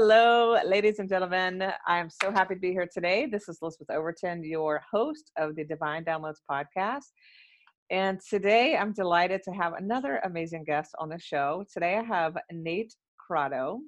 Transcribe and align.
Hello, 0.00 0.56
ladies 0.64 1.00
and 1.00 1.08
gentlemen. 1.08 1.72
I'm 1.84 2.08
so 2.08 2.30
happy 2.30 2.54
to 2.54 2.60
be 2.60 2.70
here 2.70 2.86
today. 2.86 3.26
This 3.26 3.48
is 3.48 3.58
Elizabeth 3.60 3.90
Overton, 3.90 4.44
your 4.44 4.80
host 4.88 5.32
of 5.36 5.56
the 5.56 5.64
Divine 5.64 6.04
Downloads 6.04 6.38
podcast. 6.48 7.06
And 7.90 8.20
today 8.20 8.76
I'm 8.76 8.92
delighted 8.92 9.42
to 9.42 9.50
have 9.50 9.72
another 9.72 10.20
amazing 10.22 10.62
guest 10.62 10.94
on 11.00 11.08
the 11.08 11.18
show. 11.18 11.64
Today 11.74 11.96
I 11.96 12.04
have 12.04 12.38
Nate 12.52 12.94
Crotto. 13.18 13.80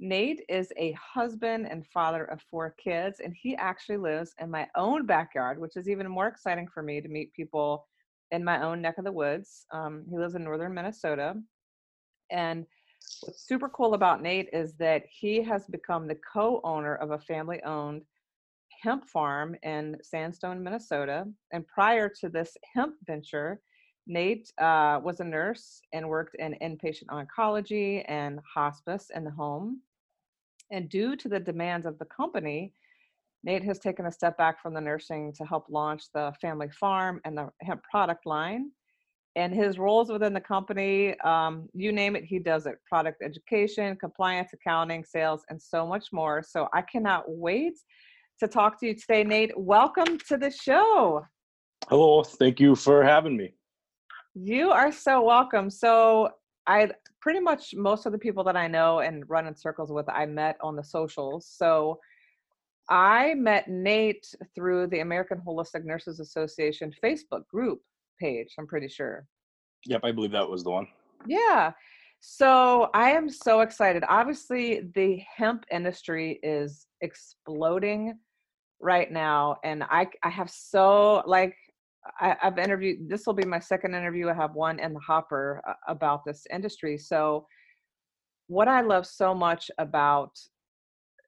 Nate 0.00 0.40
is 0.48 0.72
a 0.78 0.92
husband 0.92 1.68
and 1.70 1.86
father 1.88 2.24
of 2.24 2.40
four 2.50 2.74
kids, 2.82 3.20
and 3.22 3.34
he 3.38 3.54
actually 3.56 3.98
lives 3.98 4.32
in 4.40 4.50
my 4.50 4.66
own 4.74 5.04
backyard, 5.04 5.60
which 5.60 5.76
is 5.76 5.86
even 5.86 6.08
more 6.08 6.28
exciting 6.28 6.66
for 6.72 6.82
me 6.82 7.02
to 7.02 7.08
meet 7.08 7.34
people 7.34 7.86
in 8.30 8.42
my 8.42 8.62
own 8.62 8.80
neck 8.80 8.96
of 8.96 9.04
the 9.04 9.12
woods. 9.12 9.66
Um, 9.70 10.02
he 10.08 10.16
lives 10.16 10.34
in 10.34 10.44
northern 10.44 10.72
Minnesota. 10.72 11.34
And 12.30 12.64
what's 13.22 13.46
super 13.46 13.68
cool 13.68 13.94
about 13.94 14.22
Nate 14.22 14.48
is 14.52 14.74
that 14.74 15.04
he 15.08 15.42
has 15.42 15.66
become 15.66 16.06
the 16.06 16.18
co 16.32 16.60
owner 16.64 16.94
of 16.96 17.10
a 17.10 17.18
family 17.18 17.62
owned 17.64 18.02
hemp 18.82 19.08
farm 19.08 19.56
in 19.62 19.96
Sandstone, 20.02 20.62
Minnesota. 20.62 21.26
And 21.52 21.66
prior 21.66 22.08
to 22.20 22.28
this 22.28 22.56
hemp 22.74 22.94
venture, 23.06 23.60
Nate 24.06 24.52
uh, 24.58 25.00
was 25.02 25.20
a 25.20 25.24
nurse 25.24 25.80
and 25.92 26.08
worked 26.08 26.36
in 26.36 26.56
inpatient 26.62 27.06
oncology 27.10 28.04
and 28.08 28.38
hospice 28.54 29.10
in 29.14 29.24
the 29.24 29.30
home. 29.30 29.80
And 30.70 30.88
due 30.88 31.16
to 31.16 31.28
the 31.28 31.40
demands 31.40 31.86
of 31.86 31.98
the 31.98 32.04
company, 32.04 32.72
Nate 33.44 33.64
has 33.64 33.78
taken 33.78 34.06
a 34.06 34.12
step 34.12 34.36
back 34.36 34.60
from 34.60 34.74
the 34.74 34.80
nursing 34.80 35.32
to 35.34 35.44
help 35.44 35.66
launch 35.68 36.04
the 36.12 36.32
family 36.40 36.68
farm 36.68 37.20
and 37.24 37.36
the 37.36 37.50
hemp 37.62 37.82
product 37.84 38.26
line. 38.26 38.70
And 39.36 39.54
his 39.54 39.78
roles 39.78 40.10
within 40.10 40.32
the 40.32 40.40
company, 40.40 41.14
um, 41.20 41.68
you 41.74 41.92
name 41.92 42.16
it, 42.16 42.24
he 42.24 42.38
does 42.38 42.64
it 42.64 42.76
product 42.88 43.22
education, 43.22 43.94
compliance, 43.96 44.54
accounting, 44.54 45.04
sales, 45.04 45.42
and 45.50 45.60
so 45.60 45.86
much 45.86 46.10
more. 46.10 46.42
So 46.42 46.68
I 46.72 46.80
cannot 46.80 47.24
wait 47.28 47.74
to 48.40 48.48
talk 48.48 48.80
to 48.80 48.86
you 48.86 48.94
today, 48.94 49.24
Nate. 49.24 49.52
Welcome 49.54 50.16
to 50.28 50.38
the 50.38 50.50
show. 50.50 51.22
Hello, 51.90 52.22
thank 52.22 52.60
you 52.60 52.74
for 52.74 53.04
having 53.04 53.36
me. 53.36 53.52
You 54.34 54.70
are 54.70 54.90
so 54.90 55.20
welcome. 55.20 55.68
So 55.68 56.30
I 56.66 56.90
pretty 57.20 57.40
much 57.40 57.74
most 57.74 58.06
of 58.06 58.12
the 58.12 58.18
people 58.18 58.42
that 58.44 58.56
I 58.56 58.68
know 58.68 59.00
and 59.00 59.28
run 59.28 59.46
in 59.46 59.54
circles 59.54 59.92
with, 59.92 60.08
I 60.08 60.24
met 60.24 60.56
on 60.62 60.76
the 60.76 60.84
socials. 60.84 61.46
So 61.46 62.00
I 62.88 63.34
met 63.34 63.68
Nate 63.68 64.34
through 64.54 64.86
the 64.86 65.00
American 65.00 65.42
Holistic 65.46 65.84
Nurses 65.84 66.20
Association 66.20 66.90
Facebook 67.04 67.46
group 67.48 67.82
page, 68.18 68.54
I'm 68.58 68.66
pretty 68.66 68.88
sure. 68.88 69.26
Yep, 69.86 70.00
I 70.04 70.12
believe 70.12 70.32
that 70.32 70.48
was 70.48 70.64
the 70.64 70.70
one. 70.70 70.86
Yeah. 71.26 71.72
So 72.20 72.90
I 72.94 73.10
am 73.10 73.28
so 73.28 73.60
excited. 73.60 74.02
Obviously, 74.08 74.90
the 74.94 75.22
hemp 75.36 75.64
industry 75.70 76.40
is 76.42 76.86
exploding 77.00 78.18
right 78.80 79.10
now. 79.10 79.56
And 79.64 79.84
I, 79.84 80.08
I 80.22 80.30
have 80.30 80.50
so, 80.50 81.22
like, 81.26 81.56
I, 82.20 82.36
have 82.40 82.58
interviewed, 82.58 83.08
this 83.08 83.26
will 83.26 83.34
be 83.34 83.46
my 83.46 83.58
second 83.58 83.94
interview. 83.94 84.28
I 84.28 84.34
have 84.34 84.54
one 84.54 84.78
in 84.78 84.92
the 84.92 85.00
hopper 85.00 85.62
uh, 85.68 85.74
about 85.88 86.24
this 86.24 86.46
industry. 86.52 86.98
So, 86.98 87.46
what 88.48 88.68
I 88.68 88.80
love 88.80 89.06
so 89.06 89.34
much 89.34 89.70
about 89.78 90.30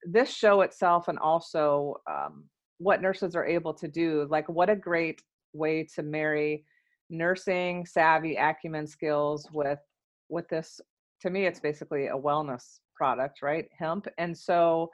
this 0.05 0.33
show 0.33 0.61
itself 0.61 1.09
and 1.09 1.19
also 1.19 1.97
um, 2.09 2.45
what 2.79 3.03
nurses 3.03 3.35
are 3.35 3.47
able 3.47 3.75
to 3.75 3.89
do, 3.89 4.27
like, 4.31 4.49
what 4.49 4.71
a 4.71 4.77
great 4.77 5.21
way 5.53 5.87
to 5.95 6.03
marry 6.03 6.65
nursing 7.11 7.87
savvy 7.87 8.37
acumen 8.37 8.87
skills 8.87 9.49
with 9.53 9.81
with 10.29 10.49
this 10.49 10.81
to 11.21 11.31
me 11.31 11.47
it's 11.47 11.61
basically 11.61 12.09
a 12.09 12.17
wellness 12.17 12.81
product 12.97 13.41
right 13.43 13.69
hemp 13.79 14.07
and 14.19 14.37
so 14.37 14.91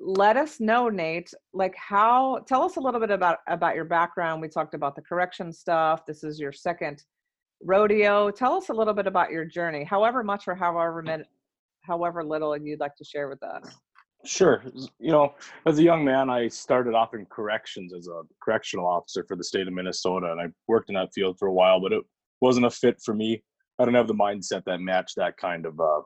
let 0.00 0.36
us 0.36 0.60
know 0.60 0.88
nate 0.88 1.32
like 1.52 1.74
how 1.76 2.38
tell 2.46 2.62
us 2.62 2.76
a 2.76 2.80
little 2.80 3.00
bit 3.00 3.10
about 3.10 3.38
about 3.48 3.74
your 3.74 3.84
background. 3.84 4.42
We 4.42 4.48
talked 4.48 4.74
about 4.74 4.96
the 4.96 5.02
correction 5.02 5.52
stuff. 5.52 6.04
This 6.04 6.24
is 6.24 6.40
your 6.40 6.52
second 6.52 7.04
rodeo. 7.62 8.30
Tell 8.30 8.54
us 8.54 8.68
a 8.68 8.72
little 8.72 8.94
bit 8.94 9.06
about 9.06 9.30
your 9.30 9.44
journey 9.44 9.84
however 9.84 10.22
much 10.22 10.48
or 10.48 10.54
however 10.54 11.02
minute 11.02 11.28
however 11.82 12.24
little 12.24 12.56
you'd 12.56 12.80
like 12.80 12.96
to 12.96 13.04
share 13.04 13.28
with 13.28 13.42
us 13.42 13.62
sure 14.24 14.62
you 14.98 15.12
know 15.12 15.34
as 15.66 15.78
a 15.78 15.82
young 15.82 16.04
man 16.04 16.30
i 16.30 16.48
started 16.48 16.94
off 16.94 17.14
in 17.14 17.26
corrections 17.26 17.92
as 17.92 18.08
a 18.08 18.22
correctional 18.42 18.86
officer 18.86 19.24
for 19.28 19.36
the 19.36 19.44
state 19.44 19.66
of 19.66 19.72
minnesota 19.72 20.32
and 20.32 20.40
i 20.40 20.46
worked 20.66 20.88
in 20.88 20.94
that 20.94 21.12
field 21.14 21.36
for 21.38 21.48
a 21.48 21.52
while 21.52 21.80
but 21.80 21.92
it 21.92 22.02
wasn't 22.40 22.64
a 22.64 22.70
fit 22.70 22.98
for 23.04 23.14
me 23.14 23.42
i 23.78 23.84
don't 23.84 23.94
have 23.94 24.08
the 24.08 24.14
mindset 24.14 24.62
that 24.64 24.80
matched 24.80 25.16
that 25.16 25.36
kind 25.36 25.66
of 25.66 25.78
uh, 25.78 26.00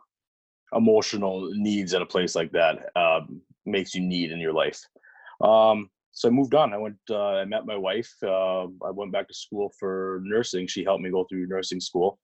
emotional 0.75 1.51
needs 1.55 1.95
at 1.95 2.03
a 2.03 2.07
place 2.07 2.35
like 2.35 2.53
that 2.53 2.91
um, 2.97 3.41
makes 3.67 3.95
you 3.95 4.01
need 4.01 4.31
in 4.31 4.41
your 4.41 4.53
life. 4.53 4.81
Um, 5.41 5.91
so 6.13 6.29
I 6.29 6.33
moved 6.33 6.55
on. 6.55 6.73
I 6.73 6.79
went. 6.79 6.97
Uh, 7.09 7.37
I 7.37 7.45
met 7.45 7.67
my 7.67 7.77
wife. 7.77 8.13
Uh, 8.23 8.65
I 8.65 8.91
went 8.91 9.13
back 9.13 9.29
to 9.29 9.35
school 9.35 9.73
for 9.79 10.21
nursing. 10.25 10.67
She 10.67 10.83
helped 10.83 11.03
me 11.03 11.11
go 11.11 11.25
through 11.29 11.47
nursing 11.47 11.81
school. 11.81 12.19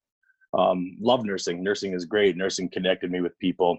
Um, 0.57 0.97
love 1.01 1.25
nursing. 1.25 1.63
Nursing 1.63 1.95
is 1.95 2.05
great. 2.05 2.37
Nursing 2.37 2.69
connected 2.69 3.11
me 3.11 3.21
with 3.21 3.39
people. 3.39 3.79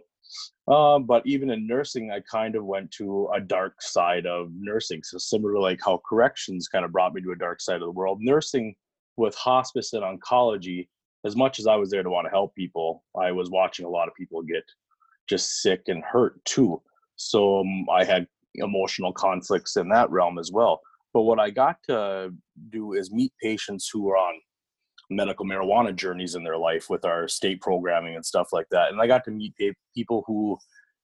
Um, 0.68 1.06
but 1.06 1.25
even 1.25 1.52
in 1.52 1.68
nursing, 1.68 2.12
I 2.12 2.19
kind 2.30 2.56
of 2.56 2.66
went 2.66 2.91
to 2.91 3.30
a 3.34 3.40
dark 3.40 3.81
side 3.81 4.25
of 4.25 4.50
nursing. 4.53 5.02
So 5.03 5.18
similar 5.18 5.53
to 5.53 5.59
like 5.59 5.80
how 5.84 6.02
corrections 6.08 6.68
kind 6.68 6.84
of 6.84 6.91
brought 6.91 7.13
me 7.13 7.22
to 7.22 7.31
a 7.31 7.38
dark 7.38 7.62
side 7.62 7.75
of 7.75 7.81
the 7.81 7.91
world, 7.91 8.19
nursing 8.22 8.75
with 9.18 9.36
hospice 9.36 9.94
and 9.94 10.03
oncology. 10.03 10.88
As 11.24 11.36
much 11.36 11.59
as 11.59 11.68
I 11.68 11.75
was 11.75 11.90
there 11.90 12.03
to 12.03 12.09
want 12.09 12.25
to 12.25 12.31
help 12.31 12.53
people, 12.56 13.03
I 13.19 13.31
was 13.31 13.50
watching 13.50 13.86
a 13.86 13.90
lot 13.90 14.07
of 14.07 14.16
people 14.16 14.42
get 14.42 14.63
just 15.30 15.62
sick 15.62 15.84
and 15.88 16.03
hurt 16.03 16.44
too. 16.46 16.81
So 17.16 17.62
um, 17.62 17.86
I 17.92 18.03
had 18.03 18.28
emotional 18.56 19.13
conflicts 19.13 19.75
in 19.78 19.90
that 19.90 20.09
realm 20.12 20.38
as 20.38 20.52
well. 20.52 20.81
But 21.13 21.22
what 21.22 21.40
I 21.40 21.50
got 21.50 21.78
to 21.88 22.34
do 22.69 22.94
is 22.94 23.12
meet 23.12 23.34
patients 23.42 23.90
who 23.92 24.09
are 24.09 24.18
on 24.18 24.40
medical 25.10 25.46
marijuana 25.46 25.96
journeys 25.96 26.36
in 26.36 26.44
their 26.44 26.58
life 26.58 26.90
with 26.90 27.06
our 27.06 27.28
state 27.28 27.62
programming 27.62 28.16
and 28.16 28.26
stuff 28.26 28.50
like 28.52 28.68
that. 28.72 28.92
And 28.92 29.02
I 29.02 29.08
got 29.08 29.24
to 29.26 29.32
meet 29.32 29.54
people 29.94 30.24
who 30.28 30.58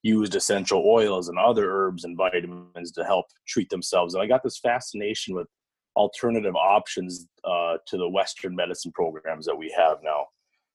used 0.03 0.35
essential 0.35 0.83
oils 0.85 1.29
and 1.29 1.37
other 1.37 1.71
herbs 1.71 2.03
and 2.03 2.17
vitamins 2.17 2.91
to 2.93 3.03
help 3.03 3.25
treat 3.47 3.69
themselves. 3.69 4.13
And 4.13 4.23
I 4.23 4.27
got 4.27 4.43
this 4.43 4.57
fascination 4.57 5.35
with 5.35 5.47
alternative 5.95 6.55
options 6.55 7.27
uh, 7.43 7.77
to 7.87 7.97
the 7.97 8.09
Western 8.09 8.55
medicine 8.55 8.91
programs 8.93 9.45
that 9.45 9.55
we 9.55 9.73
have 9.77 9.97
now. 10.03 10.25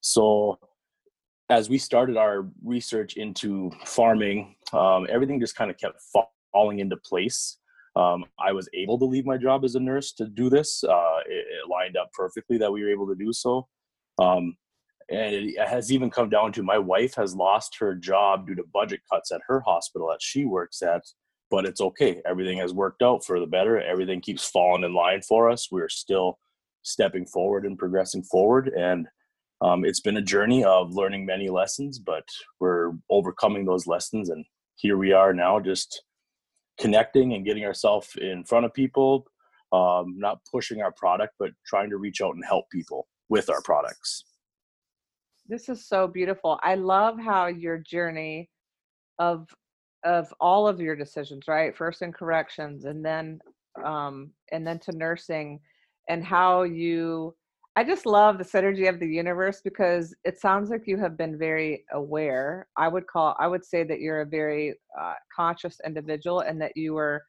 So 0.01 0.59
as 1.49 1.69
we 1.69 1.79
started 1.79 2.17
our 2.17 2.47
research 2.65 3.17
into 3.17 3.71
farming, 3.85 4.57
um, 4.73 5.07
everything 5.09 5.41
just 5.41 5.57
kind 5.57 5.71
of 5.71 5.79
kept 5.79 6.01
falling 6.53 6.81
into 6.81 6.97
place. 6.97 7.59
Um, 7.97 8.27
I 8.39 8.53
was 8.53 8.69
able 8.75 8.99
to 8.99 9.07
leave 9.07 9.25
my 9.25 9.39
job 9.39 9.65
as 9.65 9.75
a 9.75 9.81
nurse 9.81 10.13
to 10.13 10.27
do 10.27 10.51
this. 10.51 10.85
Uh, 10.85 11.19
it, 11.27 11.47
it, 11.47 11.69
lined 11.71 11.97
up 11.97 12.13
perfectly 12.13 12.59
that 12.59 12.71
we 12.71 12.83
were 12.83 12.91
able 12.91 13.07
to 13.09 13.15
do 13.15 13.33
so. 13.33 13.67
Um, 14.19 14.57
and 15.09 15.35
it 15.35 15.69
has 15.69 15.91
even 15.91 16.11
come 16.11 16.29
down 16.29 16.53
to 16.53 16.63
my 16.63 16.79
wife 16.79 17.15
has 17.15 17.35
lost 17.35 17.77
her 17.79 17.95
job 17.95 18.47
due 18.47 18.55
to 18.55 18.65
budget 18.73 19.01
cuts 19.11 19.33
at 19.33 19.41
her 19.47 19.61
hospital 19.61 20.09
that 20.09 20.21
she 20.21 20.45
works 20.45 20.83
at. 20.83 21.03
But 21.51 21.65
it's 21.65 21.81
okay. 21.81 22.21
Everything 22.27 22.59
has 22.59 22.75
worked 22.75 23.03
out 23.03 23.25
for 23.25 23.41
the 23.41 23.47
better. 23.47 23.81
Everything 23.81 24.21
keeps 24.21 24.49
falling 24.49 24.85
in 24.85 24.95
line 24.95 25.23
for 25.23 25.49
us. 25.49 25.69
We're 25.71 25.89
still 25.89 26.39
stepping 26.83 27.25
forward 27.27 27.65
and 27.65 27.79
progressing 27.79 28.25
forward. 28.25 28.69
And 28.77 29.07
um, 29.61 29.85
it's 29.85 30.01
been 30.01 30.19
a 30.19 30.23
journey 30.23 30.65
of 30.65 30.95
learning 30.95 31.25
many 31.25 31.49
lessons, 31.49 31.99
but 31.99 32.25
we're 32.61 32.93
overcoming 33.09 33.65
those 33.65 33.87
lessons, 33.87 34.29
and 34.29 34.45
here 34.75 34.99
we 34.99 35.13
are 35.13 35.33
now, 35.33 35.59
just 35.61 36.03
connecting 36.79 37.35
and 37.35 37.45
getting 37.45 37.65
ourselves 37.65 38.17
in 38.21 38.45
front 38.45 38.67
of 38.67 38.75
people. 38.75 39.27
Um, 39.73 40.15
not 40.17 40.39
pushing 40.51 40.81
our 40.81 40.93
product, 40.93 41.35
but 41.41 41.51
trying 41.67 41.91
to 41.91 41.97
reach 41.97 42.21
out 42.21 42.37
and 42.37 42.45
help 42.45 42.71
people 42.71 43.09
with 43.29 43.51
our 43.51 43.61
products. 43.63 44.25
This 45.49 45.69
is 45.69 45.87
so 45.87 46.07
beautiful. 46.07 46.61
I 46.63 46.77
love 46.77 47.19
how 47.19 47.47
your 47.47 47.79
journey 47.79 48.49
of 49.19 49.49
of 50.05 50.33
all 50.41 50.69
of 50.69 50.81
your 50.81 50.95
decisions, 50.95 51.49
right? 51.49 51.77
First 51.77 52.03
in 52.03 52.13
corrections, 52.13 52.85
and 52.85 53.05
then 53.05 53.41
um, 53.85 54.31
and 54.53 54.67
then 54.67 54.79
to 54.81 54.93
nursing, 54.93 55.61
and 56.09 56.25
how 56.25 56.63
you 56.63 57.35
I 57.79 57.85
just 57.85 58.07
love 58.07 58.39
the 58.39 58.45
synergy 58.45 58.89
of 58.89 58.99
the 58.99 59.07
universe 59.07 59.61
because 59.63 60.15
it 60.25 60.41
sounds 60.41 60.71
like 60.71 60.85
you 60.87 60.97
have 60.97 61.19
been 61.19 61.39
very 61.39 61.85
aware. 61.93 62.69
I 62.79 62.89
would 62.89 63.07
call, 63.07 63.37
I 63.39 63.47
would 63.49 63.67
say 63.67 63.85
that 63.85 64.01
you're 64.01 64.23
a 64.23 64.27
very 64.27 64.75
uh, 64.99 65.13
conscious 65.35 65.79
individual 65.85 66.41
and 66.41 66.59
that 66.63 66.75
you 66.75 66.95
were 66.95 67.23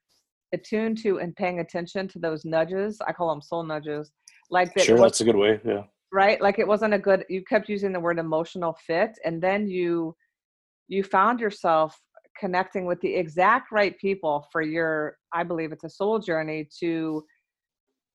attuned 0.54 1.00
to 1.00 1.20
and 1.20 1.36
paying 1.36 1.60
attention 1.60 2.08
to 2.08 2.20
those 2.20 2.46
nudges. 2.46 3.00
I 3.06 3.12
call 3.12 3.30
them 3.30 3.42
soul 3.42 3.64
nudges. 3.64 4.14
Like 4.50 4.74
that. 4.76 4.86
Sure, 4.86 4.98
that's 4.98 5.20
a 5.20 5.26
good 5.26 5.36
way. 5.36 5.60
Yeah. 5.66 5.84
Right. 6.14 6.42
Like 6.42 6.60
it 6.60 6.68
wasn't 6.68 6.94
a 6.94 7.00
good. 7.00 7.26
You 7.28 7.44
kept 7.44 7.68
using 7.68 7.92
the 7.92 8.00
word 8.00 8.18
emotional 8.18 8.78
fit, 8.88 9.20
and 9.26 9.44
then 9.44 9.68
you 9.68 10.16
you 10.88 11.04
found 11.04 11.42
yourself 11.42 12.00
connecting 12.40 12.86
with 12.86 13.02
the 13.02 13.14
exact 13.14 13.74
right 13.74 13.98
people 14.00 14.48
for 14.54 14.62
your. 14.62 15.18
I 15.34 15.44
believe 15.44 15.74
it's 15.74 15.84
a 15.84 15.90
soul 15.90 16.20
journey 16.20 16.70
to 16.80 17.26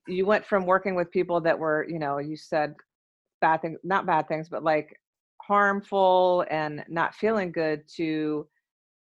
you 0.09 0.27
went 0.27 0.45
from 0.45 0.67
working 0.67 0.95
with 0.95 1.11
people 1.11 1.41
that 1.41 1.59
were 1.59 1.87
you 1.89 1.99
know 1.99 2.19
you 2.19 2.37
said 2.37 2.75
bad 3.41 3.61
things 3.63 3.79
not 3.85 4.07
bad 4.07 4.27
things 4.29 4.49
but 4.49 4.63
like 4.63 4.99
harmful 5.41 6.45
and 6.51 6.85
not 6.89 7.15
feeling 7.15 7.51
good 7.51 7.83
to 7.97 8.47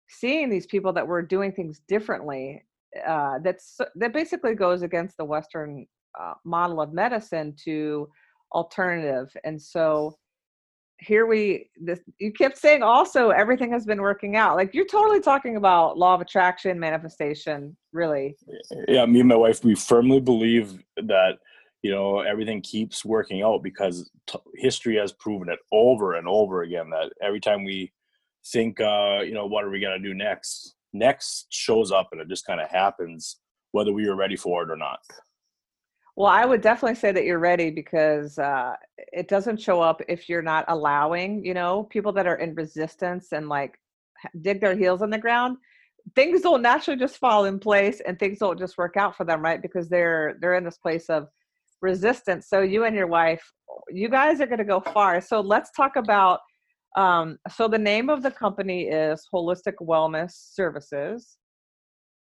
seeing 0.09 0.49
these 0.49 0.67
people 0.67 0.93
that 0.93 1.07
were 1.07 1.23
doing 1.23 1.53
things 1.53 1.81
differently 1.89 2.63
uh, 3.07 3.39
that's 3.45 3.79
that 3.97 4.13
basically 4.13 4.55
goes 4.55 4.83
against 4.83 5.17
the 5.17 5.25
western 5.25 5.87
uh, 6.19 6.35
model 6.45 6.81
of 6.81 6.93
medicine 6.93 7.55
to 7.65 8.09
alternative. 8.53 9.35
And 9.45 9.61
so 9.61 10.17
here 11.01 11.27
we 11.27 11.71
this 11.81 12.01
you 12.19 12.33
kept 12.33 12.59
saying 12.59 12.83
also 12.83 13.31
everything 13.31 13.71
has 13.71 13.87
been 13.87 14.01
working 14.01 14.37
out 14.37 14.57
like 14.57 14.75
you're 14.75 14.87
totally 14.87 15.21
talking 15.21 15.57
about 15.57 15.97
law 15.97 16.15
of 16.15 16.21
attraction 16.21 16.79
manifestation 16.79 17.77
really. 17.93 18.37
Yeah 18.89 19.07
me 19.07 19.21
and 19.21 19.29
my 19.29 19.37
wife 19.37 19.65
we 19.65 19.75
firmly 19.75 20.21
believe 20.21 20.83
that 20.97 21.39
you 21.83 21.91
know 21.91 22.21
everything 22.21 22.61
keeps 22.61 23.05
working 23.05 23.43
out 23.43 23.63
because 23.63 24.11
t- 24.27 24.39
history 24.57 24.97
has 24.97 25.13
proven 25.13 25.49
it 25.49 25.61
over 25.71 26.15
and 26.15 26.27
over 26.27 26.63
again 26.63 26.91
that 26.91 27.13
every 27.23 27.41
time 27.41 27.65
we 27.65 27.93
think 28.47 28.81
uh 28.81 29.21
you 29.21 29.35
know 29.35 29.47
what 29.47 29.65
are 29.65 29.71
we 29.71 29.81
going 29.81 30.01
to 30.01 30.09
do 30.09 30.15
next 30.15 30.75
next 30.93 31.47
shows 31.51 31.93
up 31.93 32.09
and 32.13 32.21
it 32.21 32.29
just 32.29 32.47
kind 32.47 32.61
of 32.61 32.69
happens 32.69 33.37
whether 33.73 33.93
we 33.93 34.09
were 34.09 34.17
ready 34.17 34.37
for 34.37 34.63
it 34.65 34.71
or 34.71 34.77
not 34.77 34.99
well, 36.19 36.33
I 36.33 36.45
would 36.45 36.63
definitely 36.63 36.97
say 36.97 37.13
that 37.13 37.25
you're 37.25 37.39
ready 37.39 37.71
because 37.71 38.41
uh, 38.41 38.73
it 39.13 39.29
doesn't 39.29 39.61
show 39.61 39.81
up 39.81 40.03
if 40.09 40.29
you're 40.29 40.43
not 40.43 40.65
allowing, 40.67 41.45
you 41.45 41.55
know, 41.55 41.85
people 41.85 42.11
that 42.15 42.27
are 42.27 42.35
in 42.35 42.57
resistance 42.57 43.29
and 43.31 43.49
like 43.49 43.79
dig 44.41 44.61
their 44.61 44.77
heels 44.77 45.01
in 45.01 45.11
the 45.11 45.19
ground. 45.19 45.59
Things 46.17 46.41
don't 46.41 46.61
naturally 46.61 46.99
just 46.99 47.19
fall 47.19 47.45
in 47.45 47.61
place 47.61 48.03
and 48.05 48.19
things 48.19 48.41
don't 48.41 48.59
just 48.59 48.77
work 48.77 48.97
out 48.97 49.17
for 49.17 49.25
them, 49.25 49.41
right? 49.41 49.63
Because 49.63 49.89
they're 49.89 50.37
they're 50.41 50.57
in 50.57 50.65
this 50.65 50.79
place 50.79 51.09
of 51.09 51.29
resistance. 51.83 52.49
So 52.49 52.63
you 52.63 52.83
and 52.83 52.97
your 52.97 53.07
wife, 53.07 53.53
you 53.89 54.09
guys 54.09 54.41
are 54.41 54.47
going 54.47 54.59
to 54.59 54.65
go 54.65 54.81
far. 54.81 55.21
So 55.21 55.41
let's 55.41 55.71
talk 55.71 55.95
about. 55.95 56.41
Um, 56.97 57.39
so 57.49 57.69
the 57.69 57.79
name 57.79 58.11
of 58.11 58.25
the 58.25 58.33
company 58.33 58.89
is 58.89 59.25
Holistic 59.33 59.75
Wellness 59.81 60.33
Services. 60.33 61.39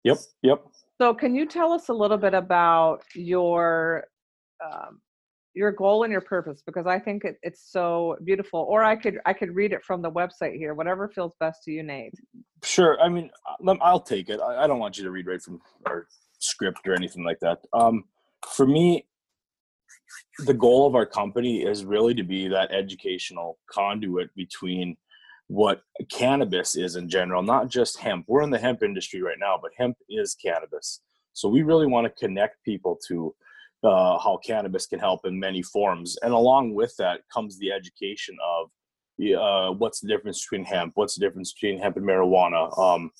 Yep. 0.03 0.17
Yep. 0.43 0.65
So, 1.01 1.15
can 1.15 1.33
you 1.33 1.47
tell 1.47 1.73
us 1.73 1.89
a 1.89 1.93
little 1.93 2.19
bit 2.19 2.35
about 2.35 3.01
your 3.15 4.03
um, 4.63 5.01
your 5.55 5.71
goal 5.71 6.03
and 6.03 6.11
your 6.11 6.21
purpose? 6.21 6.61
Because 6.63 6.85
I 6.85 6.99
think 6.99 7.23
it, 7.23 7.37
it's 7.41 7.71
so 7.71 8.17
beautiful. 8.23 8.67
Or 8.69 8.83
I 8.83 8.95
could 8.95 9.17
I 9.25 9.33
could 9.33 9.55
read 9.55 9.73
it 9.73 9.83
from 9.83 10.03
the 10.03 10.11
website 10.11 10.55
here. 10.57 10.75
Whatever 10.75 11.09
feels 11.09 11.33
best 11.39 11.63
to 11.63 11.71
you, 11.71 11.81
Nate. 11.81 12.13
Sure. 12.63 13.01
I 13.01 13.09
mean, 13.09 13.31
uh, 13.67 13.73
I'll 13.81 13.99
take 13.99 14.29
it. 14.29 14.39
I 14.41 14.67
don't 14.67 14.77
want 14.77 14.99
you 14.99 15.03
to 15.03 15.09
read 15.09 15.25
right 15.25 15.41
from 15.41 15.59
our 15.87 16.05
script 16.37 16.87
or 16.87 16.93
anything 16.93 17.23
like 17.23 17.39
that. 17.39 17.57
Um, 17.73 18.03
for 18.47 18.67
me, 18.67 19.07
the 20.45 20.53
goal 20.53 20.85
of 20.85 20.93
our 20.93 21.07
company 21.07 21.63
is 21.63 21.83
really 21.83 22.13
to 22.13 22.23
be 22.23 22.47
that 22.49 22.71
educational 22.71 23.57
conduit 23.71 24.29
between 24.35 24.97
what 25.51 25.81
cannabis 26.09 26.77
is 26.77 26.95
in 26.95 27.09
general, 27.09 27.43
not 27.43 27.67
just 27.67 27.97
hemp. 27.97 28.23
We're 28.29 28.41
in 28.41 28.51
the 28.51 28.57
hemp 28.57 28.83
industry 28.83 29.21
right 29.21 29.35
now, 29.37 29.59
but 29.61 29.71
hemp 29.77 29.97
is 30.07 30.33
cannabis. 30.33 31.01
So 31.33 31.49
we 31.49 31.61
really 31.61 31.87
want 31.87 32.05
to 32.05 32.25
connect 32.25 32.63
people 32.63 32.97
to 33.09 33.35
uh, 33.83 34.17
how 34.17 34.39
cannabis 34.45 34.85
can 34.85 34.97
help 34.97 35.25
in 35.25 35.37
many 35.37 35.61
forms. 35.61 36.17
And 36.23 36.31
along 36.31 36.73
with 36.73 36.95
that 36.99 37.19
comes 37.33 37.59
the 37.59 37.69
education 37.69 38.37
of 38.41 38.69
uh, 39.37 39.73
what's 39.73 39.99
the 39.99 40.07
difference 40.07 40.41
between 40.41 40.63
hemp, 40.63 40.93
what's 40.95 41.15
the 41.15 41.25
difference 41.25 41.51
between 41.51 41.79
hemp 41.79 41.97
and 41.97 42.07
marijuana. 42.07 42.79
Um, 42.79 43.11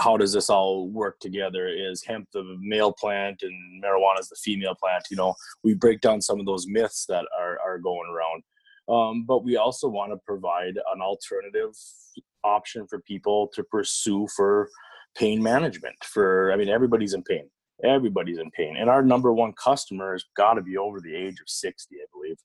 how 0.00 0.16
does 0.16 0.32
this 0.32 0.50
all 0.50 0.88
work 0.88 1.20
together? 1.20 1.68
Is 1.68 2.02
hemp 2.02 2.26
the 2.32 2.56
male 2.60 2.92
plant 2.92 3.42
and 3.42 3.84
marijuana 3.84 4.18
is 4.18 4.28
the 4.28 4.36
female 4.42 4.74
plant? 4.74 5.04
You 5.12 5.16
know, 5.16 5.36
we 5.62 5.74
break 5.74 6.00
down 6.00 6.20
some 6.20 6.40
of 6.40 6.46
those 6.46 6.66
myths 6.66 7.06
that 7.06 7.24
are, 7.38 7.56
are 7.64 7.78
going 7.78 8.10
around. 8.12 8.42
Um, 8.88 9.24
but 9.26 9.44
we 9.44 9.56
also 9.56 9.88
want 9.88 10.12
to 10.12 10.18
provide 10.24 10.76
an 10.94 11.00
alternative 11.00 11.74
option 12.44 12.86
for 12.86 13.00
people 13.00 13.48
to 13.54 13.64
pursue 13.64 14.28
for 14.36 14.68
pain 15.16 15.42
management. 15.42 15.96
For 16.04 16.52
I 16.52 16.56
mean, 16.56 16.68
everybody's 16.68 17.14
in 17.14 17.22
pain. 17.22 17.50
Everybody's 17.84 18.38
in 18.38 18.50
pain, 18.52 18.76
and 18.78 18.88
our 18.88 19.02
number 19.02 19.34
one 19.34 19.52
customer 19.52 20.12
has 20.12 20.24
got 20.34 20.54
to 20.54 20.62
be 20.62 20.78
over 20.78 20.98
the 20.98 21.14
age 21.14 21.40
of 21.40 21.48
sixty, 21.48 21.96
I 21.96 22.06
believe, 22.10 22.38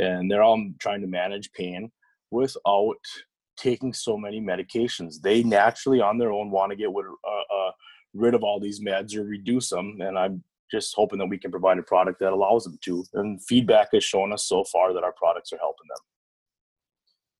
and 0.00 0.28
they're 0.28 0.42
all 0.42 0.60
trying 0.80 1.00
to 1.02 1.06
manage 1.06 1.52
pain 1.52 1.92
without 2.32 2.96
taking 3.56 3.92
so 3.92 4.16
many 4.18 4.40
medications. 4.40 5.20
They 5.20 5.44
naturally, 5.44 6.00
on 6.00 6.18
their 6.18 6.32
own, 6.32 6.50
want 6.50 6.72
to 6.72 6.76
get 6.76 6.88
rid, 6.92 7.06
uh, 7.06 7.56
uh, 7.56 7.70
rid 8.14 8.34
of 8.34 8.42
all 8.42 8.58
these 8.58 8.80
meds 8.80 9.14
or 9.14 9.22
reduce 9.22 9.70
them, 9.70 9.98
and 10.00 10.18
I'm 10.18 10.42
just 10.74 10.94
hoping 10.96 11.18
that 11.20 11.26
we 11.26 11.38
can 11.38 11.50
provide 11.50 11.78
a 11.78 11.82
product 11.82 12.18
that 12.20 12.32
allows 12.32 12.64
them 12.64 12.78
to. 12.82 13.04
And 13.14 13.42
feedback 13.44 13.88
has 13.92 14.02
shown 14.02 14.32
us 14.32 14.44
so 14.44 14.64
far 14.64 14.92
that 14.92 15.04
our 15.04 15.12
products 15.12 15.52
are 15.52 15.58
helping 15.58 15.86
them. 15.88 16.04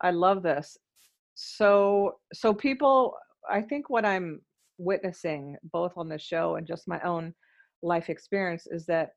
I 0.01 0.11
love 0.11 0.43
this. 0.43 0.77
So, 1.35 2.19
so 2.33 2.55
people, 2.55 3.17
I 3.51 3.61
think 3.61 3.91
what 3.91 4.05
I'm 4.05 4.41
witnessing 4.79 5.57
both 5.73 5.93
on 5.97 6.09
the 6.09 6.19
show 6.19 6.57
and 6.57 6.67
just 6.67 6.87
my 6.87 7.01
own 7.01 7.35
life 7.83 8.09
experience 8.09 8.67
is 8.71 8.87
that 8.87 9.11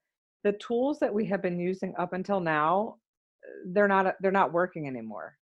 the 0.43 0.53
tools 0.53 0.99
that 0.99 1.13
we 1.13 1.25
have 1.25 1.41
been 1.41 1.59
using 1.59 1.93
up 1.99 2.13
until 2.13 2.39
now, 2.39 2.95
they're 3.67 3.87
not 3.87 4.15
they're 4.19 4.31
not 4.31 4.51
working 4.51 4.87
anymore. 4.87 5.37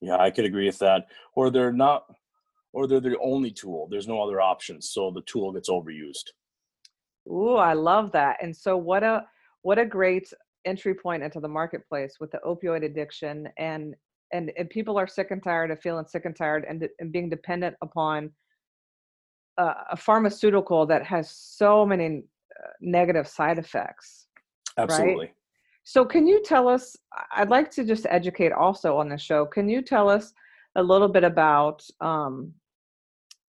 Yeah, 0.00 0.16
I 0.16 0.30
could 0.30 0.44
agree 0.44 0.66
with 0.66 0.78
that. 0.78 1.06
Or 1.34 1.50
they're 1.50 1.72
not, 1.72 2.04
or 2.72 2.86
they're 2.86 3.00
the 3.00 3.18
only 3.18 3.50
tool. 3.50 3.88
There's 3.90 4.08
no 4.08 4.22
other 4.22 4.40
options, 4.40 4.90
so 4.90 5.10
the 5.10 5.22
tool 5.22 5.52
gets 5.52 5.68
overused. 5.68 6.28
Ooh, 7.28 7.56
I 7.56 7.74
love 7.74 8.12
that. 8.12 8.38
And 8.42 8.56
so 8.56 8.76
what 8.76 9.02
a 9.02 9.24
what 9.62 9.78
a 9.78 9.84
great 9.84 10.32
entry 10.64 10.94
point 10.94 11.22
into 11.22 11.40
the 11.40 11.48
marketplace 11.48 12.16
with 12.20 12.30
the 12.30 12.38
opioid 12.46 12.84
addiction 12.84 13.48
and 13.58 13.94
and, 14.32 14.52
and 14.58 14.68
people 14.68 14.98
are 14.98 15.06
sick 15.06 15.30
and 15.30 15.42
tired 15.42 15.70
of 15.70 15.80
feeling 15.80 16.04
sick 16.06 16.26
and 16.26 16.36
tired 16.36 16.66
and, 16.68 16.86
and 16.98 17.10
being 17.10 17.30
dependent 17.30 17.74
upon 17.80 18.30
a, 19.56 19.72
a 19.92 19.96
pharmaceutical 19.96 20.84
that 20.84 21.02
has 21.02 21.30
so 21.30 21.86
many 21.86 22.24
uh, 22.62 22.68
negative 22.82 23.26
side 23.26 23.58
effects. 23.58 24.26
Absolutely. 24.76 25.26
Right? 25.26 25.34
So 25.84 26.04
can 26.04 26.26
you 26.26 26.42
tell 26.42 26.68
us 26.68 26.94
I'd 27.34 27.48
like 27.48 27.70
to 27.72 27.84
just 27.84 28.06
educate 28.10 28.52
also 28.52 28.98
on 28.98 29.08
the 29.08 29.16
show. 29.16 29.46
Can 29.46 29.68
you 29.68 29.80
tell 29.80 30.08
us 30.10 30.34
a 30.76 30.82
little 30.82 31.08
bit 31.08 31.24
about 31.24 31.82
um, 32.00 32.52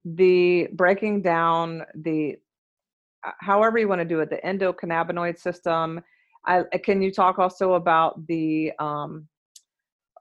the 0.05 0.67
breaking 0.73 1.21
down 1.21 1.81
the 1.95 2.37
however 3.39 3.77
you 3.77 3.87
want 3.87 3.99
to 3.99 4.05
do 4.05 4.19
it, 4.19 4.29
the 4.29 4.39
endocannabinoid 4.45 5.39
system. 5.39 6.01
I, 6.45 6.59
uh, 6.59 6.63
can 6.83 7.01
you 7.01 7.11
talk 7.11 7.39
also 7.39 7.73
about 7.73 8.25
the 8.27 8.71
um, 8.79 9.27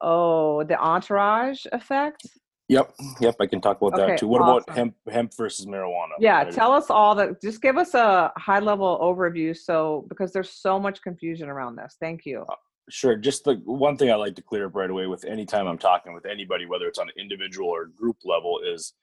oh 0.00 0.64
the 0.64 0.78
entourage 0.78 1.64
effect? 1.72 2.26
Yep, 2.68 2.94
yep, 3.20 3.36
I 3.40 3.46
can 3.46 3.60
talk 3.60 3.80
about 3.80 3.94
okay, 3.94 4.12
that 4.12 4.18
too. 4.18 4.26
What 4.26 4.42
awesome. 4.42 4.64
about 4.64 4.76
hemp 4.76 4.94
hemp 5.08 5.32
versus 5.36 5.66
marijuana? 5.66 6.14
Yeah, 6.18 6.42
tell 6.44 6.72
us 6.72 6.90
all 6.90 7.14
that. 7.14 7.40
Just 7.40 7.62
give 7.62 7.76
us 7.76 7.94
a 7.94 8.32
high 8.36 8.58
level 8.58 8.98
overview, 9.00 9.56
so 9.56 10.04
because 10.08 10.32
there's 10.32 10.50
so 10.50 10.80
much 10.80 11.00
confusion 11.00 11.48
around 11.48 11.76
this. 11.76 11.96
Thank 12.00 12.26
you. 12.26 12.44
Uh, 12.48 12.54
sure. 12.90 13.14
Just 13.14 13.44
the 13.44 13.54
one 13.64 13.96
thing 13.96 14.10
I 14.10 14.16
like 14.16 14.34
to 14.34 14.42
clear 14.42 14.66
up 14.66 14.74
right 14.74 14.90
away 14.90 15.06
with 15.06 15.24
any 15.24 15.46
time 15.46 15.68
I'm 15.68 15.78
talking 15.78 16.12
with 16.12 16.26
anybody, 16.26 16.66
whether 16.66 16.86
it's 16.86 16.98
on 16.98 17.08
an 17.08 17.14
individual 17.16 17.68
or 17.68 17.86
group 17.86 18.16
level, 18.24 18.58
is 18.66 18.94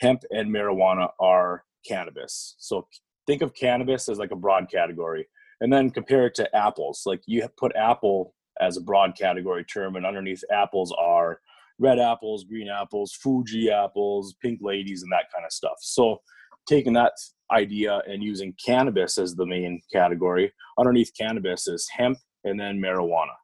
hemp 0.00 0.22
and 0.30 0.54
marijuana 0.54 1.08
are 1.18 1.64
cannabis. 1.86 2.56
So 2.58 2.88
think 3.28 3.42
of 3.42 3.54
cannabis 3.54 4.08
as 4.08 4.18
like 4.18 4.30
a 4.30 4.36
broad 4.36 4.70
category 4.70 5.28
and 5.60 5.70
then 5.70 5.90
compare 5.90 6.26
it 6.26 6.34
to 6.34 6.56
apples. 6.56 7.02
Like 7.04 7.20
you 7.26 7.46
put 7.58 7.76
apple 7.76 8.34
as 8.58 8.78
a 8.78 8.80
broad 8.80 9.16
category 9.16 9.64
term 9.64 9.96
and 9.96 10.06
underneath 10.06 10.42
apples 10.50 10.94
are 10.98 11.40
red 11.78 11.98
apples 11.98 12.44
green 12.44 12.68
apples 12.68 13.16
fuji 13.22 13.70
apples 13.70 14.34
pink 14.42 14.58
ladies 14.62 15.02
and 15.02 15.12
that 15.12 15.30
kind 15.32 15.44
of 15.44 15.52
stuff. 15.52 15.76
So 15.80 16.22
taking 16.66 16.94
that 16.94 17.12
idea 17.52 18.00
and 18.08 18.22
using 18.22 18.54
cannabis 18.64 19.18
as 19.18 19.34
the 19.34 19.46
main 19.46 19.80
category 19.92 20.50
underneath 20.78 21.12
cannabis 21.16 21.68
is 21.68 21.86
hemp 21.94 22.18
and 22.44 22.58
then 22.58 22.80
marijuana. 22.80 23.36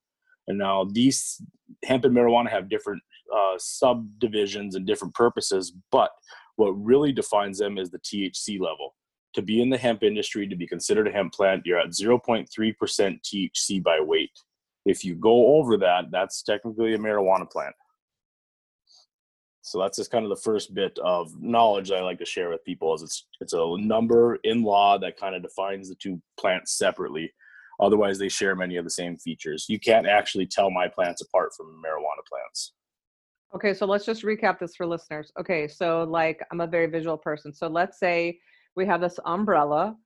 And 0.49 0.59
now 0.59 0.87
these 0.91 1.43
hemp 1.85 2.07
and 2.07 2.17
marijuana 2.17 2.51
have 2.51 2.71
different 2.71 3.03
uh, 3.35 3.59
subdivisions 3.59 4.77
and 4.77 4.87
different 4.87 5.15
purposes 5.15 5.73
but 5.91 6.11
what 6.57 6.71
really 6.73 7.11
defines 7.11 7.59
them 7.59 7.79
is 7.79 7.91
the 7.91 7.99
thc 8.01 8.61
level 8.61 8.95
to 9.35 9.43
be 9.43 9.61
in 9.61 9.71
the 9.71 9.79
hemp 9.79 10.03
industry, 10.03 10.49
to 10.49 10.57
be 10.57 10.67
considered 10.67 11.09
a 11.09 11.13
hemp 11.13 11.33
plant, 11.33 11.67
you're 11.67 11.79
at 11.79 11.91
0.3% 11.91 12.49
THC 12.49 13.83
by 13.83 14.01
weight. 14.01 14.31
If 14.85 15.05
you 15.05 15.15
go 15.15 15.57
over 15.57 15.77
that, 15.79 16.07
that's 16.11 16.43
technically 16.43 16.95
a 16.95 16.99
marijuana 16.99 17.51
plant. 17.51 17.75
So 19.63 19.81
that's 19.81 19.97
just 19.97 20.11
kind 20.11 20.25
of 20.25 20.29
the 20.29 20.43
first 20.43 20.75
bit 20.75 20.99
of 21.03 21.33
knowledge 21.41 21.91
I 21.91 22.03
like 22.03 22.19
to 22.19 22.27
share 22.27 22.51
with 22.51 22.63
people 22.65 22.95
is 22.95 23.03
it's 23.03 23.27
it's 23.41 23.55
a 23.55 23.77
number 23.79 24.39
in 24.45 24.63
law 24.63 24.99
that 24.99 25.17
kind 25.17 25.35
of 25.35 25.43
defines 25.43 25.89
the 25.89 25.95
two 25.95 26.21
plants 26.39 26.77
separately. 26.77 27.33
Otherwise, 27.81 28.19
they 28.19 28.29
share 28.29 28.55
many 28.55 28.77
of 28.77 28.85
the 28.85 28.91
same 28.91 29.17
features. 29.17 29.65
You 29.67 29.81
can't 29.81 30.07
actually 30.07 30.47
tell 30.47 30.71
my 30.71 30.87
plants 30.87 31.23
apart 31.23 31.53
from 31.57 31.83
marijuana 31.83 32.25
plants. 32.29 32.75
Okay, 33.55 33.73
so 33.73 33.87
let's 33.87 34.05
just 34.05 34.23
recap 34.23 34.59
this 34.59 34.77
for 34.77 34.85
listeners. 34.85 35.33
Okay, 35.41 35.67
so 35.67 36.05
like 36.05 36.45
I'm 36.53 36.61
a 36.61 36.67
very 36.67 36.87
visual 36.87 37.17
person. 37.17 37.55
So 37.55 37.67
let's 37.67 37.99
say 37.99 38.39
we 38.77 38.87
have 38.87 39.01
this 39.01 39.19
umbrella, 39.25 39.97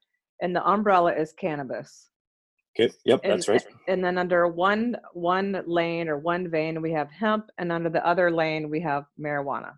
and 0.42 0.54
the 0.54 0.66
umbrella 0.68 1.12
is 1.12 1.32
cannabis. 1.32 2.10
Okay. 2.78 2.92
Yep, 3.04 3.20
and, 3.24 3.32
that's 3.32 3.48
right. 3.48 3.66
And 3.88 4.04
then 4.04 4.18
under 4.18 4.46
one 4.46 4.96
one 5.12 5.62
lane 5.66 6.08
or 6.08 6.18
one 6.18 6.48
vein, 6.48 6.80
we 6.80 6.92
have 6.92 7.10
hemp, 7.10 7.50
and 7.58 7.72
under 7.72 7.90
the 7.90 8.06
other 8.06 8.30
lane, 8.30 8.70
we 8.70 8.80
have 8.80 9.04
marijuana. 9.20 9.72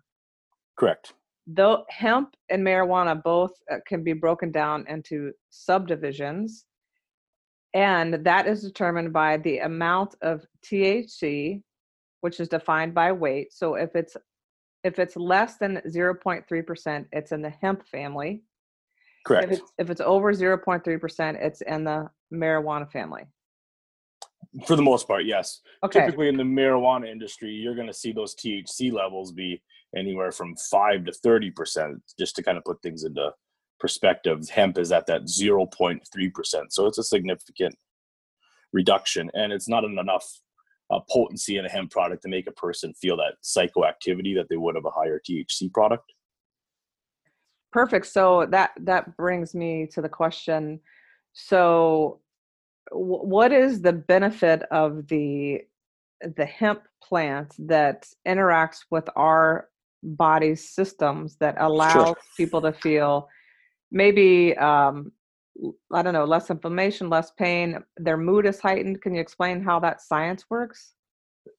Correct. 0.77 1.13
Though 1.47 1.85
hemp 1.89 2.35
and 2.49 2.65
marijuana 2.65 3.21
both 3.21 3.51
uh, 3.71 3.77
can 3.87 4.03
be 4.03 4.13
broken 4.13 4.51
down 4.51 4.85
into 4.87 5.31
subdivisions, 5.49 6.65
and 7.73 8.23
that 8.25 8.45
is 8.47 8.61
determined 8.61 9.13
by 9.13 9.37
the 9.37 9.59
amount 9.59 10.15
of 10.21 10.45
THC, 10.65 11.63
which 12.21 12.39
is 12.39 12.49
defined 12.49 12.93
by 12.93 13.11
weight. 13.11 13.51
So 13.51 13.75
if 13.75 13.95
it's 13.95 14.15
if 14.83 14.99
it's 14.99 15.15
less 15.15 15.57
than 15.57 15.81
0.3%, 15.87 17.05
it's 17.11 17.31
in 17.31 17.41
the 17.41 17.49
hemp 17.49 17.87
family. 17.87 18.41
Correct. 19.25 19.51
If 19.51 19.59
it's, 19.59 19.71
if 19.77 19.89
it's 19.89 20.01
over 20.01 20.33
0.3%, 20.33 21.43
it's 21.43 21.61
in 21.61 21.83
the 21.83 22.09
marijuana 22.33 22.91
family. 22.91 23.23
For 24.65 24.75
the 24.75 24.81
most 24.81 25.07
part, 25.07 25.25
yes. 25.25 25.61
Okay. 25.83 26.01
Typically 26.01 26.27
in 26.27 26.37
the 26.37 26.43
marijuana 26.43 27.09
industry, 27.09 27.51
you're 27.51 27.75
going 27.75 27.87
to 27.87 27.93
see 27.93 28.11
those 28.11 28.35
THC 28.35 28.91
levels 28.91 29.31
be 29.31 29.61
anywhere 29.95 30.31
from 30.31 30.55
5 30.55 31.05
to 31.05 31.11
30%, 31.11 32.01
just 32.19 32.35
to 32.35 32.43
kind 32.43 32.57
of 32.57 32.63
put 32.63 32.81
things 32.81 33.03
into 33.03 33.31
perspective. 33.79 34.49
Hemp 34.49 34.77
is 34.77 34.91
at 34.91 35.05
that 35.07 35.23
0.3%. 35.23 36.01
So 36.69 36.85
it's 36.85 36.97
a 36.97 37.03
significant 37.03 37.75
reduction, 38.73 39.29
and 39.33 39.53
it's 39.53 39.69
not 39.69 39.83
enough 39.83 40.25
uh, 40.91 40.99
potency 41.09 41.57
in 41.57 41.65
a 41.65 41.69
hemp 41.69 41.91
product 41.91 42.23
to 42.23 42.29
make 42.29 42.47
a 42.47 42.51
person 42.51 42.93
feel 42.93 43.17
that 43.17 43.35
psychoactivity 43.43 44.35
that 44.35 44.47
they 44.49 44.57
would 44.57 44.75
of 44.75 44.85
a 44.85 44.91
higher 44.91 45.19
THC 45.19 45.71
product. 45.73 46.11
Perfect. 47.71 48.07
So 48.07 48.45
that 48.51 48.71
that 48.81 49.15
brings 49.17 49.55
me 49.55 49.87
to 49.93 50.01
the 50.01 50.09
question. 50.09 50.79
So, 51.33 52.19
w- 52.89 53.23
what 53.23 53.51
is 53.51 53.81
the 53.81 53.93
benefit 53.93 54.63
of 54.71 55.07
the 55.07 55.61
the 56.35 56.45
hemp 56.45 56.83
plant 57.01 57.55
that 57.57 58.07
interacts 58.27 58.85
with 58.91 59.09
our 59.15 59.69
body 60.03 60.55
systems 60.55 61.35
that 61.37 61.55
allows 61.59 62.07
Sure. 62.07 62.17
people 62.37 62.61
to 62.61 62.73
feel 62.73 63.27
maybe 63.91 64.55
um, 64.57 65.11
I 65.91 66.01
don't 66.01 66.13
know 66.13 66.25
less 66.25 66.49
inflammation, 66.49 67.09
less 67.09 67.31
pain. 67.31 67.83
Their 67.97 68.17
mood 68.17 68.45
is 68.45 68.59
heightened. 68.59 69.01
Can 69.01 69.13
you 69.15 69.21
explain 69.21 69.61
how 69.61 69.79
that 69.79 70.01
science 70.01 70.45
works? 70.49 70.93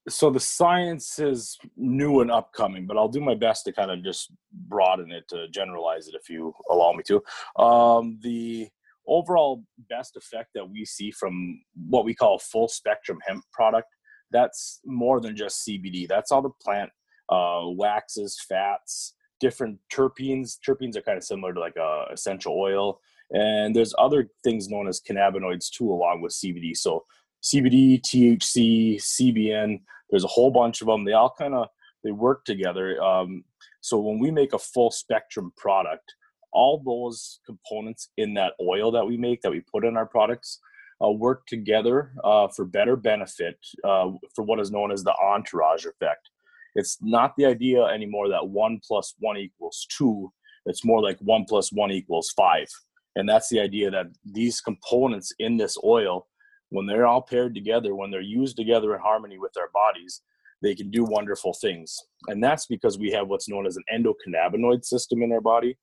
So 0.09 0.29
the 0.29 0.39
science 0.39 1.19
is 1.19 1.57
new 1.77 2.21
and 2.21 2.31
upcoming, 2.31 2.85
but 2.85 2.97
I'll 2.97 3.07
do 3.07 3.21
my 3.21 3.35
best 3.35 3.65
to 3.65 3.73
kind 3.73 3.91
of 3.91 4.03
just 4.03 4.31
broaden 4.51 5.11
it 5.11 5.27
to 5.29 5.47
generalize 5.49 6.07
it 6.07 6.15
if 6.15 6.29
you 6.29 6.53
allow 6.69 6.93
me 6.93 7.03
to. 7.07 7.63
Um, 7.63 8.19
the 8.21 8.69
overall 9.07 9.63
best 9.89 10.15
effect 10.17 10.49
that 10.55 10.69
we 10.69 10.85
see 10.85 11.11
from 11.11 11.61
what 11.89 12.05
we 12.05 12.13
call 12.13 12.39
full 12.39 12.67
spectrum 12.67 13.19
hemp 13.25 13.43
product, 13.51 13.87
that's 14.31 14.79
more 14.85 15.21
than 15.21 15.35
just 15.35 15.67
CBD. 15.67 16.07
That's 16.07 16.31
all 16.31 16.41
the 16.41 16.49
plant 16.61 16.89
uh, 17.29 17.61
waxes, 17.65 18.39
fats, 18.47 19.15
different 19.39 19.79
terpenes. 19.91 20.57
Terpenes 20.67 20.95
are 20.95 21.01
kind 21.01 21.17
of 21.17 21.23
similar 21.23 21.53
to 21.53 21.59
like 21.59 21.75
a 21.77 22.05
essential 22.11 22.57
oil. 22.57 22.99
And 23.31 23.75
there's 23.75 23.95
other 23.97 24.29
things 24.43 24.69
known 24.69 24.87
as 24.87 25.01
cannabinoids 25.01 25.69
too, 25.69 25.89
along 25.91 26.21
with 26.21 26.33
CBD. 26.33 26.75
So 26.75 27.03
CBD, 27.43 28.01
THC, 28.01 28.95
CBN. 28.97 29.81
There's 30.09 30.23
a 30.23 30.27
whole 30.27 30.51
bunch 30.51 30.81
of 30.81 30.87
them. 30.87 31.03
They 31.03 31.13
all 31.13 31.33
kind 31.37 31.53
of 31.53 31.67
they 32.03 32.11
work 32.11 32.45
together. 32.45 33.01
Um, 33.01 33.43
so 33.81 33.99
when 33.99 34.19
we 34.19 34.31
make 34.31 34.53
a 34.53 34.59
full 34.59 34.91
spectrum 34.91 35.51
product, 35.57 36.13
all 36.51 36.81
those 36.85 37.39
components 37.45 38.09
in 38.17 38.33
that 38.35 38.53
oil 38.61 38.91
that 38.91 39.05
we 39.05 39.17
make 39.17 39.41
that 39.41 39.51
we 39.51 39.61
put 39.61 39.85
in 39.85 39.97
our 39.97 40.05
products 40.05 40.59
uh, 41.03 41.09
work 41.09 41.45
together 41.47 42.13
uh, 42.23 42.47
for 42.47 42.65
better 42.65 42.95
benefit 42.95 43.57
uh, 43.83 44.11
for 44.35 44.43
what 44.43 44.59
is 44.59 44.71
known 44.71 44.91
as 44.91 45.03
the 45.03 45.13
entourage 45.21 45.85
effect. 45.85 46.29
It's 46.75 46.97
not 47.01 47.35
the 47.37 47.45
idea 47.45 47.83
anymore 47.83 48.29
that 48.29 48.47
one 48.47 48.79
plus 48.85 49.15
one 49.19 49.37
equals 49.37 49.85
two. 49.95 50.31
It's 50.65 50.85
more 50.85 51.01
like 51.01 51.17
one 51.19 51.45
plus 51.45 51.71
one 51.71 51.91
equals 51.91 52.31
five. 52.35 52.67
And 53.15 53.27
that's 53.27 53.49
the 53.49 53.59
idea 53.59 53.91
that 53.91 54.07
these 54.25 54.61
components 54.61 55.33
in 55.39 55.57
this 55.57 55.77
oil 55.83 56.27
when 56.73 56.87
they're 56.87 57.05
all 57.05 57.21
paired 57.21 57.53
together, 57.53 57.95
when 57.95 58.09
they're 58.09 58.21
used 58.21 58.57
together 58.57 58.95
in 58.95 59.01
harmony 59.01 59.37
with 59.37 59.51
our 59.57 59.69
bodies, 59.73 60.21
they 60.63 60.73
can 60.73 60.89
do 60.89 61.03
wonderful 61.03 61.53
things. 61.53 61.95
And 62.27 62.43
that's 62.43 62.65
because 62.65 62.97
we 62.97 63.11
have 63.11 63.27
what's 63.27 63.47
known 63.47 63.67
as 63.67 63.77
an 63.77 63.83
endocannabinoid 63.93 64.83
system 64.83 65.21
in 65.21 65.31
our 65.31 65.41
body. 65.41 65.77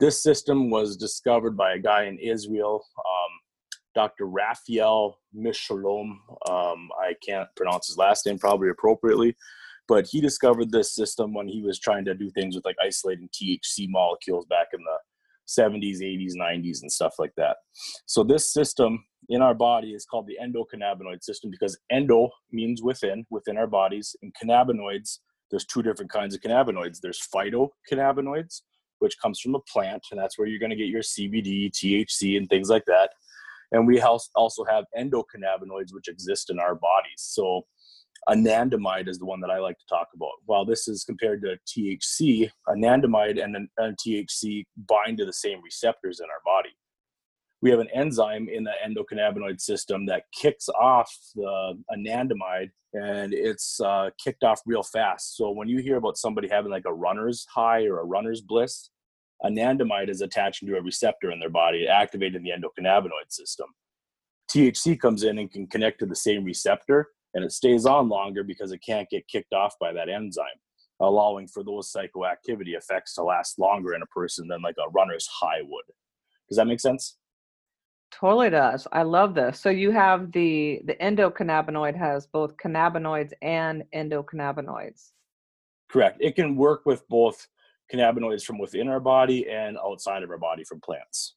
This 0.00 0.22
system 0.22 0.70
was 0.70 0.96
discovered 0.96 1.58
by 1.58 1.74
a 1.74 1.78
guy 1.78 2.04
in 2.04 2.18
Israel, 2.18 2.86
um, 2.98 3.32
Dr. 3.94 4.26
Raphael 4.26 5.18
Mechoulam. 5.36 6.12
Um, 6.48 6.88
I 6.98 7.14
can't 7.26 7.48
pronounce 7.54 7.88
his 7.88 7.98
last 7.98 8.24
name 8.24 8.38
probably 8.38 8.70
appropriately, 8.70 9.36
but 9.88 10.06
he 10.06 10.22
discovered 10.22 10.72
this 10.72 10.94
system 10.94 11.34
when 11.34 11.48
he 11.48 11.62
was 11.62 11.78
trying 11.78 12.06
to 12.06 12.14
do 12.14 12.30
things 12.30 12.54
with 12.54 12.64
like 12.64 12.76
isolating 12.82 13.28
THC 13.28 13.90
molecules 13.90 14.46
back 14.46 14.68
in 14.72 14.80
the 14.80 14.96
70s, 15.48 16.00
80s, 16.02 16.32
90s, 16.38 16.82
and 16.82 16.92
stuff 16.92 17.14
like 17.18 17.32
that. 17.36 17.56
So 18.06 18.22
this 18.22 18.52
system 18.52 19.04
in 19.28 19.42
our 19.42 19.54
body 19.54 19.92
is 19.92 20.04
called 20.04 20.26
the 20.26 20.38
endocannabinoid 20.42 21.22
system 21.22 21.50
because 21.50 21.78
endo 21.90 22.30
means 22.52 22.82
within, 22.82 23.26
within 23.30 23.56
our 23.56 23.66
bodies, 23.66 24.14
and 24.22 24.32
cannabinoids. 24.42 25.18
There's 25.50 25.64
two 25.64 25.82
different 25.82 26.10
kinds 26.10 26.34
of 26.34 26.40
cannabinoids. 26.40 27.00
There's 27.00 27.26
phytocannabinoids, 27.34 28.62
which 28.98 29.18
comes 29.20 29.40
from 29.40 29.54
a 29.54 29.60
plant, 29.60 30.02
and 30.10 30.20
that's 30.20 30.38
where 30.38 30.46
you're 30.46 30.60
going 30.60 30.70
to 30.70 30.76
get 30.76 30.88
your 30.88 31.02
CBD, 31.02 31.70
THC, 31.70 32.36
and 32.36 32.48
things 32.48 32.68
like 32.68 32.84
that. 32.86 33.10
And 33.72 33.86
we 33.86 34.00
also 34.00 34.64
have 34.64 34.84
endocannabinoids, 34.98 35.92
which 35.92 36.08
exist 36.08 36.50
in 36.50 36.58
our 36.58 36.74
bodies. 36.74 37.16
So 37.16 37.66
anandamide 38.28 39.08
is 39.08 39.18
the 39.18 39.26
one 39.26 39.40
that 39.40 39.50
I 39.50 39.58
like 39.58 39.78
to 39.78 39.86
talk 39.88 40.08
about. 40.14 40.32
While 40.46 40.64
this 40.64 40.88
is 40.88 41.04
compared 41.04 41.42
to 41.42 41.58
THC, 41.66 42.50
anandamide 42.68 43.42
and, 43.42 43.68
and 43.76 43.96
THC 43.96 44.64
bind 44.88 45.18
to 45.18 45.24
the 45.24 45.32
same 45.32 45.62
receptors 45.62 46.20
in 46.20 46.26
our 46.26 46.40
body. 46.44 46.70
We 47.60 47.70
have 47.70 47.80
an 47.80 47.88
enzyme 47.92 48.48
in 48.48 48.64
the 48.64 48.72
endocannabinoid 48.86 49.60
system 49.60 50.06
that 50.06 50.24
kicks 50.32 50.68
off 50.68 51.12
the 51.34 51.74
anandamide 51.90 52.70
and 52.94 53.34
it's 53.34 53.80
uh, 53.80 54.10
kicked 54.22 54.44
off 54.44 54.60
real 54.64 54.82
fast. 54.82 55.36
So 55.36 55.50
when 55.50 55.68
you 55.68 55.78
hear 55.78 55.96
about 55.96 56.16
somebody 56.16 56.48
having 56.48 56.70
like 56.70 56.86
a 56.86 56.94
runner's 56.94 57.46
high 57.52 57.84
or 57.84 58.00
a 58.00 58.04
runner's 58.04 58.40
bliss, 58.40 58.90
anandamide 59.44 60.08
is 60.08 60.20
attaching 60.20 60.68
to 60.68 60.76
a 60.76 60.82
receptor 60.82 61.30
in 61.30 61.40
their 61.40 61.50
body, 61.50 61.88
activating 61.88 62.42
the 62.42 62.50
endocannabinoid 62.50 63.30
system. 63.30 63.66
THC 64.50 64.98
comes 64.98 65.24
in 65.24 65.38
and 65.38 65.50
can 65.50 65.66
connect 65.66 65.98
to 65.98 66.06
the 66.06 66.16
same 66.16 66.44
receptor 66.44 67.08
and 67.34 67.44
it 67.44 67.52
stays 67.52 67.86
on 67.86 68.08
longer 68.08 68.42
because 68.42 68.72
it 68.72 68.82
can't 68.84 69.08
get 69.10 69.28
kicked 69.28 69.52
off 69.52 69.74
by 69.80 69.92
that 69.92 70.08
enzyme, 70.08 70.46
allowing 71.00 71.46
for 71.48 71.62
those 71.62 71.92
psychoactivity 71.92 72.76
effects 72.76 73.14
to 73.14 73.22
last 73.22 73.58
longer 73.58 73.94
in 73.94 74.02
a 74.02 74.06
person 74.06 74.48
than 74.48 74.62
like 74.62 74.76
a 74.78 74.90
runner's 74.90 75.26
high 75.26 75.62
would. 75.62 75.84
Does 76.48 76.56
that 76.56 76.66
make 76.66 76.80
sense? 76.80 77.16
Totally 78.10 78.50
does. 78.50 78.86
I 78.92 79.02
love 79.02 79.34
this. 79.34 79.60
So 79.60 79.68
you 79.68 79.90
have 79.90 80.32
the 80.32 80.80
the 80.86 80.94
endocannabinoid 80.94 81.94
has 81.96 82.26
both 82.26 82.56
cannabinoids 82.56 83.32
and 83.42 83.84
endocannabinoids. 83.94 85.10
Correct. 85.90 86.16
It 86.20 86.34
can 86.34 86.56
work 86.56 86.86
with 86.86 87.06
both 87.08 87.46
cannabinoids 87.92 88.44
from 88.44 88.58
within 88.58 88.88
our 88.88 89.00
body 89.00 89.48
and 89.50 89.76
outside 89.78 90.22
of 90.22 90.30
our 90.30 90.38
body 90.38 90.64
from 90.64 90.80
plants. 90.80 91.34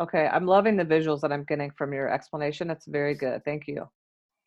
Okay, 0.00 0.28
I'm 0.32 0.46
loving 0.46 0.76
the 0.76 0.84
visuals 0.84 1.20
that 1.22 1.32
I'm 1.32 1.44
getting 1.44 1.72
from 1.72 1.92
your 1.92 2.08
explanation. 2.08 2.70
It's 2.70 2.86
very 2.86 3.14
good. 3.14 3.44
Thank 3.44 3.66
you. 3.66 3.88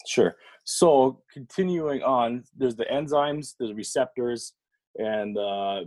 Sure. 0.08 0.36
So 0.64 1.22
continuing 1.34 2.04
on, 2.04 2.44
there's 2.56 2.76
the 2.76 2.86
enzymes, 2.86 3.56
there's 3.60 3.74
receptors, 3.74 4.54
and 4.96 5.38
uh, 5.38 5.82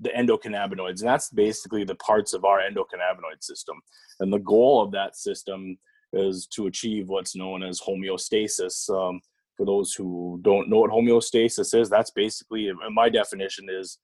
the 0.00 0.10
endocannabinoids, 0.10 1.00
and 1.00 1.08
that's 1.08 1.30
basically 1.30 1.84
the 1.84 1.94
parts 1.96 2.32
of 2.32 2.44
our 2.44 2.58
endocannabinoid 2.58 3.42
system. 3.42 3.76
And 4.20 4.32
the 4.32 4.38
goal 4.38 4.82
of 4.82 4.92
that 4.92 5.16
system 5.16 5.78
is 6.12 6.46
to 6.54 6.66
achieve 6.66 7.08
what's 7.08 7.36
known 7.36 7.62
as 7.62 7.80
homeostasis. 7.80 8.90
Um, 8.90 9.20
for 9.56 9.66
those 9.66 9.92
who 9.92 10.40
don't 10.42 10.68
know 10.68 10.80
what 10.80 10.90
homeostasis 10.90 11.78
is, 11.78 11.90
that's 11.90 12.10
basically, 12.10 12.68
in 12.68 12.94
my 12.94 13.08
definition, 13.08 13.68
is 13.70 13.98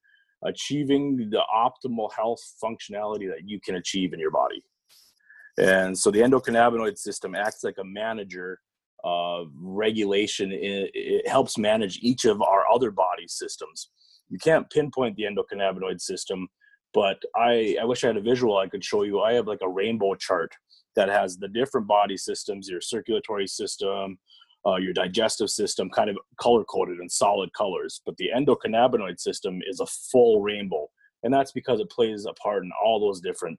achieving 0.44 1.30
the 1.30 1.42
optimal 1.54 2.12
health 2.14 2.40
functionality 2.62 3.28
that 3.28 3.46
you 3.46 3.58
can 3.60 3.76
achieve 3.76 4.12
in 4.12 4.20
your 4.20 4.30
body. 4.30 4.62
And 5.58 5.98
so 5.98 6.10
the 6.10 6.20
endocannabinoid 6.20 6.98
system 6.98 7.34
acts 7.34 7.64
like 7.64 7.78
a 7.78 7.84
manager 7.84 8.60
uh, 9.04 9.44
regulation. 9.60 10.52
It, 10.52 10.90
it 10.94 11.28
helps 11.28 11.58
manage 11.58 11.98
each 12.02 12.24
of 12.24 12.42
our 12.42 12.64
other 12.72 12.90
body 12.90 13.28
systems. 13.28 13.90
You 14.28 14.38
can't 14.38 14.68
pinpoint 14.70 15.16
the 15.16 15.24
endocannabinoid 15.24 16.00
system, 16.00 16.48
but 16.92 17.22
I, 17.36 17.76
I 17.80 17.84
wish 17.84 18.02
I 18.02 18.08
had 18.08 18.16
a 18.16 18.22
visual 18.22 18.56
I 18.56 18.68
could 18.68 18.84
show 18.84 19.02
you. 19.02 19.20
I 19.20 19.34
have 19.34 19.46
like 19.46 19.60
a 19.62 19.68
rainbow 19.68 20.14
chart 20.14 20.52
that 20.96 21.08
has 21.08 21.36
the 21.36 21.48
different 21.48 21.86
body 21.86 22.16
systems, 22.16 22.68
your 22.68 22.80
circulatory 22.80 23.46
system, 23.46 24.18
uh, 24.66 24.76
your 24.76 24.92
digestive 24.92 25.50
system, 25.50 25.88
kind 25.90 26.10
of 26.10 26.16
color 26.40 26.64
coded 26.64 26.98
in 26.98 27.08
solid 27.08 27.52
colors. 27.52 28.00
But 28.04 28.16
the 28.16 28.30
endocannabinoid 28.34 29.20
system 29.20 29.60
is 29.68 29.80
a 29.80 29.86
full 29.86 30.40
rainbow. 30.40 30.88
And 31.22 31.32
that's 31.32 31.52
because 31.52 31.80
it 31.80 31.90
plays 31.90 32.26
a 32.26 32.32
part 32.34 32.64
in 32.64 32.70
all 32.84 33.00
those 33.00 33.20
different 33.20 33.58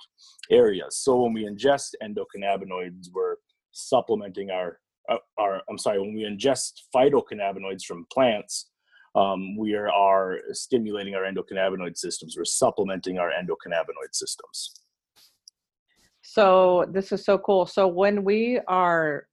areas. 0.52 0.98
So 0.98 1.22
when 1.22 1.34
we 1.34 1.46
ingest 1.46 1.92
endocannabinoids, 2.04 3.10
we're 3.14 3.36
supplementing 3.72 4.52
our 4.52 4.80
uh, 5.10 5.60
I'm 5.70 5.78
sorry, 5.78 6.00
when 6.00 6.14
we 6.14 6.24
ingest 6.24 6.82
phytocannabinoids 6.96 7.84
from 7.84 8.06
plants, 8.12 8.70
um, 9.16 9.58
we 9.58 9.74
are, 9.74 9.90
are 9.90 10.40
stimulating 10.52 11.16
our 11.16 11.24
endocannabinoid 11.24 11.98
systems. 11.98 12.36
We're 12.38 12.46
supplementing 12.46 13.18
our 13.18 13.32
endocannabinoid 13.32 14.14
systems. 14.14 14.82
So 16.22 16.86
this 16.92 17.12
is 17.12 17.24
so 17.24 17.38
cool. 17.38 17.66
So 17.66 17.88
when 17.88 18.24
we 18.24 18.60
are 18.68 19.28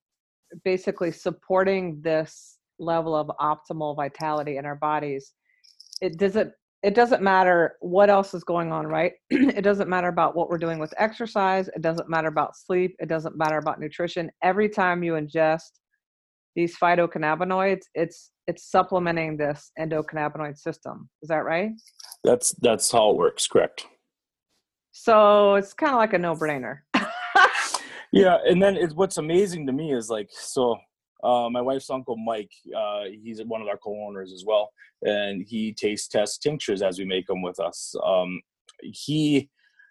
basically 0.65 1.11
supporting 1.11 2.01
this 2.01 2.59
level 2.79 3.15
of 3.15 3.31
optimal 3.41 3.97
vitality 3.97 4.57
in 4.57 4.65
our 4.65 4.77
bodies, 4.77 5.33
it 6.01 6.19
doesn't 6.19 6.49
it 6.49 6.55
doesn't 6.93 7.23
matter 7.23 7.77
what 7.81 8.11
else 8.11 8.35
is 8.35 8.45
going 8.45 8.73
on, 8.73 8.87
right? 8.87 9.13
it 9.31 9.63
doesn't 9.63 9.89
matter 9.89 10.09
about 10.09 10.37
what 10.37 10.51
we're 10.51 10.59
doing 10.59 10.79
with 10.79 10.93
exercise. 10.99 11.69
It 11.69 11.81
doesn't 11.81 12.11
matter 12.11 12.29
about 12.29 12.57
sleep. 12.57 12.95
It 12.99 13.09
doesn't 13.09 13.39
matter 13.39 13.57
about 13.57 13.81
nutrition. 13.81 14.31
Every 14.43 14.69
time 14.69 15.03
you 15.03 15.15
ingest 15.15 15.71
these 16.55 16.77
phytocannabinoids, 16.77 17.85
it's 17.95 18.33
it's 18.47 18.71
supplementing 18.71 19.39
this 19.39 19.71
endocannabinoid 19.79 20.59
system. 20.59 21.09
Is 21.23 21.29
that 21.29 21.45
right? 21.45 21.71
That's 22.23 22.53
that's 22.61 22.93
how 22.93 23.11
it 23.11 23.17
works. 23.17 23.47
Correct. 23.47 23.87
So 24.93 25.55
it's 25.55 25.73
kind 25.73 25.93
of 25.93 25.99
like 25.99 26.13
a 26.13 26.19
no-brainer. 26.19 26.81
yeah, 28.13 28.39
and 28.47 28.63
then 28.63 28.77
it's 28.77 28.95
what's 28.95 29.17
amazing 29.17 29.67
to 29.67 29.73
me 29.73 29.93
is 29.93 30.11
like 30.11 30.29
so. 30.31 30.77
Uh, 31.25 31.49
my 31.51 31.61
wife's 31.61 31.91
uncle 31.91 32.17
Mike, 32.17 32.53
uh, 32.77 33.05
he's 33.23 33.43
one 33.45 33.63
of 33.63 33.69
our 33.69 33.79
co-owners 33.79 34.33
as 34.33 34.45
well, 34.47 34.71
and 35.03 35.45
he 35.49 35.73
taste 35.73 36.13
tests 36.13 36.39
tinctures 36.39 36.83
as 36.83 36.99
we 36.99 37.05
make 37.05 37.27
them 37.27 37.43
with 37.43 37.59
us. 37.59 37.95
Um, 38.05 38.43
he 38.83 39.49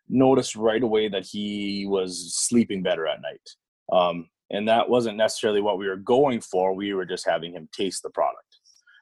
noticed 0.10 0.56
right 0.56 0.84
away 0.84 1.10
that 1.10 1.26
he 1.26 1.86
was 1.88 2.36
sleeping 2.36 2.84
better 2.84 3.08
at 3.08 3.22
night. 3.22 3.50
Um, 3.92 4.28
and 4.54 4.68
that 4.68 4.88
wasn't 4.88 5.18
necessarily 5.18 5.62
what 5.62 5.78
we 5.78 5.88
were 5.88 5.98
going 5.98 6.40
for 6.40 6.74
we 6.74 6.94
were 6.94 7.06
just 7.06 7.28
having 7.28 7.54
him 7.54 7.68
taste 7.74 8.04
the 8.04 8.10
product 8.12 8.60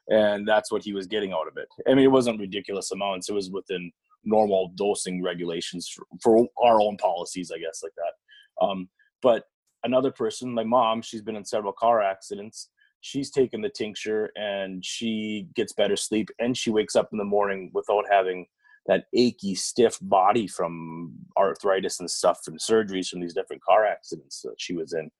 and 0.08 0.48
that's 0.48 0.72
what 0.72 0.82
he 0.82 0.92
was 0.92 1.06
getting 1.06 1.32
out 1.32 1.46
of 1.46 1.56
it 1.56 1.68
i 1.88 1.94
mean 1.94 2.04
it 2.04 2.10
wasn't 2.10 2.40
ridiculous 2.40 2.90
amounts 2.90 3.28
it 3.28 3.34
was 3.34 3.50
within 3.50 3.92
normal 4.24 4.72
dosing 4.76 5.22
regulations 5.22 5.88
for, 5.88 6.04
for 6.22 6.48
our 6.62 6.80
own 6.80 6.96
policies 6.96 7.52
i 7.54 7.58
guess 7.58 7.82
like 7.82 7.92
that 7.96 8.64
um, 8.66 8.88
but 9.20 9.44
another 9.84 10.10
person 10.10 10.52
my 10.52 10.64
mom 10.64 11.02
she's 11.02 11.22
been 11.22 11.36
in 11.36 11.44
several 11.44 11.72
car 11.72 12.02
accidents 12.02 12.68
she's 13.00 13.30
taken 13.30 13.60
the 13.60 13.68
tincture 13.68 14.30
and 14.36 14.84
she 14.84 15.48
gets 15.54 15.72
better 15.72 15.96
sleep 15.96 16.28
and 16.38 16.56
she 16.56 16.70
wakes 16.70 16.96
up 16.96 17.08
in 17.12 17.18
the 17.18 17.24
morning 17.24 17.70
without 17.74 18.04
having 18.10 18.46
that 18.86 19.04
achy 19.14 19.54
stiff 19.54 19.98
body 20.02 20.46
from 20.46 21.12
arthritis 21.36 22.00
and 22.00 22.10
stuff 22.10 22.40
from 22.44 22.58
surgeries 22.58 23.08
from 23.08 23.20
these 23.20 23.34
different 23.34 23.62
car 23.62 23.86
accidents 23.86 24.40
that 24.42 24.54
she 24.58 24.74
was 24.74 24.92
in 24.92 25.10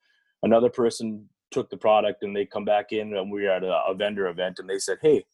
another 0.43 0.71
person 0.71 1.29
took 1.53 1.71
the 1.71 1.77
product 1.77 2.23
and 2.23 2.35
they 2.35 2.47
come 2.47 2.65
back 2.65 2.93
in 2.93 3.15
and 3.15 3.31
we 3.31 3.43
were 3.45 3.51
at 3.51 3.63
a, 3.63 3.83
a 3.89 3.95
vendor 3.95 4.29
event 4.29 4.59
and 4.59 4.69
they 4.69 4.79
said, 4.79 4.99
Hey, 5.01 5.25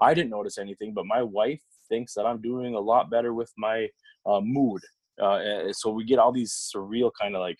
I 0.00 0.14
didn't 0.14 0.30
notice 0.30 0.58
anything, 0.58 0.94
but 0.94 1.06
my 1.06 1.22
wife 1.22 1.62
thinks 1.88 2.14
that 2.14 2.26
I'm 2.26 2.40
doing 2.40 2.74
a 2.74 2.80
lot 2.80 3.10
better 3.10 3.34
with 3.34 3.52
my 3.56 3.88
uh, 4.26 4.40
mood. 4.40 4.82
Uh, 5.20 5.72
so 5.72 5.90
we 5.90 6.04
get 6.04 6.18
all 6.18 6.32
these 6.32 6.70
surreal 6.74 7.10
kind 7.20 7.34
of 7.34 7.40
like, 7.40 7.58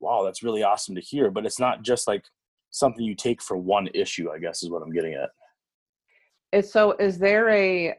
wow, 0.00 0.22
that's 0.24 0.42
really 0.42 0.62
awesome 0.62 0.94
to 0.94 1.00
hear. 1.00 1.30
But 1.30 1.46
it's 1.46 1.60
not 1.60 1.82
just 1.82 2.06
like 2.06 2.24
something 2.70 3.04
you 3.04 3.14
take 3.14 3.42
for 3.42 3.56
one 3.56 3.88
issue. 3.94 4.30
I 4.30 4.38
guess 4.38 4.62
is 4.62 4.70
what 4.70 4.82
I'm 4.82 4.92
getting 4.92 5.14
at. 5.14 5.30
Is 6.52 6.72
so 6.72 6.92
is 6.92 7.18
there 7.18 7.48
a 7.50 7.94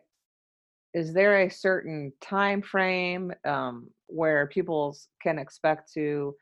is 0.93 1.13
there 1.13 1.41
a 1.41 1.49
certain 1.49 2.13
time 2.21 2.61
frame 2.61 3.33
um, 3.45 3.89
where 4.07 4.47
people 4.47 4.95
can 5.21 5.37
expect 5.37 5.91
to 5.93 6.33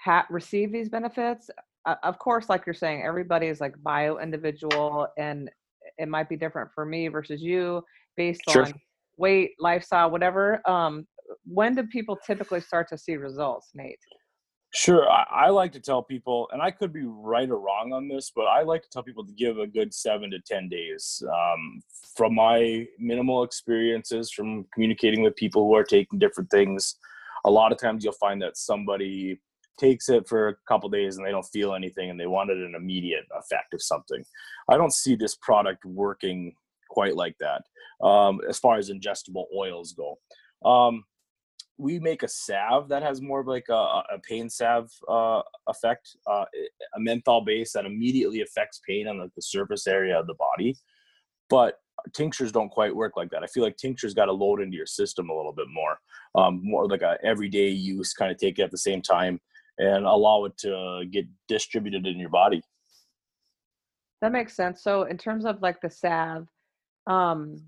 ha- 0.00 0.26
receive 0.30 0.72
these 0.72 0.88
benefits 0.88 1.50
uh, 1.86 1.94
of 2.02 2.18
course 2.18 2.48
like 2.48 2.66
you're 2.66 2.74
saying 2.74 3.02
everybody 3.02 3.46
is 3.46 3.60
like 3.60 3.74
bio 3.82 4.18
individual 4.18 5.06
and 5.18 5.50
it 5.98 6.08
might 6.08 6.28
be 6.28 6.36
different 6.36 6.70
for 6.74 6.84
me 6.84 7.08
versus 7.08 7.40
you 7.40 7.82
based 8.16 8.42
sure. 8.50 8.66
on 8.66 8.72
weight 9.16 9.52
lifestyle 9.58 10.10
whatever 10.10 10.60
um 10.68 11.06
when 11.44 11.74
do 11.74 11.84
people 11.84 12.18
typically 12.26 12.60
start 12.60 12.88
to 12.88 12.98
see 12.98 13.16
results 13.16 13.70
nate 13.74 13.98
Sure. 14.76 15.10
I, 15.10 15.24
I, 15.30 15.48
like 15.48 15.72
to 15.72 15.80
tell 15.80 16.02
people, 16.02 16.50
and 16.52 16.60
I 16.60 16.70
could 16.70 16.92
be 16.92 17.06
right 17.06 17.48
or 17.48 17.58
wrong 17.58 17.94
on 17.94 18.08
this, 18.08 18.30
but 18.36 18.42
I 18.42 18.60
like 18.60 18.82
to 18.82 18.90
tell 18.90 19.02
people 19.02 19.24
to 19.24 19.32
give 19.32 19.58
a 19.58 19.66
good 19.66 19.94
seven 19.94 20.30
to 20.32 20.38
10 20.38 20.68
days. 20.68 21.22
Um, 21.26 21.80
from 22.14 22.34
my 22.34 22.86
minimal 22.98 23.42
experiences 23.42 24.30
from 24.30 24.66
communicating 24.74 25.22
with 25.22 25.34
people 25.34 25.66
who 25.66 25.74
are 25.74 25.82
taking 25.82 26.18
different 26.18 26.50
things, 26.50 26.96
a 27.46 27.50
lot 27.50 27.72
of 27.72 27.78
times 27.78 28.04
you'll 28.04 28.12
find 28.12 28.42
that 28.42 28.58
somebody 28.58 29.40
takes 29.80 30.10
it 30.10 30.28
for 30.28 30.48
a 30.48 30.56
couple 30.68 30.90
days 30.90 31.16
and 31.16 31.26
they 31.26 31.30
don't 31.30 31.46
feel 31.46 31.74
anything 31.74 32.10
and 32.10 32.20
they 32.20 32.26
wanted 32.26 32.58
an 32.58 32.74
immediate 32.74 33.24
effect 33.34 33.72
of 33.72 33.80
something. 33.80 34.22
I 34.68 34.76
don't 34.76 34.92
see 34.92 35.16
this 35.16 35.36
product 35.36 35.86
working 35.86 36.54
quite 36.90 37.16
like 37.16 37.36
that 37.40 37.62
um, 38.06 38.42
as 38.46 38.58
far 38.58 38.76
as 38.76 38.90
ingestible 38.90 39.44
oils 39.56 39.94
go. 39.94 40.18
Um, 40.68 41.04
we 41.78 41.98
make 41.98 42.22
a 42.22 42.28
salve 42.28 42.88
that 42.88 43.02
has 43.02 43.20
more 43.20 43.40
of 43.40 43.46
like 43.46 43.66
a, 43.68 43.72
a 44.12 44.18
pain 44.22 44.48
salve 44.48 44.90
uh, 45.08 45.42
effect, 45.68 46.16
uh, 46.26 46.44
a 46.96 47.00
menthol 47.00 47.44
base 47.44 47.72
that 47.72 47.84
immediately 47.84 48.40
affects 48.40 48.80
pain 48.86 49.06
on 49.06 49.18
the 49.18 49.42
surface 49.42 49.86
area 49.86 50.18
of 50.18 50.26
the 50.26 50.34
body. 50.34 50.76
But 51.50 51.78
tinctures 52.14 52.52
don't 52.52 52.70
quite 52.70 52.94
work 52.94 53.12
like 53.16 53.30
that. 53.30 53.42
I 53.42 53.46
feel 53.46 53.62
like 53.62 53.76
tinctures 53.76 54.14
got 54.14 54.26
to 54.26 54.32
load 54.32 54.60
into 54.60 54.76
your 54.76 54.86
system 54.86 55.28
a 55.28 55.36
little 55.36 55.52
bit 55.52 55.66
more, 55.70 55.98
um, 56.34 56.60
more 56.62 56.88
like 56.88 57.02
a 57.02 57.18
everyday 57.22 57.68
use, 57.68 58.12
kind 58.12 58.30
of 58.30 58.38
take 58.38 58.58
it 58.58 58.62
at 58.62 58.70
the 58.70 58.78
same 58.78 59.02
time 59.02 59.40
and 59.78 60.06
allow 60.06 60.44
it 60.44 60.56
to 60.58 61.04
get 61.10 61.26
distributed 61.48 62.06
in 62.06 62.18
your 62.18 62.30
body. 62.30 62.62
That 64.22 64.32
makes 64.32 64.56
sense. 64.56 64.82
So 64.82 65.02
in 65.02 65.18
terms 65.18 65.44
of 65.44 65.60
like 65.60 65.80
the 65.82 65.90
salve, 65.90 66.48
um, 67.06 67.60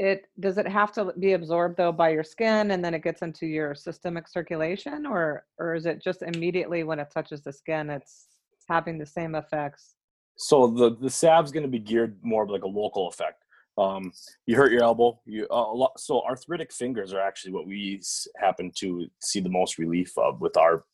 it 0.00 0.28
does 0.40 0.56
it 0.56 0.66
have 0.66 0.92
to 0.92 1.12
be 1.18 1.34
absorbed 1.34 1.76
though 1.76 1.92
by 1.92 2.08
your 2.08 2.24
skin 2.24 2.70
and 2.70 2.82
then 2.82 2.94
it 2.94 3.02
gets 3.02 3.20
into 3.20 3.46
your 3.46 3.74
systemic 3.74 4.26
circulation 4.26 5.04
or 5.04 5.44
or 5.58 5.74
is 5.74 5.84
it 5.84 6.02
just 6.02 6.22
immediately 6.22 6.82
when 6.84 6.98
it 6.98 7.10
touches 7.12 7.42
the 7.42 7.52
skin 7.52 7.90
it's 7.90 8.26
having 8.66 8.96
the 8.98 9.04
same 9.04 9.34
effects 9.34 9.96
so 10.36 10.66
the 10.68 10.96
the 10.96 11.10
salve's 11.10 11.52
going 11.52 11.62
to 11.62 11.68
be 11.68 11.78
geared 11.78 12.16
more 12.22 12.48
like 12.48 12.62
a 12.62 12.66
local 12.66 13.08
effect 13.08 13.44
um, 13.76 14.10
you 14.46 14.56
hurt 14.56 14.72
your 14.72 14.82
elbow 14.82 15.20
you 15.26 15.46
uh, 15.50 15.54
a 15.54 15.76
lot, 15.76 16.00
so 16.00 16.22
arthritic 16.22 16.72
fingers 16.72 17.12
are 17.12 17.20
actually 17.20 17.52
what 17.52 17.66
we 17.66 18.00
happen 18.36 18.72
to 18.76 19.06
see 19.20 19.40
the 19.40 19.50
most 19.50 19.76
relief 19.76 20.16
of 20.16 20.40
with 20.40 20.56
our 20.56 20.84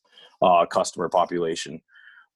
uh, 0.43 0.67
customer 0.67 1.09
population. 1.09 1.81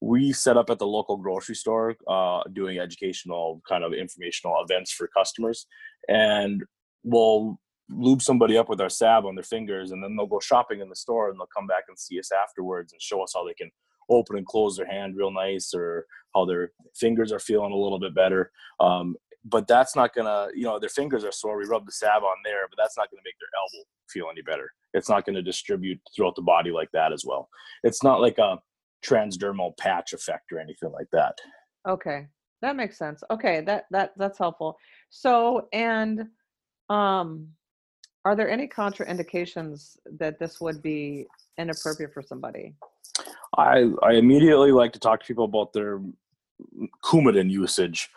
We 0.01 0.33
set 0.33 0.57
up 0.57 0.71
at 0.71 0.79
the 0.79 0.87
local 0.87 1.17
grocery 1.17 1.55
store 1.55 1.97
uh, 2.09 2.43
doing 2.53 2.79
educational 2.79 3.61
kind 3.69 3.85
of 3.85 3.93
informational 3.93 4.55
events 4.63 4.93
for 4.93 5.09
customers, 5.09 5.67
and 6.09 6.63
we'll 7.05 7.61
lube 7.91 8.23
somebody 8.23 8.57
up 8.57 8.69
with 8.69 8.81
our 8.81 8.89
salve 8.89 9.27
on 9.27 9.35
their 9.35 9.45
fingers, 9.45 9.91
and 9.91 10.03
then 10.03 10.17
they'll 10.17 10.27
go 10.27 10.41
shopping 10.41 10.81
in 10.81 10.89
the 10.89 10.97
store, 10.97 11.29
and 11.29 11.39
they'll 11.39 11.49
come 11.55 11.67
back 11.67 11.85
and 11.89 11.99
see 11.99 12.19
us 12.19 12.31
afterwards 12.33 12.93
and 12.93 13.03
show 13.03 13.23
us 13.23 13.33
how 13.35 13.45
they 13.47 13.55
can 13.55 13.71
open 14.09 14.37
and 14.37 14.47
close 14.47 14.77
their 14.77 14.87
hand 14.87 15.17
real 15.17 15.31
nice, 15.31 15.75
or 15.75 16.07
how 16.35 16.45
their 16.45 16.73
fingers 16.95 17.33
are 17.33 17.39
feeling 17.39 17.73
a 17.73 17.77
little 17.77 18.01
bit 18.01 18.15
better. 18.15 18.51
Um, 18.81 19.17
but 19.45 19.67
that's 19.67 19.97
not 19.97 20.15
gonna, 20.15 20.49
you 20.55 20.65
know, 20.65 20.79
their 20.79 20.89
fingers 20.89 21.25
are 21.25 21.33
sore. 21.33 21.59
We 21.59 21.65
rub 21.65 21.87
the 21.87 21.93
salve 21.93 22.25
on 22.25 22.37
there, 22.45 22.69
but 22.69 22.77
that's 22.77 22.97
not 22.97 23.11
gonna 23.11 23.23
make 23.25 23.37
their 23.39 23.49
elbow 23.59 23.89
feel 24.09 24.27
any 24.31 24.43
better. 24.43 24.71
It's 24.93 25.09
not 25.09 25.25
gonna 25.25 25.43
distribute 25.43 26.01
throughout 26.15 26.37
the 26.37 26.43
body 26.43 26.71
like 26.71 26.91
that 26.93 27.13
as 27.13 27.25
well. 27.27 27.49
It's 27.83 28.03
not 28.03 28.21
like 28.21 28.39
a 28.39 28.59
transdermal 29.05 29.77
patch 29.77 30.13
effect 30.13 30.53
or 30.53 30.59
anything 30.59 30.93
like 30.93 31.09
that. 31.13 31.39
Okay, 31.89 32.27
that 32.63 32.77
makes 32.77 32.99
sense. 32.99 33.23
Okay, 33.31 33.63
that 33.63 33.85
that 33.91 34.13
that's 34.17 34.39
helpful. 34.39 34.77
So, 35.11 35.69
and 35.73 36.27
um, 36.89 37.49
are 38.25 38.37
there 38.37 38.51
any 38.51 38.69
contraindications 38.69 39.97
that 40.19 40.39
this 40.39 40.61
would 40.61 40.83
be 40.83 41.27
inappropriate 41.59 42.13
for 42.13 42.23
somebody? 42.23 42.75
I 43.57 43.91
I 44.03 44.13
immediately 44.13 44.73
like 44.73 44.93
to 44.93 45.01
talk 45.01 45.21
to 45.21 45.27
people 45.27 45.45
about 45.45 45.73
their 45.73 46.01
Coumadin 47.03 47.51
usage 47.51 48.11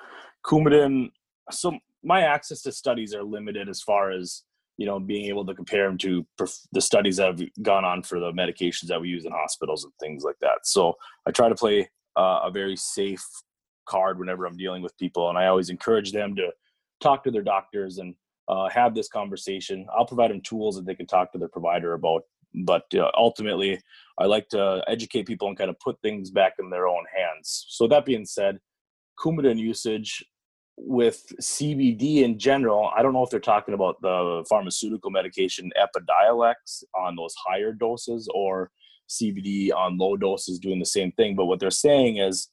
Coumadin. 0.45 1.11
So 1.51 1.77
my 2.03 2.21
access 2.21 2.61
to 2.63 2.71
studies 2.71 3.13
are 3.13 3.23
limited 3.23 3.69
as 3.69 3.81
far 3.81 4.11
as 4.11 4.43
you 4.77 4.85
know 4.85 4.99
being 4.99 5.25
able 5.25 5.45
to 5.45 5.53
compare 5.53 5.87
them 5.87 5.97
to 5.99 6.25
the 6.71 6.81
studies 6.81 7.17
that 7.17 7.27
have 7.27 7.49
gone 7.61 7.85
on 7.85 8.03
for 8.03 8.19
the 8.19 8.31
medications 8.31 8.87
that 8.87 8.99
we 8.99 9.09
use 9.09 9.25
in 9.25 9.31
hospitals 9.31 9.83
and 9.83 9.93
things 9.99 10.23
like 10.23 10.37
that. 10.41 10.65
So 10.65 10.95
I 11.27 11.31
try 11.31 11.49
to 11.49 11.55
play 11.55 11.89
uh, 12.15 12.41
a 12.43 12.51
very 12.51 12.75
safe 12.75 13.25
card 13.85 14.17
whenever 14.19 14.45
I'm 14.45 14.57
dealing 14.57 14.81
with 14.81 14.97
people, 14.97 15.29
and 15.29 15.37
I 15.37 15.47
always 15.47 15.69
encourage 15.69 16.11
them 16.11 16.35
to 16.35 16.51
talk 17.01 17.23
to 17.23 17.31
their 17.31 17.43
doctors 17.43 17.97
and 17.97 18.15
uh, 18.47 18.69
have 18.69 18.95
this 18.95 19.07
conversation. 19.07 19.85
I'll 19.95 20.05
provide 20.05 20.31
them 20.31 20.41
tools 20.41 20.75
that 20.75 20.85
they 20.85 20.95
can 20.95 21.07
talk 21.07 21.31
to 21.31 21.37
their 21.37 21.47
provider 21.47 21.93
about. 21.93 22.23
But 22.65 22.83
uh, 22.93 23.09
ultimately, 23.17 23.81
I 24.19 24.25
like 24.25 24.47
to 24.49 24.83
educate 24.87 25.25
people 25.25 25.47
and 25.47 25.57
kind 25.57 25.69
of 25.69 25.79
put 25.79 25.99
things 26.01 26.29
back 26.29 26.53
in 26.59 26.69
their 26.69 26.87
own 26.87 27.03
hands. 27.15 27.65
So 27.69 27.87
that 27.87 28.05
being 28.05 28.25
said, 28.25 28.59
Coumadin 29.19 29.57
usage 29.57 30.23
with 30.77 31.23
CBD 31.41 32.23
in 32.23 32.39
general, 32.39 32.89
I 32.95 33.01
don't 33.01 33.13
know 33.13 33.23
if 33.23 33.29
they're 33.29 33.39
talking 33.39 33.73
about 33.73 34.01
the 34.01 34.45
pharmaceutical 34.49 35.11
medication 35.11 35.71
Epidiolex 35.77 36.83
on 36.95 37.15
those 37.15 37.33
higher 37.45 37.71
doses 37.71 38.27
or 38.33 38.71
CBD 39.09 39.71
on 39.73 39.97
low 39.97 40.17
doses 40.17 40.59
doing 40.59 40.79
the 40.79 40.85
same 40.85 41.11
thing. 41.13 41.35
But 41.35 41.45
what 41.45 41.59
they're 41.59 41.71
saying 41.71 42.17
is 42.17 42.49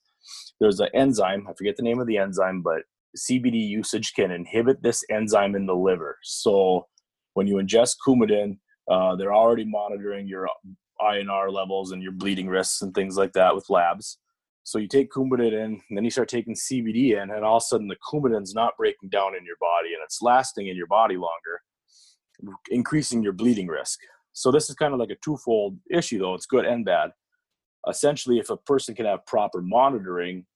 there's 0.61 0.81
an 0.81 0.89
enzyme, 0.95 1.47
I 1.49 1.53
forget 1.57 1.77
the 1.77 1.83
name 1.83 2.01
of 2.01 2.07
the 2.07 2.19
enzyme, 2.19 2.63
but 2.63 2.83
CBD 3.17 3.67
usage 3.67 4.13
can 4.15 4.31
inhibit 4.31 4.83
this 4.83 5.03
enzyme 5.11 5.55
in 5.57 5.67
the 5.67 5.75
liver. 5.75 6.19
So 6.23 6.87
when 7.35 7.47
you 7.47 7.57
ingest 7.57 7.97
Coumadin, 8.07 8.59
uh, 8.91 9.17
they're 9.17 9.35
already 9.35 9.65
monitoring 9.65 10.27
your 10.29 10.49
INR 11.01 11.53
levels 11.53 11.93
and 11.93 12.03
your 12.03 12.13
bleeding 12.13 12.49
risks 12.49 12.83
and 12.83 12.95
things 12.95 13.17
like 13.17 13.33
that 13.33 13.55
with 13.55 13.71
labs. 13.71 14.19
So 14.71 14.79
you 14.79 14.87
take 14.87 15.11
Coumadin 15.11 15.53
in, 15.53 15.83
and 15.89 15.97
then 15.97 16.05
you 16.05 16.13
start 16.13 16.29
taking 16.29 16.55
CBD 16.55 17.21
in, 17.21 17.33
and 17.33 17.45
all 17.45 17.57
of 17.57 17.63
a 17.63 17.67
sudden 17.67 17.89
the 17.89 17.97
Coumadin's 18.09 18.55
not 18.55 18.77
breaking 18.77 19.09
down 19.09 19.35
in 19.37 19.45
your 19.45 19.57
body 19.61 19.95
and 19.95 19.99
it's 20.05 20.23
lasting 20.23 20.69
in 20.69 20.77
your 20.77 20.87
body 20.87 21.17
longer, 21.17 22.55
increasing 22.71 23.21
your 23.21 23.33
bleeding 23.33 23.67
risk. 23.67 23.99
So 24.33 24.53
this 24.53 24.71
is 24.71 24.77
kind 24.77 24.95
of 24.95 25.01
like 25.01 25.11
a 25.11 25.17
twofold 25.25 25.77
issue, 25.91 26.21
though. 26.21 26.35
It's 26.35 26.47
good 26.47 26.67
and 26.67 26.85
bad. 26.85 27.11
Essentially, 27.89 28.39
if 28.39 28.49
a 28.49 28.57
person 28.59 28.95
can 28.95 29.07
have 29.07 29.27
proper 29.27 29.61
monitoring, 29.61 30.47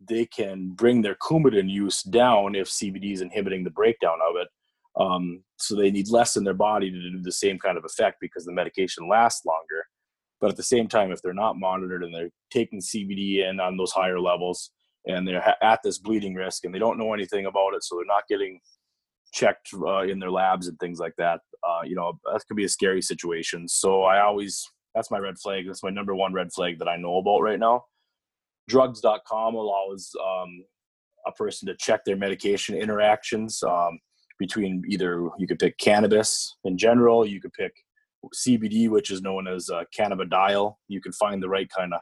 they 0.00 0.26
can 0.26 0.70
bring 0.70 1.00
their 1.00 1.14
Coumadin 1.22 1.70
use 1.70 2.02
down 2.02 2.56
if 2.56 2.66
CBD 2.66 3.12
is 3.12 3.20
inhibiting 3.20 3.62
the 3.62 3.70
breakdown 3.70 4.18
of 4.28 4.34
it. 4.34 4.48
Um, 5.00 5.44
so 5.58 5.76
they 5.76 5.92
need 5.92 6.10
less 6.10 6.36
in 6.36 6.42
their 6.42 6.54
body 6.54 6.90
to 6.90 7.10
do 7.10 7.22
the 7.22 7.30
same 7.30 7.56
kind 7.56 7.78
of 7.78 7.84
effect 7.84 8.16
because 8.20 8.44
the 8.44 8.52
medication 8.52 9.08
lasts 9.08 9.46
longer. 9.46 9.86
But 10.40 10.50
at 10.50 10.56
the 10.56 10.62
same 10.62 10.88
time, 10.88 11.12
if 11.12 11.20
they're 11.22 11.34
not 11.34 11.58
monitored 11.58 12.02
and 12.02 12.14
they're 12.14 12.30
taking 12.50 12.80
CBD 12.80 13.48
in 13.48 13.60
on 13.60 13.76
those 13.76 13.92
higher 13.92 14.18
levels 14.18 14.70
and 15.06 15.26
they're 15.26 15.54
at 15.62 15.80
this 15.82 15.98
bleeding 15.98 16.34
risk 16.34 16.64
and 16.64 16.74
they 16.74 16.78
don't 16.78 16.98
know 16.98 17.12
anything 17.12 17.46
about 17.46 17.74
it, 17.74 17.84
so 17.84 17.96
they're 17.96 18.06
not 18.06 18.28
getting 18.28 18.60
checked 19.32 19.70
uh, 19.86 20.02
in 20.02 20.18
their 20.18 20.30
labs 20.30 20.66
and 20.68 20.78
things 20.78 20.98
like 20.98 21.14
that, 21.18 21.40
uh, 21.66 21.82
you 21.84 21.94
know, 21.94 22.18
that 22.24 22.42
could 22.48 22.56
be 22.56 22.64
a 22.64 22.68
scary 22.68 23.02
situation. 23.02 23.68
So 23.68 24.02
I 24.02 24.20
always, 24.22 24.66
that's 24.94 25.10
my 25.10 25.18
red 25.18 25.38
flag. 25.38 25.66
That's 25.66 25.82
my 25.82 25.90
number 25.90 26.14
one 26.14 26.32
red 26.32 26.52
flag 26.52 26.78
that 26.78 26.88
I 26.88 26.96
know 26.96 27.18
about 27.18 27.40
right 27.40 27.58
now. 27.58 27.84
Drugs.com 28.68 29.54
allows 29.54 30.10
um, 30.24 30.64
a 31.26 31.32
person 31.32 31.66
to 31.68 31.76
check 31.76 32.04
their 32.04 32.16
medication 32.16 32.74
interactions 32.76 33.62
um, 33.62 33.98
between 34.38 34.82
either 34.88 35.28
you 35.38 35.46
could 35.46 35.58
pick 35.58 35.76
cannabis 35.78 36.56
in 36.64 36.78
general, 36.78 37.26
you 37.26 37.40
could 37.40 37.52
pick 37.52 37.72
CBD, 38.34 38.88
which 38.88 39.10
is 39.10 39.22
known 39.22 39.48
as 39.48 39.68
uh, 39.70 39.84
cannabidiol. 39.96 40.76
You 40.88 41.00
can 41.00 41.12
find 41.12 41.42
the 41.42 41.48
right 41.48 41.68
kind 41.76 41.94
of 41.94 42.00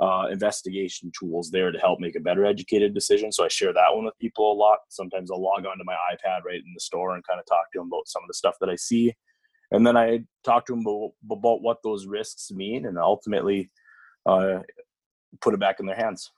uh, 0.00 0.28
investigation 0.30 1.12
tools 1.18 1.50
there 1.50 1.70
to 1.70 1.78
help 1.78 2.00
make 2.00 2.16
a 2.16 2.20
better 2.20 2.44
educated 2.44 2.94
decision. 2.94 3.30
So 3.30 3.44
I 3.44 3.48
share 3.48 3.72
that 3.72 3.94
one 3.94 4.04
with 4.04 4.18
people 4.18 4.52
a 4.52 4.54
lot. 4.54 4.78
Sometimes 4.88 5.30
I'll 5.30 5.42
log 5.42 5.66
onto 5.66 5.84
my 5.84 5.94
iPad 6.12 6.44
right 6.44 6.56
in 6.56 6.74
the 6.74 6.80
store 6.80 7.14
and 7.14 7.26
kind 7.26 7.38
of 7.38 7.46
talk 7.46 7.70
to 7.72 7.78
them 7.78 7.88
about 7.88 8.08
some 8.08 8.22
of 8.22 8.28
the 8.28 8.34
stuff 8.34 8.56
that 8.60 8.68
I 8.68 8.76
see. 8.76 9.14
And 9.70 9.86
then 9.86 9.96
I 9.96 10.20
talk 10.44 10.66
to 10.66 10.72
them 10.72 10.84
about, 11.30 11.62
what 11.62 11.78
those 11.82 12.06
risks 12.06 12.50
mean 12.50 12.86
and 12.86 12.98
ultimately 12.98 13.70
uh, 14.26 14.58
put 15.40 15.54
it 15.54 15.60
back 15.60 15.80
in 15.80 15.86
their 15.86 15.96
hands. 15.96 16.30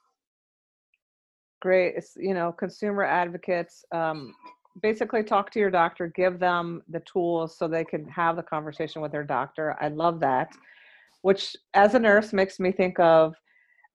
Great. 1.61 1.95
It's, 1.97 2.13
you 2.17 2.35
know, 2.35 2.53
consumer 2.53 3.03
advocates, 3.03 3.85
um, 3.93 4.35
basically 4.83 5.23
talk 5.23 5.51
to 5.53 5.59
your 5.59 5.71
doctor, 5.71 6.13
give 6.15 6.39
them 6.39 6.83
the 6.89 7.01
tools 7.01 7.57
so 7.57 7.67
they 7.67 7.85
can 7.85 8.07
have 8.09 8.37
the 8.37 8.43
conversation 8.43 9.03
with 9.03 9.13
their 9.13 9.25
doctor. 9.25 9.77
I 9.81 9.89
love 9.89 10.21
that. 10.21 10.53
Which, 11.23 11.57
as 11.75 11.95
a 11.95 11.99
nurse, 11.99 12.33
makes 12.33 12.61
me 12.61 12.73
think 12.73 12.99
of 13.01 13.35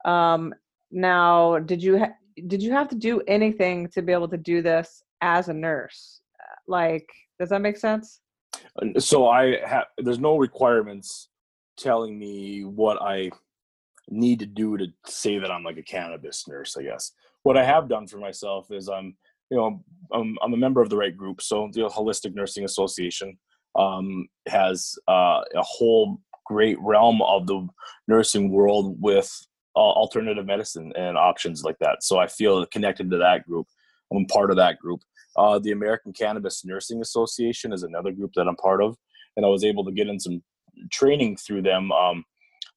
um, 0.05 0.53
now. 0.91 1.59
Did 1.59 1.81
you 1.81 1.99
ha- 1.99 2.15
did 2.47 2.61
you 2.61 2.71
have 2.71 2.89
to 2.89 2.95
do 2.95 3.21
anything 3.27 3.87
to 3.89 4.01
be 4.01 4.11
able 4.11 4.27
to 4.29 4.37
do 4.37 4.61
this 4.61 5.03
as 5.21 5.47
a 5.47 5.53
nurse? 5.53 6.21
Like, 6.67 7.07
does 7.39 7.49
that 7.49 7.61
make 7.61 7.77
sense? 7.77 8.19
So 8.97 9.27
I 9.27 9.59
have. 9.65 9.85
There's 9.97 10.19
no 10.19 10.37
requirements 10.37 11.29
telling 11.77 12.17
me 12.17 12.63
what 12.65 13.01
I 13.01 13.31
need 14.09 14.39
to 14.39 14.45
do 14.45 14.77
to 14.77 14.87
say 15.05 15.39
that 15.39 15.51
I'm 15.51 15.63
like 15.63 15.77
a 15.77 15.83
cannabis 15.83 16.47
nurse. 16.47 16.75
I 16.77 16.83
guess 16.83 17.13
what 17.43 17.57
I 17.57 17.63
have 17.63 17.87
done 17.87 18.07
for 18.07 18.17
myself 18.17 18.71
is 18.71 18.89
I'm 18.89 19.15
you 19.51 19.57
know, 19.57 19.83
I'm, 20.13 20.37
I'm 20.41 20.53
a 20.53 20.57
member 20.57 20.81
of 20.81 20.89
the 20.89 20.97
right 20.97 21.15
group. 21.15 21.41
So 21.41 21.69
the 21.73 21.81
Holistic 21.81 22.33
Nursing 22.33 22.65
Association 22.65 23.37
um, 23.77 24.27
has 24.47 24.95
uh, 25.07 25.41
a 25.55 25.61
whole 25.61 26.19
great 26.45 26.77
realm 26.81 27.21
of 27.21 27.47
the 27.47 27.67
nursing 28.07 28.49
world 28.51 28.97
with 28.99 29.29
uh, 29.75 29.79
alternative 29.79 30.45
medicine 30.45 30.91
and 30.97 31.17
options 31.17 31.63
like 31.63 31.77
that. 31.79 32.03
So 32.03 32.17
I 32.17 32.27
feel 32.27 32.65
connected 32.65 33.09
to 33.11 33.17
that 33.17 33.45
group. 33.45 33.67
I'm 34.13 34.25
part 34.25 34.49
of 34.51 34.57
that 34.57 34.79
group. 34.79 35.01
Uh, 35.37 35.59
the 35.59 35.71
American 35.71 36.11
Cannabis 36.11 36.65
Nursing 36.65 37.01
Association 37.01 37.71
is 37.71 37.83
another 37.83 38.11
group 38.11 38.31
that 38.35 38.47
I'm 38.47 38.57
part 38.57 38.83
of, 38.83 38.97
and 39.37 39.45
I 39.45 39.49
was 39.49 39.63
able 39.63 39.85
to 39.85 39.91
get 39.91 40.07
in 40.07 40.19
some 40.19 40.43
training 40.91 41.37
through 41.37 41.61
them. 41.61 41.91
Um, 41.93 42.25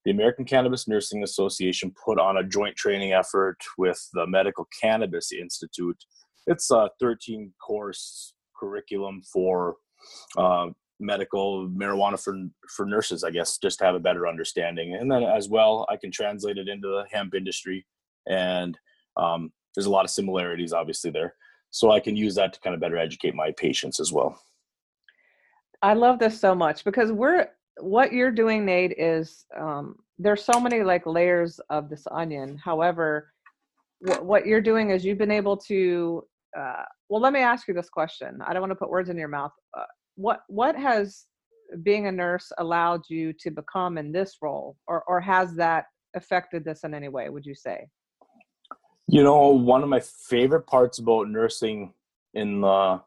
the 0.05 0.13
American 0.13 0.45
Cannabis 0.45 0.87
Nursing 0.87 1.25
Association 1.25 1.93
put 2.05 2.21
on 2.21 2.37
a 2.37 2.45
joint 2.45 2.77
training 2.77 3.13
effort 3.13 3.57
with 3.77 4.09
the 4.13 4.27
Medical 4.27 4.69
Cannabis 4.81 5.33
Institute 5.33 5.97
it's 6.47 6.71
a 6.71 6.91
13 7.01 7.53
course 7.65 8.35
curriculum 8.59 9.23
for 9.33 9.77
uh, 10.37 10.69
medical 11.01 11.69
marijuana 11.69 12.23
for 12.23 12.37
for 12.69 12.87
nurses 12.87 13.25
i 13.25 13.31
guess 13.31 13.59
just 13.59 13.79
to 13.79 13.85
have 13.85 13.95
a 13.97 14.01
better 14.01 14.29
understanding. 14.29 14.95
And 14.95 15.11
then 15.11 15.23
as 15.23 15.49
well 15.49 15.87
i 15.91 15.97
can 15.97 16.11
translate 16.11 16.59
it 16.59 16.69
into 16.69 16.89
the 16.89 17.05
hemp 17.13 17.35
industry 17.35 17.87
and 18.29 18.79
um, 19.17 19.53
there's 19.75 19.87
a 19.87 19.91
lot 19.91 20.05
of 20.05 20.11
similarities 20.11 20.73
obviously 20.73 21.11
there. 21.11 21.35
So 21.71 21.91
i 21.91 22.01
can 22.01 22.17
use 22.17 22.35
that 22.37 22.53
to 22.53 22.61
kind 22.61 22.75
of 22.75 22.81
better 22.81 22.97
educate 22.99 23.35
my 23.35 23.53
patients 23.53 24.01
as 24.01 24.13
well. 24.13 24.39
I 25.83 25.95
love 25.95 26.19
this 26.19 26.41
so 26.41 26.55
much 26.55 26.85
because 26.85 27.13
we're 27.13 27.49
what 27.81 28.13
you're 28.13 28.31
doing 28.31 28.65
nate 28.65 28.95
is 28.97 29.47
um, 29.59 29.97
there's 30.19 30.45
so 30.45 30.61
many 30.61 30.83
like 30.83 31.07
layers 31.07 31.61
of 31.71 31.91
this 31.91 32.07
onion. 32.11 32.57
However 32.57 33.33
what 34.21 34.47
you're 34.47 34.61
doing 34.61 34.91
is 34.91 35.05
you've 35.05 35.19
been 35.19 35.31
able 35.31 35.57
to 35.57 36.25
uh, 36.57 36.85
well 37.09 37.21
let 37.21 37.33
me 37.33 37.41
ask 37.41 37.69
you 37.69 37.75
this 37.75 37.89
question. 37.89 38.39
I 38.47 38.53
don't 38.53 38.63
want 38.63 38.71
to 38.73 38.77
put 38.77 38.91
words 38.91 39.11
in 39.11 39.19
your 39.19 39.29
mouth 39.29 39.53
uh, 39.77 39.85
what 40.17 40.41
what 40.49 40.77
has 40.77 41.25
being 41.83 42.07
a 42.07 42.13
nurse 42.13 42.53
allowed 42.59 43.03
you 43.09 43.33
to 43.33 43.51
become 43.51 43.99
in 43.99 44.13
this 44.13 44.37
role 44.43 44.77
or 44.87 45.03
or 45.09 45.21
has 45.21 45.55
that 45.57 45.87
affected 46.15 46.65
this 46.65 46.85
in 46.85 46.95
any 46.95 47.09
way 47.09 47.29
would 47.29 47.47
you 47.47 47.55
say? 47.55 47.87
You 49.09 49.23
know 49.23 49.49
one 49.49 49.83
of 49.83 49.89
my 49.89 50.01
favorite 50.01 50.67
parts 50.67 50.99
about 50.99 51.29
nursing 51.29 51.93
in 52.35 52.63
the 52.63 53.01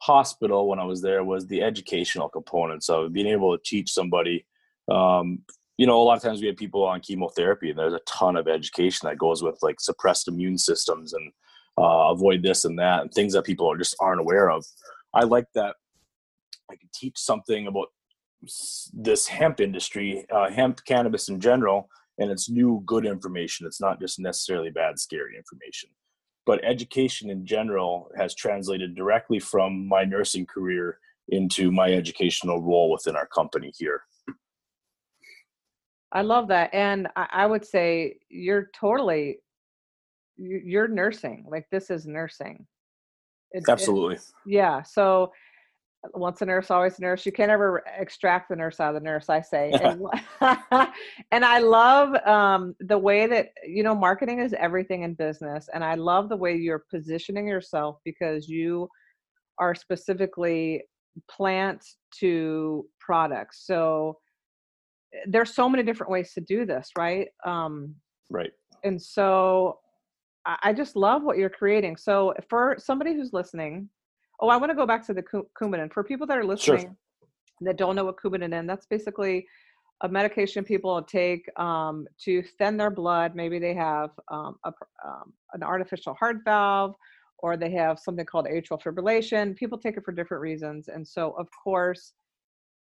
hospital 0.00 0.68
when 0.68 0.80
i 0.80 0.84
was 0.84 1.00
there 1.00 1.22
was 1.22 1.46
the 1.46 1.62
educational 1.62 2.28
components 2.28 2.88
of 2.88 3.12
being 3.12 3.28
able 3.28 3.56
to 3.56 3.62
teach 3.62 3.92
somebody 3.92 4.44
um, 4.90 5.38
you 5.76 5.86
know 5.86 6.00
a 6.00 6.02
lot 6.02 6.16
of 6.16 6.22
times 6.22 6.40
we 6.40 6.48
have 6.48 6.56
people 6.56 6.84
on 6.84 7.00
chemotherapy 7.00 7.70
and 7.70 7.78
there's 7.78 7.92
a 7.92 8.00
ton 8.00 8.34
of 8.34 8.48
education 8.48 9.08
that 9.08 9.16
goes 9.16 9.44
with 9.44 9.56
like 9.62 9.80
suppressed 9.80 10.26
immune 10.26 10.58
systems 10.58 11.12
and 11.12 11.30
uh, 11.78 12.10
avoid 12.10 12.42
this 12.42 12.64
and 12.64 12.78
that, 12.78 13.02
and 13.02 13.12
things 13.12 13.32
that 13.32 13.44
people 13.44 13.70
are 13.70 13.78
just 13.78 13.96
aren't 14.00 14.20
aware 14.20 14.50
of. 14.50 14.64
I 15.14 15.24
like 15.24 15.46
that 15.54 15.76
I 16.70 16.76
can 16.76 16.88
teach 16.94 17.18
something 17.18 17.66
about 17.66 17.88
this 18.92 19.26
hemp 19.26 19.60
industry, 19.60 20.24
uh, 20.34 20.50
hemp 20.50 20.84
cannabis 20.84 21.28
in 21.28 21.38
general, 21.38 21.88
and 22.18 22.30
it's 22.30 22.50
new, 22.50 22.82
good 22.86 23.06
information. 23.06 23.66
It's 23.66 23.80
not 23.80 24.00
just 24.00 24.18
necessarily 24.18 24.70
bad, 24.70 24.98
scary 24.98 25.36
information. 25.36 25.90
But 26.44 26.64
education 26.64 27.30
in 27.30 27.46
general 27.46 28.10
has 28.16 28.34
translated 28.34 28.96
directly 28.96 29.38
from 29.38 29.86
my 29.86 30.04
nursing 30.04 30.46
career 30.46 30.98
into 31.28 31.70
my 31.70 31.92
educational 31.92 32.60
role 32.60 32.90
within 32.90 33.16
our 33.16 33.26
company 33.28 33.72
here. 33.78 34.02
I 36.10 36.22
love 36.22 36.48
that. 36.48 36.74
And 36.74 37.08
I 37.16 37.46
would 37.46 37.64
say 37.64 38.16
you're 38.28 38.70
totally 38.74 39.38
you're 40.36 40.88
nursing 40.88 41.46
like 41.50 41.66
this 41.70 41.90
is 41.90 42.06
nursing. 42.06 42.66
It, 43.52 43.64
absolutely. 43.68 44.16
It, 44.16 44.22
yeah 44.46 44.82
so 44.82 45.30
once 46.14 46.42
a 46.42 46.46
nurse 46.46 46.70
always 46.70 46.98
a 46.98 47.02
nurse. 47.02 47.24
You 47.24 47.30
can't 47.30 47.50
ever 47.50 47.84
extract 47.96 48.48
the 48.48 48.56
nurse 48.56 48.80
out 48.80 48.94
of 48.94 49.00
the 49.00 49.04
nurse 49.04 49.28
i 49.28 49.40
say. 49.40 49.72
And, 49.82 50.02
and 51.30 51.44
i 51.44 51.58
love 51.58 52.14
um, 52.26 52.74
the 52.80 52.98
way 52.98 53.26
that 53.26 53.48
you 53.66 53.82
know 53.82 53.94
marketing 53.94 54.40
is 54.40 54.52
everything 54.54 55.02
in 55.02 55.14
business 55.14 55.68
and 55.72 55.84
i 55.84 55.94
love 55.94 56.28
the 56.28 56.36
way 56.36 56.56
you're 56.56 56.84
positioning 56.90 57.46
yourself 57.46 57.98
because 58.04 58.48
you 58.48 58.88
are 59.58 59.74
specifically 59.74 60.82
plant 61.28 61.84
to 62.18 62.86
products. 63.00 63.66
So 63.66 64.18
eh, 65.14 65.18
there's 65.28 65.54
so 65.54 65.68
many 65.68 65.82
different 65.82 66.10
ways 66.10 66.32
to 66.34 66.40
do 66.40 66.64
this 66.66 66.90
right? 66.96 67.28
Um, 67.44 67.94
right. 68.30 68.52
and 68.84 69.00
so 69.00 69.78
I 70.44 70.72
just 70.72 70.96
love 70.96 71.22
what 71.22 71.38
you're 71.38 71.50
creating. 71.50 71.96
So 71.96 72.34
for 72.48 72.76
somebody 72.78 73.14
who's 73.14 73.32
listening, 73.32 73.88
oh, 74.40 74.48
I 74.48 74.56
want 74.56 74.70
to 74.70 74.76
go 74.76 74.86
back 74.86 75.06
to 75.06 75.14
the 75.14 75.22
Coumadin. 75.22 75.92
For 75.92 76.02
people 76.02 76.26
that 76.26 76.38
are 76.38 76.44
listening 76.44 76.80
sure. 76.80 76.96
that 77.60 77.76
don't 77.76 77.94
know 77.94 78.04
what 78.04 78.16
Coumadin 78.16 78.58
is, 78.58 78.66
that's 78.66 78.86
basically 78.86 79.46
a 80.02 80.08
medication 80.08 80.64
people 80.64 81.00
take 81.02 81.48
um, 81.58 82.06
to 82.24 82.42
thin 82.58 82.76
their 82.76 82.90
blood. 82.90 83.36
Maybe 83.36 83.58
they 83.58 83.74
have 83.74 84.10
um, 84.30 84.56
a, 84.64 84.72
um, 85.06 85.32
an 85.52 85.62
artificial 85.62 86.14
heart 86.14 86.38
valve 86.44 86.94
or 87.38 87.56
they 87.56 87.70
have 87.70 87.98
something 87.98 88.26
called 88.26 88.46
atrial 88.46 88.82
fibrillation. 88.82 89.56
People 89.56 89.78
take 89.78 89.96
it 89.96 90.04
for 90.04 90.12
different 90.12 90.40
reasons. 90.40 90.88
And 90.88 91.06
so, 91.06 91.32
of 91.38 91.48
course, 91.62 92.14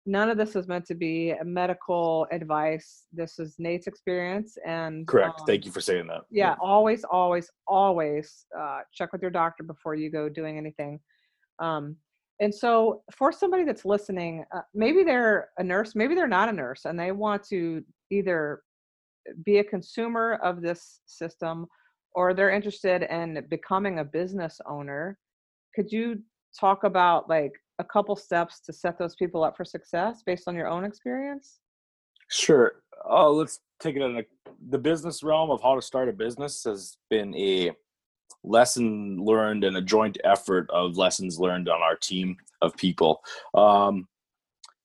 none 0.07 0.31
of 0.31 0.38
this 0.38 0.57
is 0.57 0.69
meant 0.69 0.87
to 0.87 0.95
be 0.95 1.35
medical 1.45 2.27
advice. 2.31 3.05
This 3.12 3.38
is 3.38 3.57
Nate's 3.59 3.87
experience, 3.87 4.57
and 4.64 5.07
correct. 5.07 5.40
um, 5.40 5.47
Thank 5.47 5.64
you 5.64 5.73
for 5.73 5.81
saying 5.81 6.07
that. 6.07 6.23
yeah 6.31 6.55
always 6.61 7.05
always 7.05 7.51
always 7.66 8.47
uh, 8.59 8.81
check 8.92 9.12
with 9.12 9.23
your 9.23 9.31
doctor 9.31 9.62
before 9.64 9.95
you 9.95 10.11
go 10.11 10.29
doing 10.29 10.57
anything 10.59 11.01
um, 11.59 11.97
and 12.40 12.55
so 12.55 13.03
for 13.14 13.33
somebody 13.33 13.64
that's 13.64 13.85
listening 13.85 14.45
uh, 14.55 14.61
maybe 14.75 15.03
they're 15.03 15.49
a 15.59 15.64
nurse 15.64 15.95
maybe 15.95 16.14
they're 16.14 16.29
not 16.29 16.49
a 16.49 16.53
nurse 16.53 16.85
and 16.85 16.99
they 16.99 17.12
want 17.12 17.42
to 17.42 17.83
either 18.11 18.62
be 19.45 19.59
a 19.59 19.64
consumer 19.64 20.38
of 20.42 20.62
this 20.62 21.01
system 21.07 21.66
or 22.14 22.33
they're 22.33 22.51
interested 22.51 23.03
in 23.03 23.45
becoming 23.51 23.99
a 23.99 24.05
business 24.05 24.61
owner 24.69 25.19
could 25.75 25.90
you 25.90 26.19
talk 26.59 26.85
about 26.85 27.29
like 27.29 27.53
a 27.79 27.85
couple 27.85 28.17
steps 28.17 28.61
to 28.61 28.73
set 28.73 28.99
those 28.99 29.15
people 29.15 29.45
up 29.45 29.57
for 29.57 29.65
success 29.65 30.23
based 30.25 30.49
on 30.49 30.55
your 30.55 30.69
own 30.69 30.85
experience 30.85 31.61
Sure. 32.29 32.83
Uh, 33.09 33.31
let's 33.31 33.61
take 33.81 33.97
it 33.97 34.03
in 34.03 34.19
a, 34.19 34.23
the 34.71 34.79
business 34.79 35.23
realm 35.23 35.51
of 35.51 35.62
how 35.62 35.75
to 35.75 35.83
start 35.83 36.09
a 36.09 36.12
business 36.12 36.65
has 36.65 36.97
been 37.11 37.35
a 37.37 37.71
lesson 38.43 39.19
learned 39.19 39.65
and 39.65 39.77
a 39.77 39.83
joint 39.83 40.19
effort 40.25 40.69
of 40.71 40.97
lessons 40.97 41.39
learned 41.39 41.69
on 41.69 41.83
our 41.83 41.97
team 41.97 42.37
of 42.62 42.77
people. 42.77 43.21
Um, 43.55 44.09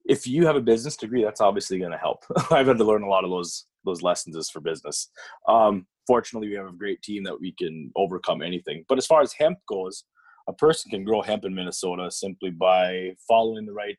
if 0.06 0.28
you 0.28 0.46
have 0.46 0.56
a 0.56 0.62
business 0.62 0.98
degree, 0.98 1.24
that's 1.24 1.42
obviously 1.42 1.80
going 1.80 1.92
to 1.92 1.98
help. 1.98 2.24
I've 2.52 2.68
had 2.68 2.78
to 2.78 2.84
learn 2.84 3.04
a 3.04 3.10
lot 3.10 3.24
of 3.24 3.30
those 3.30 3.66
those 3.84 4.04
lessons 4.04 4.36
is 4.36 4.48
for 4.48 4.60
business. 4.60 5.10
Um, 5.48 5.88
fortunately, 6.06 6.50
we 6.50 6.56
have 6.56 6.68
a 6.68 6.72
great 6.72 7.02
team 7.02 7.24
that 7.24 7.40
we 7.40 7.52
can 7.54 7.92
overcome 7.96 8.44
anything. 8.44 8.86
But 8.88 9.00
as 9.00 9.08
far 9.08 9.22
as 9.22 9.34
hemp 9.34 9.58
goes, 9.68 10.04
a 10.48 10.54
person 10.54 10.92
can 10.92 11.04
grow 11.04 11.22
hemp 11.22 11.46
in 11.46 11.54
Minnesota 11.54 12.10
simply 12.12 12.50
by 12.50 13.16
following 13.28 13.66
the 13.66 13.74
right 13.74 13.98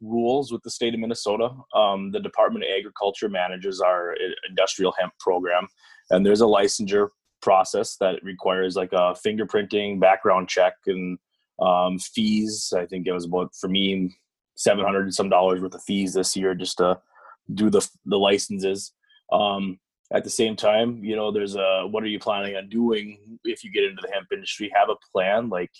rules 0.00 0.50
with 0.50 0.62
the 0.62 0.70
state 0.70 0.94
of 0.94 1.00
Minnesota. 1.00 1.50
Um, 1.74 2.10
the 2.10 2.20
Department 2.20 2.64
of 2.64 2.70
Agriculture 2.76 3.28
manages 3.28 3.80
our 3.80 4.14
industrial 4.48 4.94
hemp 4.98 5.12
program, 5.18 5.68
and 6.10 6.24
there's 6.24 6.40
a 6.40 6.44
licensure 6.44 7.08
process 7.42 7.96
that 7.96 8.22
requires 8.22 8.76
like 8.76 8.92
a 8.92 9.14
fingerprinting, 9.24 10.00
background 10.00 10.48
check, 10.48 10.74
and 10.86 11.18
um, 11.60 11.98
fees. 11.98 12.72
I 12.76 12.86
think 12.86 13.06
it 13.06 13.12
was 13.12 13.26
about 13.26 13.54
for 13.54 13.68
me 13.68 14.16
seven 14.56 14.84
hundred 14.84 15.12
some 15.14 15.28
dollars 15.28 15.60
worth 15.60 15.74
of 15.74 15.82
fees 15.82 16.14
this 16.14 16.36
year 16.36 16.54
just 16.54 16.78
to 16.78 16.98
do 17.54 17.70
the 17.70 17.86
the 18.06 18.18
licenses. 18.18 18.92
Um, 19.32 19.78
at 20.12 20.24
the 20.24 20.30
same 20.30 20.56
time, 20.56 21.04
you 21.04 21.14
know, 21.14 21.30
there's 21.30 21.54
a 21.54 21.86
what 21.88 22.02
are 22.02 22.08
you 22.08 22.18
planning 22.18 22.56
on 22.56 22.68
doing 22.68 23.38
if 23.44 23.62
you 23.62 23.70
get 23.70 23.84
into 23.84 24.02
the 24.02 24.12
hemp 24.12 24.28
industry? 24.32 24.70
Have 24.74 24.88
a 24.90 24.96
plan. 25.12 25.48
Like, 25.48 25.70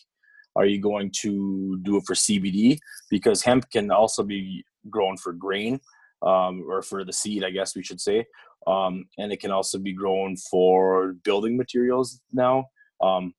are 0.57 0.66
you 0.66 0.81
going 0.81 1.11
to 1.23 1.79
do 1.83 1.97
it 1.97 2.05
for 2.07 2.14
CBD? 2.14 2.79
Because 3.11 3.43
hemp 3.43 3.71
can 3.71 3.90
also 3.90 4.23
be 4.23 4.64
grown 4.88 5.16
for 5.16 5.33
grain 5.33 5.81
um, 6.23 6.64
or 6.69 6.83
for 6.83 7.05
the 7.05 7.12
seed, 7.12 7.45
I 7.45 7.51
guess 7.51 7.75
we 7.75 7.83
should 7.83 8.01
say. 8.01 8.27
Um, 8.66 9.07
and 9.19 9.33
it 9.33 9.40
can 9.40 9.51
also 9.51 9.79
be 9.79 9.93
grown 9.93 10.37
for 10.37 11.14
building 11.25 11.57
materials 11.57 12.21
now. 12.33 12.66
Um, 13.01 13.35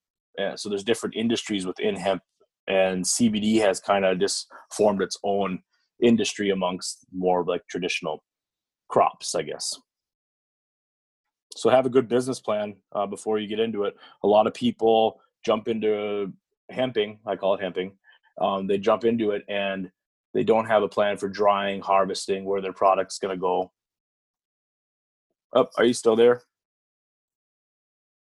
so 0.56 0.70
there's 0.70 0.84
different 0.84 1.16
industries 1.16 1.68
within 1.68 1.96
hemp, 1.96 2.24
and 2.68 3.04
CBD 3.06 3.60
has 3.60 3.80
kind 3.80 4.06
of 4.06 4.20
just 4.20 4.48
formed 4.72 5.02
its 5.02 5.18
own 5.24 5.62
industry 6.02 6.50
amongst 6.50 7.06
more 7.14 7.46
like 7.46 7.62
traditional 7.68 8.24
crops, 8.90 9.36
I 9.36 9.44
guess. 9.44 9.76
So 11.56 11.70
have 11.70 11.86
a 11.86 11.90
good 11.90 12.08
business 12.08 12.40
plan 12.40 12.76
uh, 12.94 13.06
before 13.06 13.40
you 13.40 13.48
get 13.48 13.60
into 13.60 13.84
it. 13.84 13.96
A 14.24 14.28
lot 14.28 14.48
of 14.48 14.54
people 14.54 15.20
jump 15.46 15.68
into 15.68 16.32
hemping. 16.70 17.20
I 17.26 17.36
call 17.36 17.56
it 17.56 17.62
hemping. 17.62 17.94
Um, 18.40 18.68
they 18.68 18.78
jump 18.78 19.04
into 19.04 19.32
it 19.32 19.44
and 19.50 19.92
they 20.34 20.44
don't 20.44 20.66
have 20.66 20.82
a 20.82 20.88
plan 20.88 21.18
for 21.18 21.28
drying, 21.28 21.82
harvesting, 21.82 22.46
where 22.46 22.62
their 22.62 22.74
product's 22.74 23.20
going 23.20 23.36
to 23.36 23.40
go. 23.40 23.72
Oh, 25.54 25.68
are 25.78 25.84
you 25.84 25.94
still 25.94 26.16
there? 26.16 26.42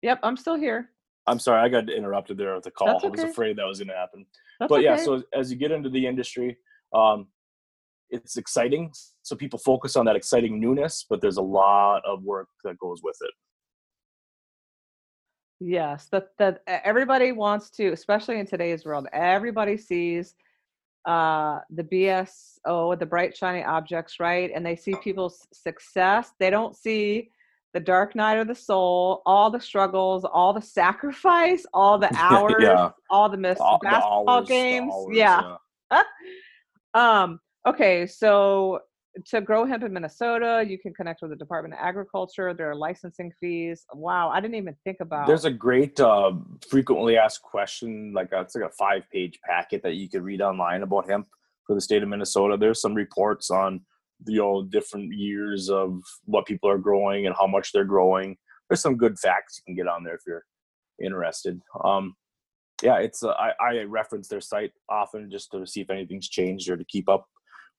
yep 0.01 0.19
i'm 0.23 0.37
still 0.37 0.55
here 0.55 0.89
I'm 1.29 1.39
sorry, 1.39 1.61
I 1.61 1.67
got 1.67 1.89
interrupted 1.89 2.37
there 2.37 2.55
with 2.55 2.63
the 2.63 2.71
call. 2.71 2.87
That's 2.87 3.03
I 3.03 3.07
was 3.09 3.19
afraid 3.19 3.57
that 3.57 3.65
was 3.65 3.79
going 3.79 3.89
to 3.89 3.95
happen. 3.95 4.25
That's 4.61 4.69
but 4.69 4.81
yeah, 4.81 4.93
okay. 4.93 5.03
so 5.03 5.23
as 5.33 5.51
you 5.51 5.57
get 5.57 5.71
into 5.71 5.89
the 5.89 6.07
industry, 6.07 6.57
um, 6.93 7.27
it's 8.09 8.37
exciting. 8.37 8.93
So 9.27 9.35
people 9.35 9.59
focus 9.59 9.97
on 9.97 10.05
that 10.05 10.15
exciting 10.15 10.57
newness, 10.57 11.05
but 11.09 11.19
there's 11.19 11.35
a 11.35 11.41
lot 11.41 12.01
of 12.05 12.23
work 12.23 12.47
that 12.63 12.79
goes 12.79 13.01
with 13.03 13.17
it. 13.19 13.31
Yes, 15.59 16.07
that 16.13 16.29
that 16.37 16.61
everybody 16.67 17.33
wants 17.33 17.69
to, 17.71 17.91
especially 17.91 18.39
in 18.39 18.45
today's 18.47 18.85
world. 18.85 19.07
Everybody 19.11 19.75
sees 19.75 20.33
uh 21.05 21.59
the 21.69 21.83
BSO, 21.83 22.97
the 22.97 23.05
bright 23.05 23.35
shiny 23.35 23.65
objects, 23.65 24.17
right? 24.21 24.49
And 24.55 24.65
they 24.65 24.77
see 24.77 24.93
people's 25.03 25.45
success. 25.51 26.31
They 26.39 26.49
don't 26.49 26.77
see 26.77 27.31
the 27.73 27.81
dark 27.81 28.15
night 28.15 28.37
of 28.37 28.47
the 28.47 28.55
soul, 28.55 29.23
all 29.25 29.51
the 29.51 29.59
struggles, 29.59 30.23
all 30.23 30.53
the 30.53 30.61
sacrifice, 30.61 31.65
all 31.73 31.97
the 31.97 32.11
hours, 32.15 32.55
Yeah. 32.61 32.91
all 33.09 33.27
the 33.27 33.35
missed 33.37 33.59
All- 33.59 33.77
the 33.81 33.87
basketball 33.89 34.29
hours, 34.29 34.47
the 34.47 34.53
games. 34.53 34.93
hours, 34.93 35.17
yeah. 35.17 35.57
Um, 36.93 37.39
okay, 37.67 38.07
so 38.07 38.79
to 39.25 39.41
grow 39.41 39.65
hemp 39.65 39.83
in 39.83 39.93
Minnesota, 39.93 40.63
you 40.67 40.77
can 40.77 40.93
connect 40.93 41.21
with 41.21 41.31
the 41.31 41.35
Department 41.35 41.73
of 41.73 41.79
Agriculture. 41.81 42.53
There 42.53 42.69
are 42.69 42.75
licensing 42.75 43.31
fees. 43.39 43.85
Wow, 43.93 44.29
I 44.29 44.39
didn't 44.39 44.55
even 44.55 44.75
think 44.83 44.97
about. 45.01 45.27
There's 45.27 45.45
a 45.45 45.51
great 45.51 45.99
uh, 45.99 46.33
frequently 46.69 47.17
asked 47.17 47.41
question, 47.41 48.13
like 48.13 48.31
a, 48.31 48.41
it's 48.41 48.55
like 48.55 48.65
a 48.65 48.73
five 48.73 49.03
page 49.11 49.39
packet 49.43 49.83
that 49.83 49.95
you 49.95 50.09
could 50.09 50.23
read 50.23 50.41
online 50.41 50.83
about 50.83 51.09
hemp 51.09 51.27
for 51.65 51.75
the 51.75 51.81
state 51.81 52.03
of 52.03 52.09
Minnesota. 52.09 52.57
There's 52.57 52.81
some 52.81 52.93
reports 52.93 53.51
on 53.51 53.81
you 54.25 54.39
know 54.39 54.63
different 54.63 55.13
years 55.13 55.69
of 55.69 56.01
what 56.25 56.45
people 56.45 56.69
are 56.69 56.77
growing 56.77 57.27
and 57.27 57.35
how 57.37 57.47
much 57.47 57.71
they're 57.71 57.85
growing. 57.85 58.37
There's 58.69 58.81
some 58.81 58.97
good 58.97 59.17
facts 59.19 59.59
you 59.59 59.63
can 59.65 59.75
get 59.75 59.91
on 59.91 60.03
there 60.03 60.15
if 60.15 60.21
you're 60.25 60.45
interested. 61.01 61.61
Um, 61.83 62.15
yeah, 62.83 62.97
it's 62.97 63.23
uh, 63.23 63.29
I, 63.29 63.53
I 63.59 63.83
reference 63.83 64.27
their 64.27 64.41
site 64.41 64.71
often 64.89 65.31
just 65.31 65.51
to 65.51 65.65
see 65.65 65.81
if 65.81 65.89
anything's 65.89 66.29
changed 66.29 66.69
or 66.69 66.77
to 66.77 66.85
keep 66.85 67.09
up 67.09 67.27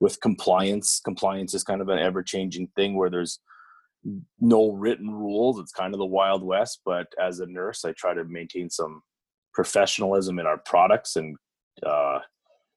with 0.00 0.20
compliance. 0.20 1.00
Compliance 1.04 1.54
is 1.54 1.64
kind 1.64 1.80
of 1.80 1.88
an 1.88 1.98
ever 1.98 2.22
changing 2.22 2.68
thing 2.76 2.96
where 2.96 3.11
there's 3.11 3.40
no 4.40 4.72
written 4.72 5.11
rules. 5.11 5.58
It's 5.58 5.72
kind 5.72 5.94
of 5.94 5.98
the 5.98 6.06
wild 6.06 6.42
west. 6.42 6.80
But 6.84 7.06
as 7.20 7.40
a 7.40 7.46
nurse, 7.46 7.84
I 7.84 7.92
try 7.92 8.14
to 8.14 8.24
maintain 8.24 8.70
some 8.70 9.02
professionalism 9.54 10.38
in 10.38 10.46
our 10.46 10.58
products 10.58 11.16
and 11.16 11.37
uh, 11.84 12.20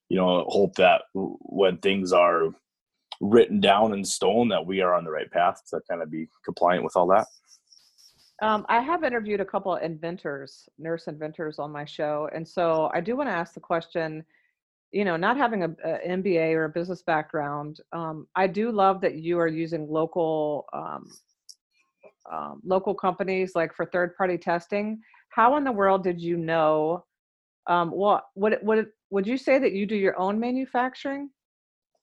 you 0.09 0.17
know 0.17 0.45
hope 0.47 0.75
that 0.75 1.03
when 1.13 1.77
things 1.77 2.11
are 2.11 2.49
written 3.21 3.59
down 3.59 3.93
in 3.93 4.03
stone 4.03 4.49
that 4.49 4.65
we 4.65 4.81
are 4.81 4.95
on 4.95 5.05
the 5.05 5.11
right 5.11 5.31
path 5.31 5.61
to 5.69 5.79
kind 5.89 6.01
of 6.01 6.09
be 6.09 6.27
compliant 6.43 6.83
with 6.83 6.95
all 6.95 7.07
that. 7.07 7.27
Um, 8.41 8.65
I 8.67 8.79
have 8.79 9.03
interviewed 9.03 9.39
a 9.39 9.45
couple 9.45 9.75
of 9.75 9.83
inventors, 9.83 10.67
nurse 10.79 11.07
inventors 11.07 11.59
on 11.59 11.71
my 11.71 11.85
show. 11.85 12.27
And 12.33 12.47
so 12.47 12.89
I 12.93 12.99
do 12.99 13.15
want 13.15 13.29
to 13.29 13.33
ask 13.33 13.53
the 13.53 13.59
question, 13.59 14.25
you 14.91 15.05
know, 15.05 15.15
not 15.15 15.37
having 15.37 15.63
a, 15.63 15.75
an 15.83 16.23
MBA 16.23 16.53
or 16.53 16.65
a 16.65 16.69
business 16.69 17.01
background, 17.01 17.79
um, 17.93 18.27
I 18.35 18.47
do 18.47 18.71
love 18.71 19.01
that 19.01 19.15
you 19.15 19.39
are 19.39 19.47
using 19.47 19.89
local 19.89 20.65
um, 20.73 21.09
um, 22.31 22.61
local 22.63 22.93
companies 22.93 23.53
like 23.55 23.73
for 23.73 23.85
third 23.85 24.15
party 24.15 24.37
testing. 24.37 24.99
How 25.29 25.57
in 25.57 25.63
the 25.63 25.71
world 25.71 26.03
did 26.03 26.21
you 26.21 26.37
know? 26.37 27.05
Um, 27.67 27.91
what 27.91 28.25
would 28.35 28.57
would 28.61 28.87
would 29.09 29.27
you 29.27 29.37
say 29.37 29.59
that 29.59 29.71
you 29.73 29.85
do 29.85 29.95
your 29.95 30.19
own 30.19 30.39
manufacturing? 30.39 31.29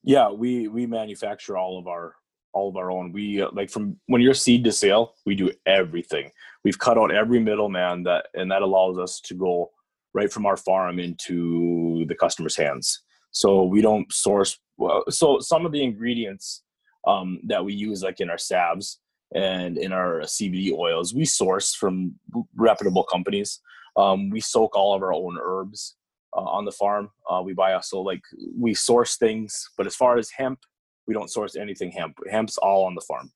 Yeah, 0.03 0.29
we 0.31 0.67
we 0.67 0.85
manufacture 0.85 1.57
all 1.57 1.77
of 1.77 1.87
our 1.87 2.15
all 2.53 2.69
of 2.69 2.77
our 2.77 2.91
own. 2.91 3.11
We 3.11 3.41
uh, 3.41 3.49
like 3.51 3.69
from 3.69 3.99
when 4.07 4.21
you're 4.21 4.33
seed 4.33 4.63
to 4.63 4.71
sale, 4.71 5.15
we 5.25 5.35
do 5.35 5.51
everything. 5.65 6.31
We've 6.63 6.79
cut 6.79 6.97
out 6.97 7.13
every 7.13 7.39
middleman 7.39 8.03
that, 8.03 8.27
and 8.33 8.51
that 8.51 8.61
allows 8.61 8.97
us 8.97 9.19
to 9.21 9.33
go 9.33 9.71
right 10.13 10.31
from 10.31 10.45
our 10.45 10.57
farm 10.57 10.99
into 10.99 11.88
the 12.05 12.15
customer's 12.15 12.55
hands. 12.55 13.03
So 13.31 13.63
we 13.63 13.81
don't 13.81 14.11
source. 14.11 14.57
Well, 14.77 15.03
so 15.09 15.39
some 15.39 15.65
of 15.65 15.71
the 15.71 15.83
ingredients 15.83 16.63
um, 17.07 17.39
that 17.47 17.63
we 17.63 17.73
use, 17.73 18.03
like 18.03 18.19
in 18.19 18.29
our 18.29 18.37
salves 18.37 18.99
and 19.35 19.77
in 19.77 19.91
our 19.93 20.21
CBD 20.21 20.73
oils, 20.73 21.13
we 21.13 21.25
source 21.25 21.75
from 21.75 22.15
reputable 22.55 23.03
companies. 23.03 23.61
Um, 23.95 24.29
we 24.29 24.39
soak 24.39 24.75
all 24.75 24.95
of 24.95 25.01
our 25.01 25.13
own 25.13 25.37
herbs 25.41 25.95
uh, 26.35 26.41
on 26.41 26.65
the 26.65 26.71
farm. 26.71 27.09
Uh, 27.29 27.41
we 27.43 27.53
buy 27.53 27.73
also 27.73 27.99
like 27.99 28.21
we 28.57 28.73
source 28.73 29.17
things, 29.17 29.69
but 29.77 29.85
as 29.85 29.95
far 29.95 30.17
as 30.17 30.29
hemp, 30.29 30.59
we 31.07 31.13
don't 31.13 31.31
source 31.31 31.55
anything 31.55 31.91
hemp. 31.91 32.15
Hemp's 32.29 32.57
all 32.57 32.85
on 32.85 32.95
the 32.95 33.05
farm. 33.07 33.31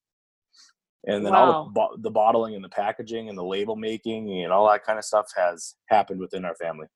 And 1.06 1.26
then 1.26 1.36
all 1.36 1.66
the, 1.66 1.72
bo- 1.72 1.98
the 2.00 2.12
bottling 2.12 2.56
and 2.56 2.64
the 2.64 2.70
packaging 2.70 3.28
and 3.28 3.38
the 3.38 3.44
label 3.44 3.76
making 3.76 4.44
and 4.44 4.54
all 4.54 4.70
that 4.70 4.86
kind 4.86 4.98
of 4.98 5.04
stuff 5.04 5.26
has 5.36 5.76
happened 5.90 6.20
within 6.20 6.46
our 6.46 6.56
family. 6.56 6.88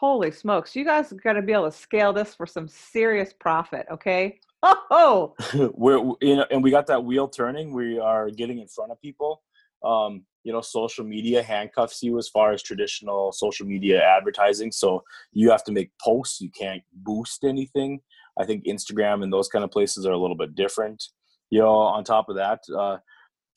Holy 0.00 0.30
smokes. 0.30 0.74
You 0.74 0.82
guys 0.82 1.12
got 1.12 1.34
to 1.34 1.42
be 1.42 1.52
able 1.52 1.70
to 1.70 1.76
scale 1.76 2.14
this 2.14 2.34
for 2.34 2.46
some 2.46 2.66
serious 2.66 3.34
profit. 3.34 3.84
Okay. 3.92 4.40
Oh, 4.62 5.34
we're 5.74 5.98
you 6.22 6.36
know, 6.36 6.46
and 6.50 6.62
we 6.62 6.70
got 6.70 6.86
that 6.86 7.04
wheel 7.04 7.28
turning. 7.28 7.74
We 7.74 7.98
are 7.98 8.30
getting 8.30 8.60
in 8.60 8.66
front 8.66 8.92
of 8.92 9.00
people. 9.02 9.42
Um, 9.84 10.24
you 10.42 10.54
know, 10.54 10.62
social 10.62 11.04
media 11.04 11.42
handcuffs 11.42 12.02
you 12.02 12.16
as 12.16 12.30
far 12.30 12.52
as 12.52 12.62
traditional 12.62 13.30
social 13.30 13.66
media 13.66 14.02
advertising. 14.02 14.72
So 14.72 15.04
you 15.32 15.50
have 15.50 15.64
to 15.64 15.72
make 15.72 15.90
posts. 16.02 16.40
You 16.40 16.48
can't 16.48 16.82
boost 16.94 17.44
anything. 17.44 18.00
I 18.38 18.46
think 18.46 18.64
Instagram 18.64 19.22
and 19.22 19.30
those 19.30 19.48
kind 19.48 19.66
of 19.66 19.70
places 19.70 20.06
are 20.06 20.12
a 20.12 20.18
little 20.18 20.36
bit 20.36 20.54
different. 20.54 21.04
You 21.50 21.58
know, 21.58 21.72
on 21.72 22.04
top 22.04 22.30
of 22.30 22.36
that, 22.36 22.60
uh, 22.74 22.96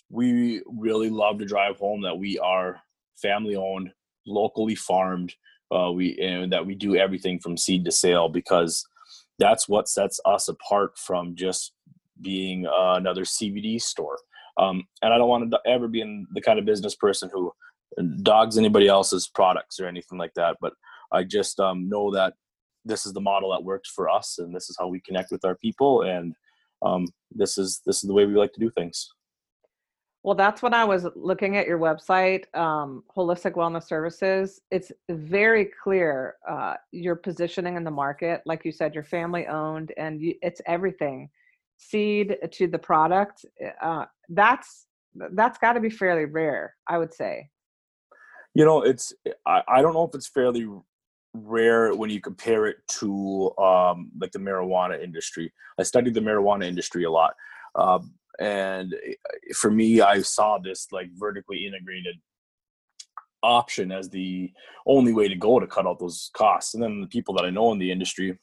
we 0.09 0.61
really 0.67 1.09
love 1.09 1.39
to 1.39 1.45
drive 1.45 1.77
home 1.77 2.01
that 2.01 2.17
we 2.17 2.37
are 2.39 2.81
family 3.15 3.55
owned, 3.55 3.91
locally 4.27 4.75
farmed. 4.75 5.33
Uh, 5.73 5.91
we 5.91 6.17
and 6.19 6.51
that 6.51 6.65
we 6.65 6.75
do 6.75 6.95
everything 6.95 7.39
from 7.39 7.57
seed 7.57 7.85
to 7.85 7.91
sale 7.91 8.29
because 8.29 8.85
that's 9.39 9.67
what 9.67 9.89
sets 9.89 10.19
us 10.25 10.47
apart 10.47 10.97
from 10.97 11.35
just 11.35 11.73
being 12.21 12.67
uh, 12.67 12.93
another 12.95 13.23
CBD 13.23 13.81
store. 13.81 14.17
Um, 14.57 14.83
and 15.01 15.13
I 15.13 15.17
don't 15.17 15.29
want 15.29 15.49
to 15.49 15.59
ever 15.65 15.87
be 15.87 16.01
in 16.01 16.27
the 16.33 16.41
kind 16.41 16.59
of 16.59 16.65
business 16.65 16.95
person 16.95 17.29
who 17.33 17.51
dogs 18.21 18.57
anybody 18.57 18.87
else's 18.87 19.27
products 19.27 19.79
or 19.79 19.87
anything 19.87 20.17
like 20.17 20.33
that. 20.35 20.57
But 20.61 20.73
I 21.11 21.23
just 21.23 21.59
um, 21.59 21.89
know 21.89 22.11
that 22.11 22.33
this 22.85 23.05
is 23.05 23.13
the 23.13 23.21
model 23.21 23.51
that 23.51 23.63
works 23.63 23.89
for 23.89 24.09
us, 24.09 24.37
and 24.39 24.55
this 24.55 24.69
is 24.69 24.77
how 24.79 24.87
we 24.87 25.01
connect 25.01 25.31
with 25.31 25.45
our 25.45 25.55
people, 25.55 26.01
and 26.01 26.35
um, 26.81 27.07
this 27.31 27.57
is 27.57 27.81
this 27.85 28.03
is 28.03 28.07
the 28.07 28.13
way 28.13 28.25
we 28.25 28.35
like 28.35 28.53
to 28.53 28.59
do 28.59 28.69
things. 28.69 29.09
Well, 30.23 30.35
that's 30.35 30.61
when 30.61 30.73
I 30.73 30.85
was 30.85 31.05
looking 31.15 31.57
at 31.57 31.67
your 31.67 31.77
website, 31.77 32.53
um, 32.55 33.03
Holistic 33.15 33.53
Wellness 33.53 33.83
Services. 33.83 34.61
It's 34.71 34.89
very 35.09 35.69
clear 35.83 36.35
uh, 36.49 36.75
your 36.91 37.17
positioning 37.17 37.75
in 37.75 37.83
the 37.83 37.91
market. 37.91 38.41
Like 38.45 38.63
you 38.63 38.71
said, 38.71 38.95
you're 38.95 39.03
family 39.03 39.47
owned, 39.47 39.91
and 39.97 40.21
you, 40.21 40.35
it's 40.41 40.61
everything 40.65 41.29
seed 41.77 42.37
to 42.49 42.67
the 42.67 42.79
product. 42.79 43.45
Uh, 43.81 44.05
that's 44.29 44.85
that's 45.33 45.57
got 45.57 45.73
to 45.73 45.81
be 45.81 45.89
fairly 45.89 46.25
rare, 46.25 46.75
I 46.87 46.97
would 46.97 47.13
say. 47.13 47.49
You 48.55 48.63
know, 48.63 48.81
it's 48.81 49.13
I, 49.45 49.61
I 49.67 49.81
don't 49.81 49.93
know 49.93 50.05
if 50.05 50.15
it's 50.15 50.27
fairly 50.27 50.67
rare 51.33 51.93
when 51.93 52.09
you 52.09 52.21
compare 52.21 52.65
it 52.67 52.77
to 52.87 53.51
um, 53.57 54.09
like 54.21 54.31
the 54.31 54.39
marijuana 54.39 55.03
industry. 55.03 55.51
I 55.77 55.83
studied 55.83 56.13
the 56.13 56.21
marijuana 56.21 56.63
industry 56.63 57.03
a 57.03 57.11
lot. 57.11 57.33
Um, 57.75 58.13
and 58.39 58.93
eh, 59.05 59.13
for 59.55 59.69
me 59.69 60.01
i 60.01 60.21
saw 60.21 60.57
this 60.57 60.87
like 60.91 61.09
vertically 61.13 61.65
integrated 61.65 62.15
option 63.43 63.91
as 63.91 64.09
the 64.09 64.51
only 64.87 65.13
way 65.13 65.27
to 65.27 65.35
go 65.35 65.59
to 65.59 65.67
cut 65.67 65.85
out 65.85 65.99
those 65.99 66.31
costs. 66.33 66.73
And 66.73 66.81
then 66.81 67.01
the 67.01 67.07
people 67.07 67.35
that 67.35 67.45
i 67.45 67.49
know 67.49 67.71
in 67.71 67.77
the 67.77 67.91
industry 67.91 68.37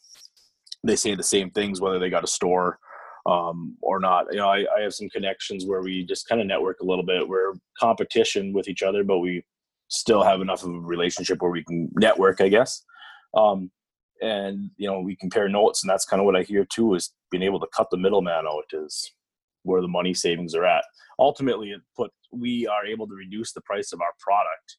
they 0.85 0.97
say 0.97 1.15
the 1.15 1.23
same 1.23 1.51
things 1.51 1.81
whether 1.81 1.99
they 1.99 2.09
got 2.09 2.25
a 2.25 2.29
store 2.29 2.79
um, 3.27 3.77
or 3.83 4.01
not. 4.01 4.27
You 4.31 4.39
know 4.39 4.49
I, 4.49 4.65
I 4.77 4.83
have 4.83 4.95
some 4.95 5.09
connections 5.09 5.67
where 5.67 5.83
we 5.83 6.05
just 6.05 6.29
kind 6.29 6.41
of 6.41 6.47
network 6.47 6.81
a 6.81 6.87
little 6.87 7.05
bit. 7.05 7.29
We're 7.29 7.55
competition 7.79 8.53
with 8.53 8.69
each 8.69 8.83
other 8.83 9.03
but 9.03 9.19
we 9.19 9.45
still 9.89 10.23
have 10.23 10.41
enough 10.41 10.63
of 10.63 10.71
a 10.71 10.81
relationship 10.81 11.43
where 11.43 11.51
we 11.51 11.65
can 11.65 11.91
network 11.97 12.41
i 12.41 12.49
guess. 12.49 12.85
Um, 13.35 13.71
and 14.23 14.71
you 14.77 14.87
know 14.87 15.01
we 15.01 15.17
compare 15.17 15.49
notes 15.49 15.83
and 15.83 15.89
that's 15.89 16.05
kind 16.05 16.21
of 16.21 16.27
what 16.27 16.37
i 16.37 16.43
hear 16.43 16.67
too 16.67 16.95
is 16.95 17.15
being 17.31 17.43
able 17.43 17.59
to 17.59 17.67
cut 17.75 17.89
the 17.91 17.97
middleman 17.97 18.45
out 18.47 18.65
is 18.75 19.11
where 19.63 19.81
the 19.81 19.89
money 19.89 20.15
savings 20.15 20.55
are 20.55 20.65
at. 20.65 20.85
Ultimately, 21.19 21.71
it 21.71 21.81
put 21.97 22.11
we 22.33 22.67
are 22.67 22.87
able 22.87 23.07
to 23.09 23.15
reduce 23.15 23.53
the 23.53 23.61
price 23.63 23.93
of 23.93 24.01
our 24.01 24.13
product 24.19 24.77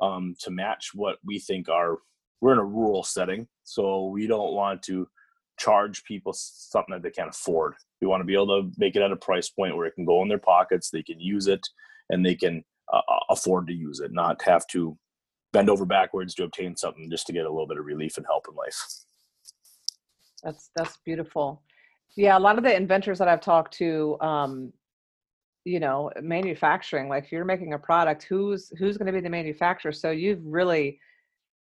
um, 0.00 0.34
to 0.40 0.50
match 0.50 0.90
what 0.94 1.18
we 1.24 1.38
think 1.38 1.68
are. 1.68 1.98
We're 2.40 2.52
in 2.52 2.58
a 2.58 2.64
rural 2.64 3.02
setting, 3.02 3.48
so 3.64 4.06
we 4.06 4.26
don't 4.26 4.52
want 4.52 4.82
to 4.84 5.08
charge 5.58 6.04
people 6.04 6.32
something 6.34 6.92
that 6.92 7.02
they 7.02 7.10
can't 7.10 7.30
afford. 7.30 7.74
We 8.00 8.06
want 8.06 8.20
to 8.20 8.24
be 8.24 8.34
able 8.34 8.62
to 8.62 8.70
make 8.78 8.94
it 8.94 9.02
at 9.02 9.10
a 9.10 9.16
price 9.16 9.48
point 9.48 9.76
where 9.76 9.86
it 9.86 9.94
can 9.94 10.04
go 10.04 10.22
in 10.22 10.28
their 10.28 10.38
pockets, 10.38 10.90
they 10.90 11.02
can 11.02 11.18
use 11.18 11.48
it, 11.48 11.66
and 12.10 12.24
they 12.24 12.36
can 12.36 12.64
uh, 12.92 12.98
uh 13.08 13.18
afford 13.30 13.66
to 13.68 13.74
use 13.74 14.00
it, 14.00 14.12
not 14.12 14.40
have 14.42 14.66
to 14.68 14.96
bend 15.52 15.70
over 15.70 15.84
backwards 15.84 16.34
to 16.34 16.44
obtain 16.44 16.76
something 16.76 17.10
just 17.10 17.26
to 17.26 17.32
get 17.32 17.46
a 17.46 17.50
little 17.50 17.66
bit 17.66 17.78
of 17.78 17.84
relief 17.84 18.16
and 18.16 18.26
help 18.26 18.46
in 18.48 18.54
life. 18.54 18.80
That's 20.42 20.70
that's 20.76 20.98
beautiful. 20.98 21.62
Yeah, 22.18 22.36
a 22.36 22.40
lot 22.40 22.58
of 22.58 22.64
the 22.64 22.74
inventors 22.74 23.20
that 23.20 23.28
I've 23.28 23.40
talked 23.40 23.74
to, 23.74 24.16
um, 24.20 24.72
you 25.64 25.78
know, 25.78 26.10
manufacturing, 26.20 27.08
like 27.08 27.26
if 27.26 27.32
you're 27.32 27.44
making 27.44 27.74
a 27.74 27.78
product, 27.78 28.24
who's 28.24 28.72
who's 28.76 28.98
going 28.98 29.06
to 29.06 29.12
be 29.12 29.20
the 29.20 29.30
manufacturer? 29.30 29.92
So 29.92 30.10
you've 30.10 30.44
really, 30.44 30.98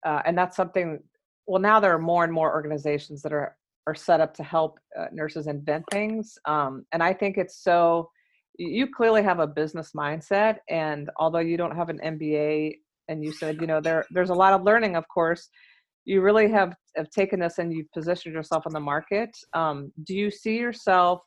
uh, 0.04 0.20
and 0.26 0.36
that's 0.36 0.54
something. 0.54 1.02
Well, 1.46 1.62
now 1.62 1.80
there 1.80 1.94
are 1.94 1.98
more 1.98 2.22
and 2.24 2.32
more 2.32 2.52
organizations 2.52 3.22
that 3.22 3.32
are 3.32 3.56
are 3.86 3.94
set 3.94 4.20
up 4.20 4.34
to 4.34 4.42
help 4.42 4.78
uh, 4.98 5.06
nurses 5.10 5.46
invent 5.46 5.86
things, 5.90 6.36
um, 6.44 6.84
and 6.92 7.02
I 7.02 7.14
think 7.14 7.38
it's 7.38 7.56
so. 7.56 8.10
You 8.58 8.88
clearly 8.94 9.22
have 9.22 9.38
a 9.38 9.46
business 9.46 9.92
mindset, 9.96 10.58
and 10.68 11.08
although 11.16 11.38
you 11.38 11.56
don't 11.56 11.74
have 11.74 11.88
an 11.88 11.98
MBA, 12.04 12.74
and 13.08 13.24
you 13.24 13.32
said, 13.32 13.58
you 13.58 13.66
know, 13.66 13.80
there 13.80 14.04
there's 14.10 14.28
a 14.28 14.34
lot 14.34 14.52
of 14.52 14.64
learning, 14.64 14.96
of 14.96 15.08
course 15.08 15.48
you 16.04 16.20
really 16.20 16.50
have, 16.50 16.74
have 16.96 17.10
taken 17.10 17.40
this 17.40 17.58
and 17.58 17.72
you've 17.72 17.90
positioned 17.92 18.34
yourself 18.34 18.66
in 18.66 18.72
the 18.72 18.80
market. 18.80 19.30
Um, 19.54 19.92
do 20.04 20.14
you 20.14 20.30
see 20.30 20.58
yourself, 20.58 21.20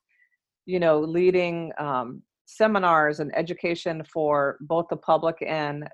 you 0.65 0.79
know, 0.79 0.99
leading 0.99 1.71
um, 1.77 2.21
seminars 2.45 3.19
and 3.19 3.35
education 3.35 4.03
for 4.11 4.57
both 4.61 4.87
the 4.89 4.97
public 4.97 5.35
and 5.45 5.87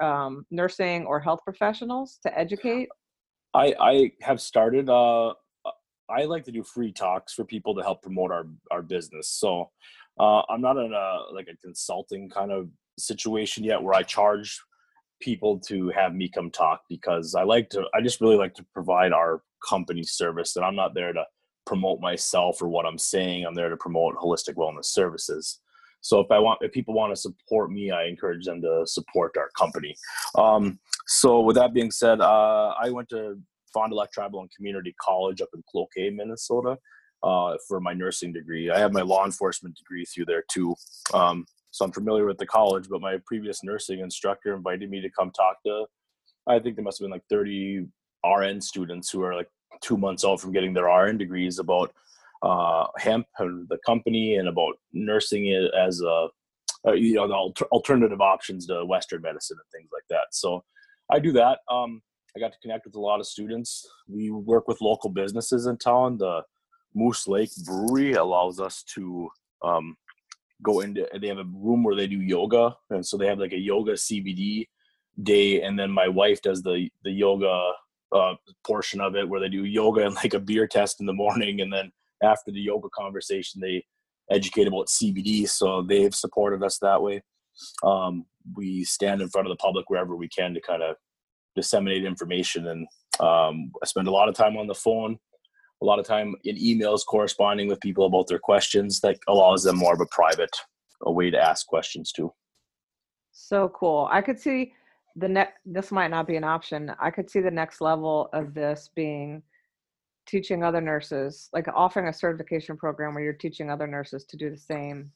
um, 0.00 0.44
nursing 0.50 1.06
or 1.06 1.20
health 1.20 1.40
professionals 1.44 2.18
to 2.24 2.38
educate? 2.38 2.88
I, 3.54 3.74
I 3.80 4.12
have 4.22 4.40
started. 4.40 4.88
Uh, 4.88 5.34
I 6.10 6.24
like 6.24 6.44
to 6.44 6.52
do 6.52 6.62
free 6.62 6.92
talks 6.92 7.34
for 7.34 7.44
people 7.44 7.74
to 7.74 7.82
help 7.82 8.02
promote 8.02 8.30
our 8.30 8.46
our 8.70 8.82
business. 8.82 9.30
So 9.30 9.70
uh, 10.18 10.42
I'm 10.48 10.60
not 10.60 10.76
in 10.76 10.92
a 10.92 11.34
like 11.34 11.48
a 11.48 11.56
consulting 11.56 12.28
kind 12.28 12.52
of 12.52 12.68
situation 12.98 13.64
yet 13.64 13.82
where 13.82 13.94
I 13.94 14.02
charge 14.02 14.60
people 15.20 15.58
to 15.58 15.90
have 15.90 16.14
me 16.14 16.28
come 16.28 16.50
talk 16.50 16.82
because 16.88 17.34
I 17.34 17.42
like 17.42 17.70
to 17.70 17.84
I 17.94 18.00
just 18.00 18.20
really 18.20 18.36
like 18.36 18.54
to 18.54 18.66
provide 18.72 19.12
our 19.12 19.42
company 19.68 20.02
service 20.02 20.56
and 20.56 20.64
I'm 20.64 20.76
not 20.76 20.94
there 20.94 21.12
to 21.12 21.24
promote 21.66 22.00
myself 22.00 22.62
or 22.62 22.68
what 22.68 22.86
I'm 22.86 22.98
saying. 22.98 23.44
I'm 23.44 23.54
there 23.54 23.68
to 23.68 23.76
promote 23.76 24.16
holistic 24.16 24.54
wellness 24.54 24.86
services. 24.86 25.60
So 26.00 26.20
if 26.20 26.30
I 26.30 26.38
want 26.38 26.60
if 26.62 26.72
people 26.72 26.94
want 26.94 27.12
to 27.12 27.20
support 27.20 27.70
me, 27.70 27.90
I 27.90 28.04
encourage 28.04 28.44
them 28.46 28.62
to 28.62 28.82
support 28.86 29.36
our 29.36 29.50
company. 29.56 29.96
Um, 30.36 30.78
so 31.06 31.40
with 31.40 31.56
that 31.56 31.74
being 31.74 31.90
said, 31.90 32.20
uh, 32.20 32.74
I 32.80 32.90
went 32.90 33.08
to 33.10 33.38
Fond 33.72 33.90
du 33.90 33.96
Lac 33.96 34.12
Tribal 34.12 34.40
and 34.40 34.50
Community 34.50 34.94
College 35.00 35.40
up 35.40 35.48
in 35.54 35.62
Cloquet, 35.70 36.10
Minnesota, 36.10 36.78
uh, 37.22 37.56
for 37.66 37.80
my 37.80 37.92
nursing 37.92 38.32
degree. 38.32 38.70
I 38.70 38.78
have 38.78 38.92
my 38.92 39.02
law 39.02 39.24
enforcement 39.24 39.76
degree 39.76 40.04
through 40.04 40.26
there 40.26 40.44
too. 40.50 40.74
Um, 41.12 41.46
so 41.70 41.84
I'm 41.84 41.92
familiar 41.92 42.26
with 42.26 42.38
the 42.38 42.46
college. 42.46 42.88
But 42.88 43.00
my 43.00 43.18
previous 43.26 43.62
nursing 43.62 44.00
instructor 44.00 44.54
invited 44.54 44.90
me 44.90 45.00
to 45.00 45.10
come 45.10 45.30
talk 45.30 45.62
to. 45.66 45.86
I 46.46 46.58
think 46.58 46.76
there 46.76 46.84
must 46.84 46.98
have 46.98 47.04
been 47.04 47.12
like 47.12 47.26
30 47.28 47.86
RN 48.24 48.60
students 48.60 49.10
who 49.10 49.22
are 49.22 49.34
like 49.34 49.48
two 49.82 49.96
months 49.96 50.24
out 50.24 50.40
from 50.40 50.52
getting 50.52 50.72
their 50.72 50.86
RN 50.86 51.18
degrees 51.18 51.58
about 51.58 51.92
uh, 52.42 52.86
hemp 52.98 53.26
and 53.38 53.68
the 53.68 53.78
company 53.84 54.36
and 54.36 54.48
about 54.48 54.74
nursing 54.92 55.46
it 55.46 55.72
as 55.74 56.00
a, 56.00 56.28
uh, 56.86 56.92
you 56.92 57.14
know 57.14 57.26
the 57.26 57.34
alter- 57.34 57.66
alternative 57.66 58.20
options 58.20 58.66
to 58.66 58.84
Western 58.84 59.20
medicine 59.22 59.56
and 59.60 59.80
things 59.80 59.90
like 59.92 60.04
that. 60.08 60.26
So 60.32 60.64
I 61.10 61.18
do 61.18 61.32
that. 61.32 61.58
Um, 61.70 62.00
I 62.36 62.40
got 62.40 62.52
to 62.52 62.58
connect 62.60 62.86
with 62.86 62.94
a 62.94 63.00
lot 63.00 63.20
of 63.20 63.26
students. 63.26 63.86
We 64.06 64.30
work 64.30 64.68
with 64.68 64.80
local 64.80 65.10
businesses 65.10 65.66
in 65.66 65.76
town. 65.78 66.18
The 66.18 66.42
Moose 66.94 67.26
Lake 67.26 67.50
Brewery 67.64 68.12
allows 68.12 68.60
us 68.60 68.84
to 68.94 69.28
um, 69.62 69.96
go 70.62 70.80
into 70.80 71.06
they 71.20 71.28
have 71.28 71.38
a 71.38 71.44
room 71.44 71.82
where 71.82 71.96
they 71.96 72.06
do 72.06 72.20
yoga. 72.20 72.76
And 72.90 73.04
so 73.04 73.16
they 73.16 73.26
have 73.26 73.38
like 73.38 73.52
a 73.52 73.58
yoga 73.58 73.92
cbd 73.92 74.68
day 75.22 75.62
and 75.62 75.78
then 75.78 75.90
my 75.90 76.08
wife 76.08 76.42
does 76.42 76.62
the 76.62 76.88
the 77.04 77.10
yoga 77.10 77.72
uh, 78.14 78.34
portion 78.66 79.00
of 79.00 79.16
it 79.16 79.28
where 79.28 79.40
they 79.40 79.48
do 79.48 79.64
yoga 79.64 80.06
and 80.06 80.14
like 80.14 80.34
a 80.34 80.40
beer 80.40 80.66
test 80.66 81.00
in 81.00 81.06
the 81.06 81.12
morning. 81.12 81.60
And 81.60 81.72
then 81.72 81.92
after 82.22 82.50
the 82.50 82.60
yoga 82.60 82.88
conversation 82.94 83.60
they 83.60 83.84
educate 84.30 84.66
about 84.66 84.88
cbd 84.88 85.48
so 85.48 85.82
they've 85.82 86.14
supported 86.14 86.62
us 86.62 86.78
that 86.78 87.02
way. 87.02 87.22
Um, 87.82 88.26
we 88.54 88.84
stand 88.84 89.20
in 89.20 89.28
front 89.28 89.46
of 89.46 89.50
the 89.50 89.60
public 89.60 89.90
wherever 89.90 90.16
we 90.16 90.28
can 90.28 90.54
to 90.54 90.60
kind 90.60 90.82
of 90.82 90.96
disseminate 91.56 92.04
information. 92.04 92.68
And 92.68 92.86
um, 93.20 93.72
i 93.82 93.86
spend 93.86 94.06
a 94.06 94.12
lot 94.12 94.28
of 94.28 94.34
time 94.34 94.56
on 94.56 94.66
the 94.66 94.74
phone 94.74 95.18
a 95.80 95.84
lot 95.84 95.98
of 95.98 96.06
time 96.06 96.34
in 96.44 96.56
emails 96.56 97.06
corresponding 97.06 97.68
with 97.68 97.80
people 97.80 98.06
about 98.06 98.26
their 98.26 98.38
questions 98.38 99.00
that 99.00 99.18
allows 99.28 99.62
them 99.62 99.76
more 99.76 99.94
of 99.94 100.00
a 100.00 100.06
private 100.06 100.54
a 101.02 101.12
way 101.12 101.30
to 101.30 101.38
ask 101.38 101.66
questions 101.66 102.12
too. 102.12 102.32
So 103.30 103.68
cool. 103.68 104.08
I 104.10 104.20
could 104.20 104.40
see 104.40 104.72
the 105.16 105.28
next 105.28 105.58
this 105.64 105.90
might 105.90 106.08
not 106.08 106.26
be 106.26 106.36
an 106.36 106.44
option. 106.44 106.92
I 107.00 107.10
could 107.10 107.30
see 107.30 107.40
the 107.40 107.50
next 107.50 107.80
level 107.80 108.28
of 108.32 108.54
this 108.54 108.90
being 108.94 109.42
teaching 110.26 110.62
other 110.62 110.80
nurses 110.80 111.48
like 111.52 111.66
offering 111.74 112.08
a 112.08 112.12
certification 112.12 112.76
program 112.76 113.14
where 113.14 113.24
you're 113.24 113.32
teaching 113.32 113.70
other 113.70 113.86
nurses 113.86 114.24
to 114.26 114.36
do 114.36 114.50
the 114.50 114.58
same. 114.58 115.10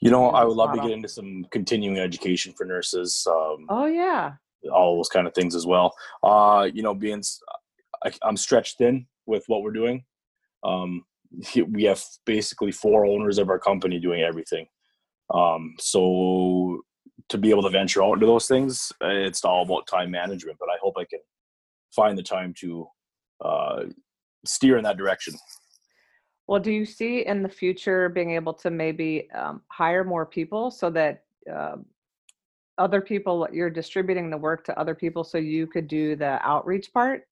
You 0.00 0.10
know 0.10 0.30
i 0.30 0.44
would 0.44 0.56
love 0.56 0.70
model. 0.70 0.84
to 0.84 0.88
get 0.88 0.96
into 0.96 1.08
some 1.08 1.44
continuing 1.50 1.98
education 1.98 2.52
for 2.56 2.64
nurses 2.64 3.26
um, 3.28 3.66
oh 3.68 3.86
yeah. 3.86 4.32
all 4.72 4.96
those 4.96 5.08
kind 5.08 5.26
of 5.26 5.34
things 5.34 5.56
as 5.56 5.66
well. 5.66 5.92
Uh, 6.22 6.68
you 6.72 6.82
know 6.82 6.94
being 6.94 7.22
I, 8.04 8.12
i'm 8.22 8.36
stretched 8.36 8.78
thin 8.78 9.06
with 9.28 9.44
what 9.46 9.62
we're 9.62 9.70
doing. 9.70 10.04
Um, 10.64 11.04
we 11.68 11.84
have 11.84 12.02
basically 12.24 12.72
four 12.72 13.06
owners 13.06 13.38
of 13.38 13.50
our 13.50 13.58
company 13.58 14.00
doing 14.00 14.22
everything. 14.22 14.66
Um, 15.32 15.74
so 15.78 16.80
to 17.28 17.38
be 17.38 17.50
able 17.50 17.62
to 17.62 17.70
venture 17.70 18.02
out 18.02 18.14
into 18.14 18.26
those 18.26 18.48
things, 18.48 18.90
it's 19.02 19.44
all 19.44 19.62
about 19.62 19.86
time 19.86 20.10
management. 20.10 20.56
But 20.58 20.70
I 20.70 20.78
hope 20.82 20.94
I 20.98 21.04
can 21.04 21.20
find 21.94 22.16
the 22.16 22.22
time 22.22 22.54
to 22.60 22.88
uh, 23.44 23.84
steer 24.46 24.78
in 24.78 24.84
that 24.84 24.96
direction. 24.96 25.34
Well, 26.46 26.60
do 26.60 26.72
you 26.72 26.86
see 26.86 27.26
in 27.26 27.42
the 27.42 27.48
future 27.48 28.08
being 28.08 28.30
able 28.30 28.54
to 28.54 28.70
maybe 28.70 29.30
um, 29.32 29.60
hire 29.68 30.02
more 30.02 30.24
people 30.24 30.70
so 30.70 30.88
that 30.90 31.24
uh, 31.52 31.76
other 32.78 33.02
people 33.02 33.46
you're 33.52 33.68
distributing 33.68 34.30
the 34.30 34.38
work 34.38 34.64
to 34.64 34.78
other 34.78 34.94
people 34.94 35.24
so 35.24 35.36
you 35.36 35.66
could 35.66 35.88
do 35.88 36.16
the 36.16 36.40
outreach 36.42 36.90
part? 36.94 37.24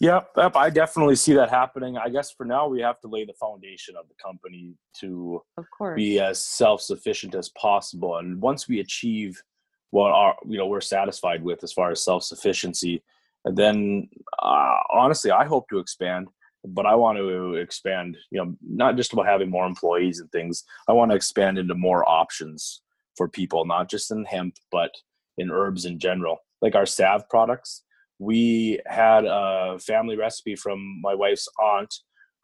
Yep, 0.00 0.30
yep, 0.36 0.56
I 0.56 0.70
definitely 0.70 1.16
see 1.16 1.34
that 1.34 1.50
happening. 1.50 1.98
I 1.98 2.08
guess 2.08 2.30
for 2.30 2.44
now 2.44 2.68
we 2.68 2.80
have 2.80 3.00
to 3.00 3.08
lay 3.08 3.24
the 3.24 3.34
foundation 3.34 3.96
of 3.96 4.08
the 4.08 4.14
company 4.22 4.74
to 5.00 5.42
of 5.58 5.66
course 5.76 5.96
be 5.96 6.20
as 6.20 6.42
self-sufficient 6.42 7.34
as 7.34 7.50
possible. 7.50 8.16
And 8.16 8.40
once 8.40 8.68
we 8.68 8.80
achieve 8.80 9.42
what 9.90 10.10
our 10.10 10.36
you 10.46 10.56
know 10.56 10.66
we're 10.66 10.80
satisfied 10.80 11.42
with 11.42 11.62
as 11.64 11.72
far 11.72 11.90
as 11.90 12.02
self-sufficiency, 12.02 13.02
then 13.44 14.08
uh, 14.42 14.76
honestly, 14.92 15.30
I 15.30 15.44
hope 15.44 15.68
to 15.68 15.78
expand. 15.78 16.28
But 16.62 16.84
I 16.84 16.94
want 16.94 17.16
to 17.16 17.54
expand, 17.54 18.18
you 18.30 18.38
know, 18.38 18.54
not 18.62 18.96
just 18.96 19.14
about 19.14 19.24
having 19.24 19.48
more 19.48 19.66
employees 19.66 20.20
and 20.20 20.30
things. 20.30 20.64
I 20.88 20.92
want 20.92 21.10
to 21.10 21.16
expand 21.16 21.56
into 21.56 21.74
more 21.74 22.06
options 22.06 22.82
for 23.16 23.28
people, 23.28 23.64
not 23.64 23.88
just 23.88 24.10
in 24.10 24.26
hemp, 24.26 24.56
but 24.70 24.90
in 25.38 25.50
herbs 25.50 25.86
in 25.86 25.98
general. 25.98 26.36
Like 26.60 26.74
our 26.74 26.84
salve 26.84 27.26
products, 27.30 27.82
we 28.20 28.78
had 28.86 29.24
a 29.24 29.78
family 29.80 30.14
recipe 30.14 30.54
from 30.54 31.00
my 31.00 31.14
wife's 31.14 31.48
aunt 31.58 31.92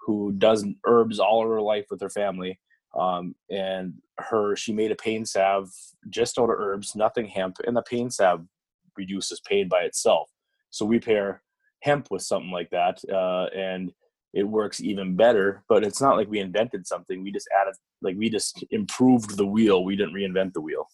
who 0.01 0.33
does 0.39 0.67
herbs 0.87 1.21
all 1.21 1.47
her 1.47 1.61
life 1.61 1.85
with 1.91 2.01
her 2.01 2.09
family. 2.09 2.59
Um, 2.99 3.35
and 3.51 3.93
her, 4.19 4.57
she 4.57 4.73
made 4.73 4.91
a 4.91 4.97
pain 4.97 5.27
salve 5.27 5.69
just 6.09 6.39
out 6.39 6.45
of 6.49 6.57
herbs, 6.59 6.97
nothing 6.97 7.27
hemp, 7.27 7.59
and 7.67 7.77
the 7.77 7.83
pain 7.83 8.11
salve 8.11 8.47
reduces 8.97 9.39
pain 9.41 9.69
by 9.69 9.83
itself. 9.83 10.31
So 10.71 10.87
we 10.87 10.99
pair 10.99 11.43
hemp 11.83 12.09
with 12.11 12.23
something 12.23 12.51
like 12.51 12.71
that, 12.71 12.99
uh, 13.13 13.49
and 13.55 13.93
it 14.33 14.45
works 14.45 14.81
even 14.81 15.15
better. 15.15 15.63
But 15.69 15.85
it's 15.85 16.01
not 16.01 16.17
like 16.17 16.31
we 16.31 16.41
invented 16.41 16.87
something; 16.87 17.23
we 17.23 17.31
just 17.31 17.49
added, 17.61 17.75
like 18.01 18.17
we 18.17 18.31
just 18.31 18.65
improved 18.71 19.37
the 19.37 19.47
wheel. 19.47 19.85
We 19.85 19.95
didn't 19.95 20.15
reinvent 20.15 20.55
the 20.55 20.63
wheel. 20.63 20.89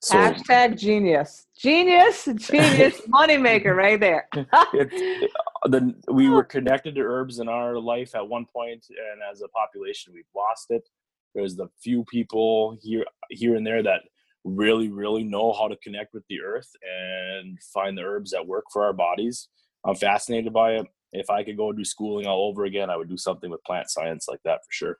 So, 0.00 0.16
Hashtag 0.16 0.78
genius, 0.78 1.46
genius, 1.56 2.28
genius, 2.36 3.00
moneymaker, 3.08 3.74
right 3.74 3.98
there. 3.98 4.28
it, 4.34 4.88
it, 4.92 5.30
the, 5.64 5.94
we 6.08 6.28
were 6.28 6.44
connected 6.44 6.94
to 6.96 7.00
herbs 7.00 7.38
in 7.38 7.48
our 7.48 7.78
life 7.78 8.14
at 8.14 8.28
one 8.28 8.46
point, 8.46 8.84
and 8.88 9.20
as 9.30 9.42
a 9.42 9.48
population, 9.48 10.12
we've 10.12 10.24
lost 10.34 10.66
it. 10.70 10.88
There's 11.34 11.56
the 11.56 11.68
few 11.82 12.04
people 12.04 12.76
here, 12.80 13.04
here 13.30 13.56
and 13.56 13.66
there 13.66 13.82
that 13.82 14.02
really, 14.44 14.88
really 14.88 15.24
know 15.24 15.52
how 15.52 15.68
to 15.68 15.76
connect 15.76 16.14
with 16.14 16.24
the 16.28 16.40
earth 16.40 16.70
and 16.82 17.58
find 17.74 17.96
the 17.96 18.02
herbs 18.02 18.30
that 18.30 18.46
work 18.46 18.64
for 18.72 18.84
our 18.84 18.92
bodies. 18.92 19.48
I'm 19.84 19.96
fascinated 19.96 20.52
by 20.52 20.72
it. 20.72 20.86
If 21.12 21.30
I 21.30 21.42
could 21.42 21.56
go 21.56 21.72
do 21.72 21.84
schooling 21.84 22.26
all 22.26 22.48
over 22.48 22.64
again, 22.64 22.90
I 22.90 22.96
would 22.96 23.08
do 23.08 23.16
something 23.16 23.50
with 23.50 23.62
plant 23.64 23.90
science 23.90 24.26
like 24.28 24.40
that 24.44 24.60
for 24.64 24.72
sure. 24.72 24.98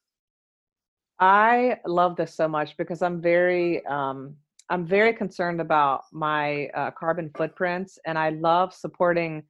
I 1.18 1.78
love 1.86 2.16
this 2.16 2.34
so 2.34 2.46
much 2.48 2.76
because 2.76 3.02
I'm 3.02 3.20
very 3.20 3.84
um, 3.86 4.36
I'm 4.68 4.86
very 4.86 5.12
concerned 5.12 5.60
about 5.60 6.04
my 6.12 6.66
uh, 6.74 6.90
carbon 6.90 7.30
footprints, 7.36 7.98
and 8.04 8.18
I 8.18 8.30
love 8.30 8.74
supporting 8.74 9.44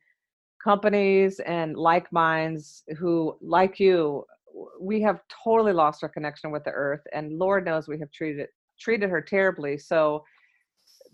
companies 0.62 1.40
and 1.40 1.76
like 1.76 2.12
minds 2.12 2.82
who, 2.98 3.36
like 3.40 3.80
you, 3.80 4.24
we 4.80 5.00
have 5.02 5.20
totally 5.44 5.72
lost 5.72 6.02
our 6.02 6.08
connection 6.08 6.50
with 6.50 6.64
the 6.64 6.70
earth, 6.70 7.02
and 7.14 7.38
Lord 7.38 7.64
knows 7.64 7.88
we 7.88 7.98
have 7.98 8.10
treated 8.10 8.48
treated 8.78 9.08
her 9.08 9.22
terribly. 9.22 9.78
So 9.78 10.22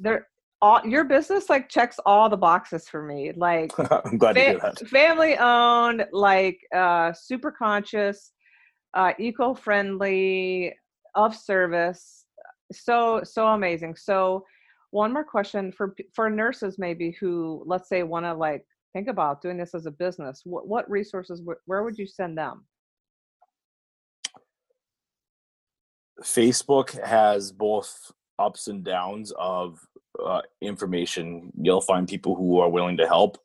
there, 0.00 0.26
all 0.60 0.80
your 0.84 1.04
business 1.04 1.48
like 1.48 1.68
checks 1.68 2.00
all 2.04 2.28
the 2.28 2.36
boxes 2.36 2.88
for 2.88 3.04
me. 3.04 3.32
Like 3.36 3.72
I'm 4.04 4.18
glad 4.18 4.34
fa- 4.34 4.58
that. 4.62 4.88
Family 4.88 5.36
owned, 5.36 6.06
like 6.12 6.58
uh, 6.74 7.12
super 7.12 7.52
conscious, 7.52 8.32
uh, 8.94 9.12
eco 9.18 9.54
friendly, 9.54 10.74
of 11.14 11.36
service 11.36 12.21
so 12.72 13.22
so 13.24 13.48
amazing. 13.48 13.96
So 13.96 14.44
one 14.90 15.12
more 15.12 15.24
question 15.24 15.72
for 15.72 15.94
for 16.14 16.30
nurses 16.30 16.78
maybe 16.78 17.10
who 17.18 17.62
let's 17.66 17.88
say 17.88 18.02
want 18.02 18.26
to 18.26 18.34
like 18.34 18.64
think 18.92 19.08
about 19.08 19.40
doing 19.40 19.56
this 19.56 19.74
as 19.74 19.86
a 19.86 19.90
business 19.90 20.42
what, 20.44 20.68
what 20.68 20.90
resources 20.90 21.42
where 21.64 21.82
would 21.82 21.98
you 21.98 22.06
send 22.06 22.36
them? 22.36 22.64
Facebook 26.22 27.02
has 27.04 27.50
both 27.50 28.12
ups 28.38 28.68
and 28.68 28.84
downs 28.84 29.32
of 29.38 29.80
uh, 30.24 30.42
information. 30.60 31.50
You'll 31.60 31.80
find 31.80 32.06
people 32.06 32.36
who 32.36 32.60
are 32.60 32.68
willing 32.68 32.98
to 32.98 33.06
help. 33.08 33.38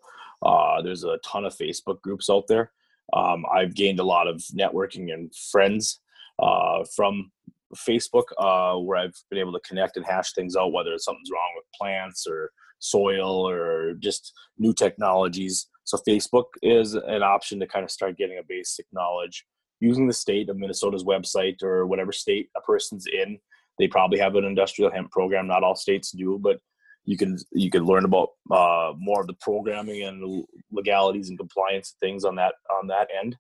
Uh, 0.44 0.82
there's 0.82 1.04
a 1.04 1.18
ton 1.26 1.46
of 1.46 1.56
facebook 1.56 2.02
groups 2.02 2.30
out 2.30 2.48
there. 2.48 2.72
Um, 3.14 3.46
i've 3.56 3.74
gained 3.74 4.02
a 4.02 4.04
lot 4.04 4.28
of 4.28 4.44
networking 4.54 5.14
and 5.14 5.34
friends 5.34 6.02
uh, 6.40 6.84
from 6.94 7.32
Facebook, 7.76 8.24
uh, 8.38 8.78
where 8.80 8.98
I've 8.98 9.16
been 9.30 9.40
able 9.40 9.54
to 9.54 9.68
connect 9.68 9.98
and 9.98 10.06
hash 10.06 10.34
things 10.34 10.56
out, 10.56 10.72
whether 10.72 10.94
it's 10.94 11.06
something's 11.06 11.32
wrong 11.32 11.52
with 11.56 11.66
plants 11.78 12.26
or 12.28 12.52
soil 12.80 13.48
or 13.48 13.94
just 14.00 14.34
new 14.58 14.74
technologies. 14.74 15.68
So 15.84 15.98
Facebook 16.08 16.46
is 16.62 16.94
an 16.94 17.24
option 17.24 17.60
to 17.60 17.68
kind 17.68 17.84
of 17.84 17.92
start 17.92 18.18
getting 18.18 18.38
a 18.38 18.48
basic 18.48 18.86
knowledge 18.92 19.46
using 19.80 20.08
the 20.08 20.14
state 20.14 20.50
of 20.50 20.58
Minnesota's 20.58 21.04
website 21.04 21.62
or 21.64 21.86
whatever 21.86 22.12
state 22.12 22.50
a 22.56 22.62
person's 22.62 23.06
in. 23.08 23.40
They 23.80 23.88
probably 23.88 24.20
have 24.20 24.36
an 24.36 24.44
industrial 24.44 24.92
hemp 24.92 25.12
program. 25.12 25.48
Not 25.48 25.64
all 25.64 25.76
states 25.76 26.12
do, 26.12 26.40
but 26.42 26.60
you 27.06 27.16
can 27.16 27.38
you 27.52 27.70
can 27.70 27.86
learn 27.86 28.06
about 28.06 28.30
uh, 28.52 28.94
more 28.98 29.22
of 29.22 29.28
the 29.28 29.36
programming 29.40 30.04
and 30.04 30.46
legalities 30.72 31.30
and 31.30 31.38
compliance 31.38 31.96
things 32.00 32.26
on 32.26 32.36
that 32.36 32.56
on 32.70 32.88
that 32.88 33.08
end. 33.18 33.38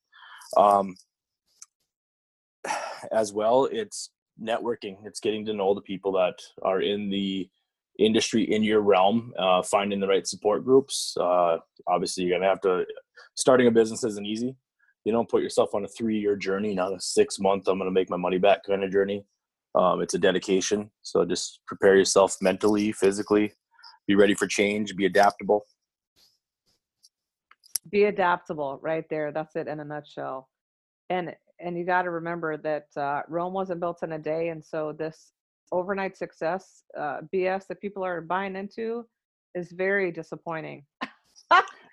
Um, 0.55 0.95
as 3.11 3.33
well, 3.33 3.65
it's 3.65 4.11
networking. 4.41 4.97
It's 5.05 5.19
getting 5.19 5.45
to 5.45 5.53
know 5.53 5.73
the 5.73 5.81
people 5.81 6.11
that 6.13 6.35
are 6.61 6.81
in 6.81 7.09
the 7.09 7.49
industry 7.99 8.43
in 8.43 8.63
your 8.63 8.81
realm, 8.81 9.33
uh, 9.39 9.61
finding 9.63 9.99
the 9.99 10.07
right 10.07 10.27
support 10.27 10.63
groups. 10.63 11.15
Uh, 11.19 11.57
obviously, 11.87 12.23
you're 12.23 12.37
gonna 12.37 12.49
have 12.49 12.61
to. 12.61 12.85
Starting 13.35 13.67
a 13.67 13.71
business 13.71 14.03
isn't 14.03 14.25
easy. 14.25 14.55
You 15.05 15.11
don't 15.11 15.29
put 15.29 15.41
yourself 15.41 15.73
on 15.73 15.85
a 15.85 15.87
three-year 15.87 16.35
journey, 16.35 16.75
not 16.75 16.93
a 16.93 16.99
six-month. 16.99 17.67
I'm 17.67 17.77
gonna 17.77 17.91
make 17.91 18.09
my 18.09 18.17
money 18.17 18.37
back 18.37 18.63
kind 18.65 18.83
of 18.83 18.91
journey. 18.91 19.25
Um, 19.75 20.01
it's 20.01 20.13
a 20.13 20.19
dedication. 20.19 20.91
So 21.01 21.23
just 21.25 21.59
prepare 21.67 21.95
yourself 21.95 22.37
mentally, 22.41 22.91
physically. 22.91 23.53
Be 24.07 24.15
ready 24.15 24.33
for 24.33 24.47
change. 24.47 24.95
Be 24.95 25.05
adaptable. 25.05 25.65
Be 27.89 28.05
adaptable, 28.05 28.79
right 28.81 29.05
there. 29.09 29.31
That's 29.31 29.55
it 29.55 29.67
in 29.67 29.79
a 29.79 29.85
nutshell. 29.85 30.49
And 31.09 31.35
and 31.59 31.77
you 31.77 31.85
got 31.85 32.03
to 32.03 32.11
remember 32.11 32.57
that 32.57 32.87
uh, 32.95 33.21
Rome 33.27 33.53
wasn't 33.53 33.79
built 33.79 34.03
in 34.03 34.13
a 34.13 34.19
day, 34.19 34.49
and 34.49 34.63
so 34.63 34.93
this 34.93 35.31
overnight 35.71 36.17
success 36.17 36.83
uh, 36.97 37.19
BS 37.33 37.67
that 37.67 37.81
people 37.81 38.03
are 38.03 38.21
buying 38.21 38.55
into 38.55 39.05
is 39.55 39.71
very 39.71 40.11
disappointing. 40.11 40.85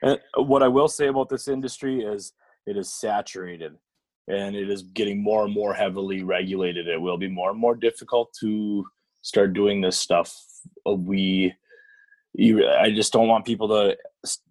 and 0.03 0.19
what 0.37 0.63
I 0.63 0.69
will 0.69 0.89
say 0.89 1.09
about 1.09 1.29
this 1.29 1.49
industry 1.49 2.03
is 2.03 2.33
it 2.67 2.77
is 2.77 2.93
saturated 2.93 3.75
and 4.29 4.57
it 4.57 4.71
is 4.71 4.83
getting 4.83 5.23
more 5.23 5.45
and 5.45 5.53
more 5.53 5.75
heavily 5.75 6.23
regulated. 6.23 6.89
It 6.89 7.01
will 7.01 7.19
be 7.19 7.29
more 7.29 7.51
and 7.51 7.59
more 7.59 7.75
difficult 7.75 8.35
to 8.41 8.85
start 9.23 9.53
doing 9.53 9.81
this 9.81 9.99
stuff. 9.99 10.35
Uh, 10.89 10.95
we 10.95 11.53
you, 12.35 12.69
I 12.69 12.91
just 12.91 13.13
don't 13.13 13.29
want 13.29 13.45
people 13.45 13.69
to 13.69 13.97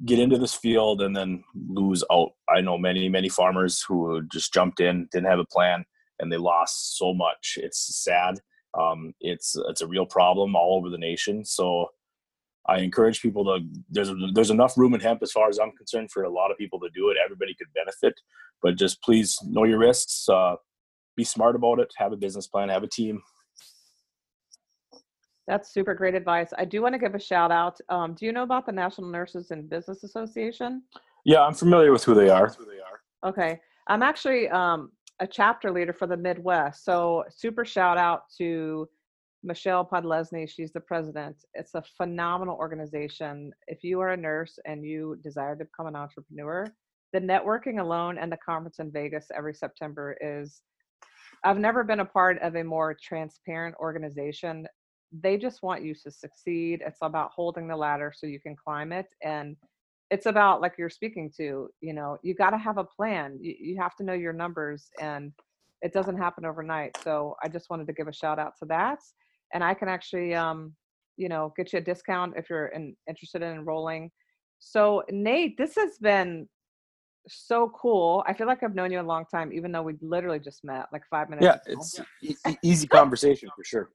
get 0.06 0.20
into 0.20 0.38
this 0.38 0.54
field 0.54 1.02
and 1.02 1.16
then 1.16 1.44
lose 1.68 2.04
out. 2.12 2.32
I 2.50 2.62
know 2.62 2.78
many, 2.78 3.10
many 3.10 3.28
farmers 3.28 3.84
who 3.86 4.24
just 4.32 4.54
jumped 4.54 4.80
in, 4.80 5.10
didn't 5.12 5.30
have 5.30 5.40
a 5.40 5.46
plan, 5.46 5.86
and 6.20 6.32
they 6.32 6.38
lost 6.38 6.98
so 6.98 7.14
much. 7.14 7.58
It's 7.62 8.04
sad. 8.04 8.40
Um, 8.80 9.14
it's 9.20 9.56
it's 9.68 9.82
a 9.82 9.88
real 9.88 10.06
problem 10.06 10.56
all 10.56 10.78
over 10.78 10.90
the 10.90 10.98
nation. 10.98 11.44
So 11.44 11.90
I 12.68 12.80
encourage 12.80 13.22
people 13.22 13.44
to 13.46 13.60
there's 13.90 14.12
there's 14.34 14.50
enough 14.50 14.78
room 14.78 14.94
in 14.94 15.02
hemp 15.02 15.22
as 15.22 15.32
far 15.32 15.50
as 15.50 15.60
I'm 15.60 15.74
concerned 15.74 16.12
for 16.12 16.24
a 16.24 16.30
lot 16.30 16.52
of 16.52 16.58
people 16.58 16.80
to 16.80 16.90
do 16.96 17.10
it. 17.10 17.18
Everybody 17.24 17.54
could 17.54 17.68
benefit, 17.76 18.14
but 18.62 18.78
just 18.78 19.04
please 19.04 19.38
know 19.44 19.66
your 19.66 19.80
risks. 19.80 20.28
Uh, 20.30 20.56
be 21.18 21.26
smart 21.26 21.56
about 21.56 21.80
it. 21.80 21.94
Have 21.98 22.14
a 22.14 22.18
business 22.18 22.48
plan. 22.48 22.70
Have 22.70 22.84
a 22.84 22.88
team. 22.88 23.22
That's 25.48 25.74
super 25.74 25.94
great 25.94 26.16
advice. 26.16 26.50
I 26.58 26.66
do 26.66 26.82
want 26.82 26.94
to 26.94 27.00
give 27.00 27.16
a 27.16 27.20
shout 27.20 27.52
out. 27.52 27.78
Um, 27.90 28.14
do 28.14 28.26
you 28.26 28.32
know 28.32 28.44
about 28.44 28.66
the 28.66 28.72
National 28.72 29.10
Nurses 29.10 29.52
in 29.52 29.68
Business 29.68 30.04
Association? 30.04 30.84
Yeah, 31.26 31.42
I'm 31.42 31.54
familiar 31.54 31.92
with 31.92 32.04
who 32.04 32.14
they 32.14 32.30
are. 32.30 32.48
Who 32.48 32.66
they 32.66 32.80
are. 32.80 33.30
Okay, 33.30 33.60
I'm 33.88 34.04
actually 34.04 34.50
um, 34.50 34.92
a 35.20 35.28
chapter 35.28 35.72
leader 35.72 35.94
for 35.94 36.08
the 36.08 36.18
Midwest. 36.18 36.86
So 36.86 37.24
super 37.30 37.66
shout 37.66 37.98
out 37.98 38.24
to 38.38 38.88
Michelle 39.44 39.86
Podlesni. 39.86 40.50
She's 40.50 40.72
the 40.72 40.80
president. 40.80 41.36
It's 41.54 41.76
a 41.76 41.84
phenomenal 41.98 42.56
organization. 42.56 43.52
If 43.68 43.84
you 43.84 44.00
are 44.00 44.12
a 44.12 44.18
nurse 44.18 44.58
and 44.66 44.86
you 44.86 45.18
desire 45.22 45.58
to 45.58 45.66
become 45.66 45.88
an 45.88 45.96
entrepreneur, 45.96 46.74
the 47.12 47.20
networking 47.20 47.80
alone 47.80 48.18
and 48.18 48.32
the 48.32 48.38
conference 48.38 48.80
in 48.80 48.92
Vegas 48.92 49.28
every 49.36 49.54
September 49.54 50.18
is 50.22 50.62
I've 51.44 51.60
never 51.60 51.84
been 51.84 52.00
a 52.00 52.06
part 52.06 52.42
of 52.42 52.56
a 52.56 52.64
more 52.64 52.96
transparent 53.02 53.76
organization 53.80 54.66
they 55.22 55.38
just 55.38 55.62
want 55.62 55.84
you 55.84 55.94
to 55.94 56.12
succeed. 56.12 56.82
It's 56.86 57.00
about 57.02 57.32
holding 57.36 57.68
the 57.68 57.76
ladder 57.76 58.12
so 58.16 58.26
you 58.26 58.40
can 58.40 58.56
climb 58.56 58.92
it. 58.92 59.08
And 59.24 59.56
it's 60.14 60.28
about 60.28 60.62
like 60.62 60.76
you're 60.78 60.90
speaking 60.90 61.32
to 61.36 61.70
you 61.82 61.94
know 61.94 62.18
you 62.22 62.36
got 62.36 62.52
to 62.52 62.58
have 62.58 62.78
a 62.78 62.84
plan 62.84 63.38
you, 63.42 63.56
you 63.60 63.82
have 63.82 63.96
to 63.96 64.04
know 64.04 64.14
your 64.14 64.32
numbers 64.32 64.90
and 65.00 65.32
it 65.82 65.92
doesn't 65.92 66.18
happen 66.18 66.46
overnight 66.46 66.96
so 67.04 67.36
i 67.44 67.48
just 67.48 67.70
wanted 67.70 67.88
to 67.88 67.94
give 67.94 68.08
a 68.08 68.14
shout 68.14 68.38
out 68.38 68.54
to 68.60 68.66
that 68.66 69.00
and 69.54 69.64
i 69.64 69.74
can 69.74 69.88
actually 69.88 70.36
um 70.36 70.74
you 71.18 71.28
know 71.28 71.52
get 71.58 71.74
you 71.74 71.80
a 71.80 71.82
discount 71.82 72.34
if 72.38 72.48
you're 72.50 72.68
in, 72.68 72.96
interested 73.08 73.42
in 73.42 73.54
enrolling 73.54 74.12
so 74.60 75.04
nate 75.10 75.58
this 75.58 75.74
has 75.76 75.98
been 76.00 76.48
so 77.28 77.72
cool 77.82 78.24
i 78.28 78.34
feel 78.34 78.46
like 78.46 78.62
i've 78.62 78.76
known 78.76 78.92
you 78.92 79.00
a 79.00 79.02
long 79.02 79.26
time 79.32 79.52
even 79.52 79.72
though 79.72 79.82
we 79.82 79.96
literally 80.02 80.40
just 80.40 80.64
met 80.64 80.86
like 80.94 81.04
five 81.10 81.28
minutes 81.30 81.48
Yeah, 81.48 81.74
ago. 81.74 81.82
it's 81.82 82.02
e- 82.48 82.58
easy 82.62 82.88
conversation 82.88 83.50
for 83.56 83.64
sure. 83.64 83.90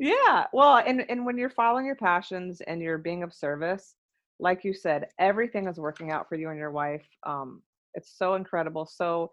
Yeah. 0.00 0.46
Well, 0.54 0.82
and 0.84 1.04
and 1.10 1.26
when 1.26 1.36
you're 1.36 1.50
following 1.50 1.84
your 1.84 1.94
passions 1.94 2.62
and 2.62 2.80
you're 2.80 2.96
being 2.96 3.22
of 3.22 3.34
service, 3.34 3.94
like 4.38 4.64
you 4.64 4.72
said, 4.72 5.08
everything 5.18 5.68
is 5.68 5.78
working 5.78 6.10
out 6.10 6.26
for 6.26 6.36
you 6.36 6.48
and 6.48 6.58
your 6.58 6.70
wife. 6.70 7.04
Um, 7.24 7.62
it's 7.94 8.16
so 8.16 8.34
incredible. 8.34 8.86
So 8.86 9.30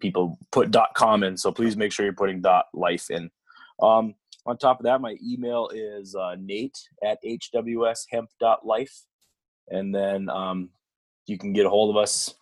people 0.00 0.38
put 0.50 0.70
dot 0.70 0.90
.com 0.94 1.22
in. 1.22 1.36
So 1.36 1.52
please 1.52 1.76
make 1.76 1.92
sure 1.92 2.04
you're 2.04 2.14
putting 2.14 2.40
dot 2.40 2.66
.life 2.74 3.10
in. 3.10 3.30
Um, 3.80 4.14
on 4.44 4.58
top 4.58 4.80
of 4.80 4.84
that, 4.84 5.00
my 5.00 5.16
email 5.24 5.68
is 5.72 6.14
uh, 6.14 6.34
Nate 6.40 6.76
at 7.04 7.18
hwshemp.life, 7.22 9.02
and 9.68 9.94
then 9.94 10.28
um, 10.30 10.70
you 11.26 11.38
can 11.38 11.52
get 11.52 11.66
a 11.66 11.70
hold 11.70 11.94
of 11.94 12.02
us 12.02 12.34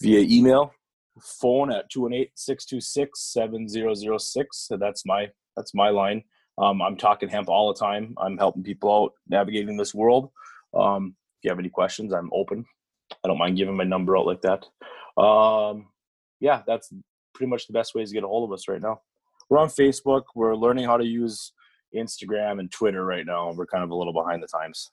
via 0.00 0.20
email, 0.20 0.72
phone 1.20 1.72
at 1.72 1.90
218-626-7006. 1.92 4.46
So 4.52 4.76
that's 4.76 5.04
my 5.04 5.28
that's 5.56 5.74
my 5.74 5.90
line. 5.90 6.22
Um, 6.58 6.82
I'm 6.82 6.96
talking 6.96 7.28
hemp 7.28 7.48
all 7.48 7.72
the 7.72 7.78
time. 7.78 8.14
I'm 8.18 8.38
helping 8.38 8.62
people 8.62 8.92
out 8.92 9.12
navigating 9.28 9.76
this 9.76 9.94
world. 9.94 10.30
Um, 10.74 11.14
if 11.38 11.44
you 11.44 11.50
have 11.50 11.58
any 11.58 11.68
questions, 11.68 12.12
I'm 12.12 12.30
open. 12.32 12.64
I 13.24 13.28
don't 13.28 13.38
mind 13.38 13.56
giving 13.56 13.76
my 13.76 13.84
number 13.84 14.16
out 14.16 14.26
like 14.26 14.42
that. 14.42 14.66
Um, 15.20 15.88
yeah, 16.40 16.62
that's 16.66 16.92
pretty 17.34 17.50
much 17.50 17.66
the 17.66 17.72
best 17.72 17.94
ways 17.94 18.08
to 18.08 18.14
get 18.14 18.24
a 18.24 18.28
hold 18.28 18.48
of 18.48 18.54
us 18.54 18.68
right 18.68 18.80
now. 18.80 19.00
We're 19.48 19.58
on 19.58 19.68
Facebook. 19.68 20.22
We're 20.34 20.56
learning 20.56 20.86
how 20.86 20.96
to 20.96 21.04
use 21.04 21.52
Instagram 21.94 22.60
and 22.60 22.70
Twitter 22.70 23.04
right 23.04 23.26
now. 23.26 23.52
We're 23.52 23.66
kind 23.66 23.84
of 23.84 23.90
a 23.90 23.94
little 23.94 24.12
behind 24.12 24.42
the 24.42 24.46
times. 24.46 24.90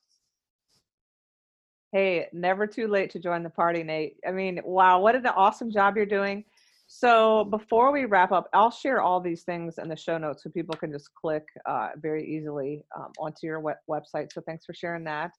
Hey, 1.91 2.27
never 2.33 2.67
too 2.67 2.87
late 2.87 3.09
to 3.11 3.19
join 3.19 3.41
the 3.41 3.49
party, 3.49 3.81
Nate. 3.81 4.17
I 4.27 4.31
mean, 4.31 4.59
wow, 4.63 4.99
what 4.99 5.15
an 5.15 5.25
awesome 5.25 5.71
job 5.71 5.97
you're 5.97 6.05
doing. 6.05 6.45
So, 6.85 7.45
before 7.45 7.91
we 7.91 8.05
wrap 8.05 8.31
up, 8.31 8.47
I'll 8.53 8.71
share 8.71 9.01
all 9.01 9.19
these 9.19 9.43
things 9.43 9.79
in 9.79 9.89
the 9.89 9.95
show 9.95 10.17
notes 10.17 10.43
so 10.43 10.49
people 10.51 10.75
can 10.75 10.91
just 10.91 11.13
click 11.15 11.47
uh, 11.65 11.89
very 11.97 12.27
easily 12.27 12.83
um, 12.95 13.11
onto 13.19 13.47
your 13.47 13.59
web- 13.59 13.77
website. 13.89 14.31
So, 14.31 14.41
thanks 14.41 14.65
for 14.65 14.73
sharing 14.73 15.03
that. 15.05 15.31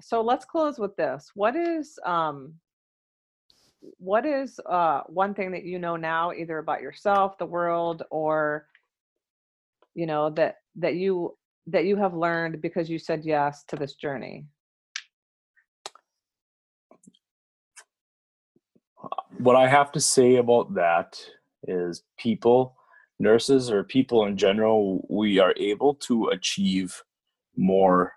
So, 0.00 0.22
let's 0.22 0.46
close 0.46 0.78
with 0.78 0.96
this. 0.96 1.30
What 1.34 1.56
is 1.56 1.98
um, 2.06 2.54
what 3.98 4.24
is 4.24 4.58
uh, 4.66 5.02
one 5.08 5.34
thing 5.34 5.50
that 5.52 5.64
you 5.64 5.78
know 5.78 5.96
now, 5.96 6.32
either 6.32 6.58
about 6.58 6.80
yourself, 6.80 7.36
the 7.36 7.46
world, 7.46 8.02
or 8.10 8.66
you 9.94 10.06
know 10.06 10.30
that 10.30 10.56
that 10.76 10.96
you 10.96 11.36
that 11.66 11.84
you 11.84 11.96
have 11.96 12.14
learned 12.14 12.60
because 12.62 12.88
you 12.88 12.98
said 12.98 13.24
yes 13.24 13.64
to 13.68 13.76
this 13.76 13.94
journey? 13.94 14.46
What 19.44 19.56
I 19.56 19.68
have 19.68 19.92
to 19.92 20.00
say 20.00 20.36
about 20.36 20.74
that 20.74 21.20
is 21.64 22.02
people, 22.18 22.76
nurses, 23.18 23.70
or 23.70 23.84
people 23.84 24.24
in 24.24 24.38
general, 24.38 25.06
we 25.10 25.38
are 25.38 25.52
able 25.58 25.94
to 25.96 26.28
achieve 26.28 27.02
more 27.54 28.14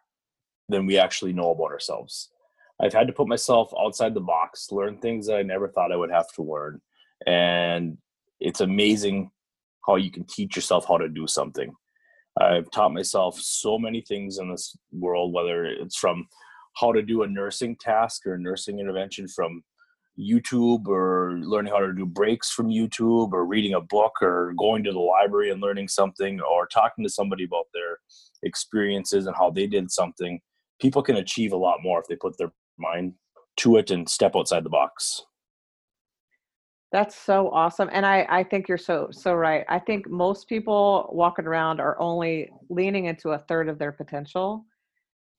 than 0.70 0.86
we 0.86 0.98
actually 0.98 1.34
know 1.34 1.52
about 1.52 1.72
ourselves. 1.72 2.30
I've 2.82 2.94
had 2.94 3.08
to 3.08 3.14
put 3.14 3.28
myself 3.28 3.74
outside 3.78 4.14
the 4.14 4.22
box, 4.22 4.72
learn 4.72 5.00
things 5.00 5.28
that 5.28 5.36
I 5.36 5.42
never 5.42 5.68
thought 5.68 5.92
I 5.92 5.98
would 5.98 6.12
have 6.12 6.32
to 6.36 6.44
learn. 6.44 6.80
And 7.26 7.98
it's 8.40 8.62
amazing 8.62 9.30
how 9.86 9.98
you 9.98 10.12
can 10.12 10.24
teach 10.24 10.56
yourself 10.56 10.86
how 10.88 10.98
to 10.98 11.10
do 11.10 11.28
something. 11.28 11.74
I've 12.40 12.72
taught 12.72 12.94
myself 12.94 13.38
so 13.38 13.78
many 13.78 14.00
things 14.00 14.38
in 14.38 14.50
this 14.50 14.78
world, 14.94 15.34
whether 15.34 15.66
it's 15.66 15.98
from 15.98 16.28
how 16.76 16.94
to 16.94 17.02
do 17.02 17.24
a 17.24 17.28
nursing 17.28 17.76
task 17.76 18.26
or 18.26 18.36
a 18.36 18.40
nursing 18.40 18.80
intervention 18.80 19.28
from 19.28 19.64
YouTube 20.20 20.88
or 20.88 21.38
learning 21.42 21.72
how 21.72 21.80
to 21.80 21.94
do 21.94 22.06
brakes 22.06 22.52
from 22.52 22.68
YouTube 22.68 23.34
or 23.34 23.46
reading 23.46 23.74
a 23.74 23.82
book 23.82 24.14
or 24.22 24.54
going 24.58 24.84
to 24.84 24.92
the 24.92 25.00
library 25.00 25.52
and 25.52 25.62
learning 25.62 25.88
something 25.88 26.40
or 26.42 26.68
talking 26.68 27.04
to 27.04 27.10
somebody 27.10 27.44
about 27.44 27.66
their 27.74 28.00
experiences 28.44 29.28
and 29.28 29.36
how 29.36 29.50
they 29.52 29.68
did 29.68 29.92
something. 29.92 30.40
People 30.82 31.04
can 31.04 31.18
achieve 31.18 31.54
a 31.54 31.58
lot 31.58 31.80
more 31.84 32.00
if 32.00 32.08
they 32.08 32.16
put 32.16 32.38
their 32.38 32.52
mind 32.78 33.14
to 33.58 33.78
it 33.78 33.92
and 33.92 34.10
step 34.10 34.36
outside 34.36 34.64
the 34.64 34.70
box. 34.70 35.24
That's 36.92 37.16
so 37.16 37.50
awesome. 37.50 37.90
And 37.92 38.06
I, 38.06 38.26
I 38.30 38.44
think 38.44 38.70
you're 38.70 38.78
so 38.78 39.10
so 39.12 39.34
right. 39.34 39.66
I 39.68 39.78
think 39.78 40.10
most 40.10 40.48
people 40.48 41.10
walking 41.12 41.46
around 41.46 41.82
are 41.82 42.00
only 42.00 42.50
leaning 42.70 43.06
into 43.06 43.32
a 43.32 43.40
third 43.40 43.68
of 43.68 43.78
their 43.78 43.92
potential. 43.92 44.66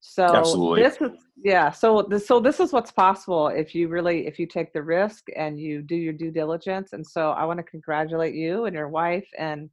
So 0.01 0.24
Absolutely. 0.24 0.82
this 0.82 1.01
is 1.01 1.11
yeah, 1.42 1.70
so 1.70 2.03
this 2.03 2.26
so 2.26 2.40
this 2.40 2.61
is 2.61 2.72
what's 2.72 2.90
possible 2.90 3.49
if 3.49 3.74
you 3.74 3.88
really 3.88 4.26
if 4.26 4.38
you 4.38 4.46
take 4.46 4.72
the 4.72 4.82
risk 4.82 5.26
and 5.36 5.59
you 5.59 5.82
do 5.82 5.96
your 5.96 6.12
due 6.12 6.30
diligence. 6.30 6.92
And 6.92 7.07
so 7.07 7.30
I 7.30 7.44
want 7.44 7.59
to 7.59 7.64
congratulate 7.64 8.34
you 8.34 8.66
and 8.66 8.74
your 8.74 8.88
wife 8.88 9.28
and 9.38 9.70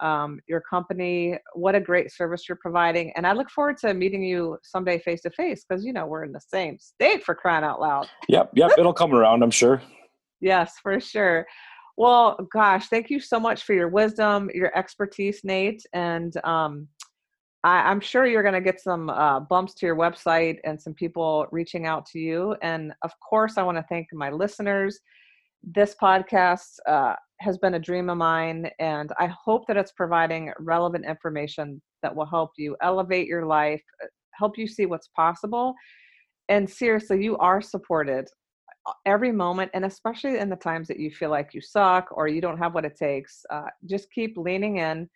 um, 0.00 0.40
your 0.46 0.60
company. 0.60 1.38
What 1.54 1.74
a 1.74 1.80
great 1.80 2.12
service 2.12 2.48
you're 2.48 2.58
providing. 2.60 3.12
And 3.16 3.26
I 3.26 3.32
look 3.32 3.50
forward 3.50 3.78
to 3.78 3.94
meeting 3.94 4.22
you 4.22 4.58
someday 4.62 4.98
face 4.98 5.22
to 5.22 5.30
face 5.30 5.64
because 5.66 5.84
you 5.84 5.92
know 5.92 6.06
we're 6.06 6.24
in 6.24 6.32
the 6.32 6.40
same 6.40 6.78
state 6.78 7.24
for 7.24 7.34
crying 7.34 7.64
out 7.64 7.80
loud. 7.80 8.08
Yep, 8.28 8.50
yep, 8.54 8.72
it'll 8.78 8.92
come 8.92 9.14
around, 9.14 9.42
I'm 9.42 9.50
sure. 9.50 9.82
Yes, 10.40 10.74
for 10.82 11.00
sure. 11.00 11.46
Well, 11.96 12.36
gosh, 12.52 12.88
thank 12.88 13.08
you 13.08 13.18
so 13.18 13.40
much 13.40 13.62
for 13.62 13.72
your 13.72 13.88
wisdom, 13.88 14.50
your 14.52 14.76
expertise, 14.76 15.40
Nate. 15.42 15.82
And 15.94 16.36
um, 16.44 16.86
I, 17.64 17.90
am 17.90 17.98
sure 17.98 18.26
you're 18.26 18.42
going 18.42 18.54
to 18.54 18.60
get 18.60 18.78
some 18.78 19.08
uh, 19.08 19.40
bumps 19.40 19.72
to 19.76 19.86
your 19.86 19.96
website 19.96 20.58
and 20.64 20.80
some 20.80 20.92
people 20.92 21.46
reaching 21.50 21.86
out 21.86 22.04
to 22.06 22.18
you. 22.18 22.54
And 22.60 22.92
of 23.02 23.10
course, 23.20 23.56
I 23.56 23.62
want 23.62 23.78
to 23.78 23.84
thank 23.88 24.08
my 24.12 24.30
listeners. 24.30 25.00
This 25.62 25.96
podcast 26.00 26.78
uh, 26.86 27.14
has 27.40 27.56
been 27.56 27.74
a 27.74 27.78
dream 27.78 28.10
of 28.10 28.18
mine, 28.18 28.70
and 28.80 29.10
I 29.18 29.28
hope 29.28 29.66
that 29.66 29.78
it's 29.78 29.92
providing 29.92 30.52
relevant 30.58 31.06
information 31.06 31.80
that 32.02 32.14
will 32.14 32.26
help 32.26 32.50
you 32.58 32.76
elevate 32.82 33.26
your 33.26 33.46
life, 33.46 33.82
uh, 34.02 34.08
help 34.34 34.58
you 34.58 34.68
see 34.68 34.84
what's 34.84 35.08
possible. 35.16 35.74
And 36.50 36.68
seriously, 36.68 37.24
you 37.24 37.38
are 37.38 37.62
supported 37.62 38.28
every 39.06 39.32
moment 39.32 39.70
and 39.72 39.86
especially 39.86 40.36
in 40.36 40.50
the 40.50 40.56
times 40.56 40.86
that 40.88 41.00
you 41.00 41.10
feel 41.10 41.30
like 41.30 41.54
you 41.54 41.60
suck 41.62 42.06
or 42.10 42.28
you 42.28 42.42
don't 42.42 42.58
have 42.58 42.74
what 42.74 42.84
it 42.84 42.94
takes 42.94 43.40
uh, 43.48 43.62
just 43.86 44.12
keep 44.12 44.36
leaning 44.36 44.76
in 44.76 45.08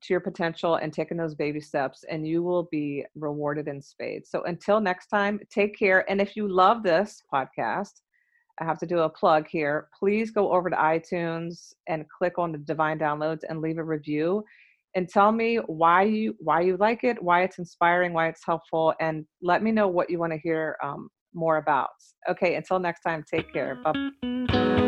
to 0.00 0.12
your 0.12 0.20
potential 0.20 0.76
and 0.76 0.92
taking 0.92 1.16
those 1.16 1.34
baby 1.34 1.60
steps 1.60 2.04
and 2.10 2.26
you 2.26 2.42
will 2.42 2.68
be 2.70 3.04
rewarded 3.14 3.68
in 3.68 3.80
spades 3.80 4.30
so 4.30 4.42
until 4.44 4.80
next 4.80 5.08
time 5.08 5.40
take 5.50 5.78
care 5.78 6.08
and 6.10 6.20
if 6.20 6.36
you 6.36 6.48
love 6.48 6.82
this 6.82 7.22
podcast 7.32 8.00
i 8.60 8.64
have 8.64 8.78
to 8.78 8.86
do 8.86 9.00
a 9.00 9.08
plug 9.08 9.46
here 9.48 9.88
please 9.98 10.30
go 10.30 10.52
over 10.52 10.70
to 10.70 10.76
itunes 10.76 11.72
and 11.86 12.08
click 12.08 12.38
on 12.38 12.52
the 12.52 12.58
divine 12.58 12.98
downloads 12.98 13.40
and 13.48 13.60
leave 13.60 13.78
a 13.78 13.84
review 13.84 14.44
and 14.94 15.08
tell 15.08 15.32
me 15.32 15.56
why 15.66 16.02
you 16.02 16.34
why 16.38 16.60
you 16.60 16.76
like 16.78 17.04
it 17.04 17.22
why 17.22 17.42
it's 17.42 17.58
inspiring 17.58 18.12
why 18.12 18.28
it's 18.28 18.44
helpful 18.44 18.94
and 19.00 19.26
let 19.42 19.62
me 19.62 19.70
know 19.70 19.86
what 19.86 20.08
you 20.08 20.18
want 20.18 20.32
to 20.32 20.38
hear 20.38 20.76
um, 20.82 21.08
more 21.34 21.56
about. 21.56 21.90
Okay, 22.28 22.56
until 22.56 22.78
next 22.78 23.00
time, 23.02 23.24
take 23.28 23.52
care. 23.52 23.76
Bye. 23.76 24.87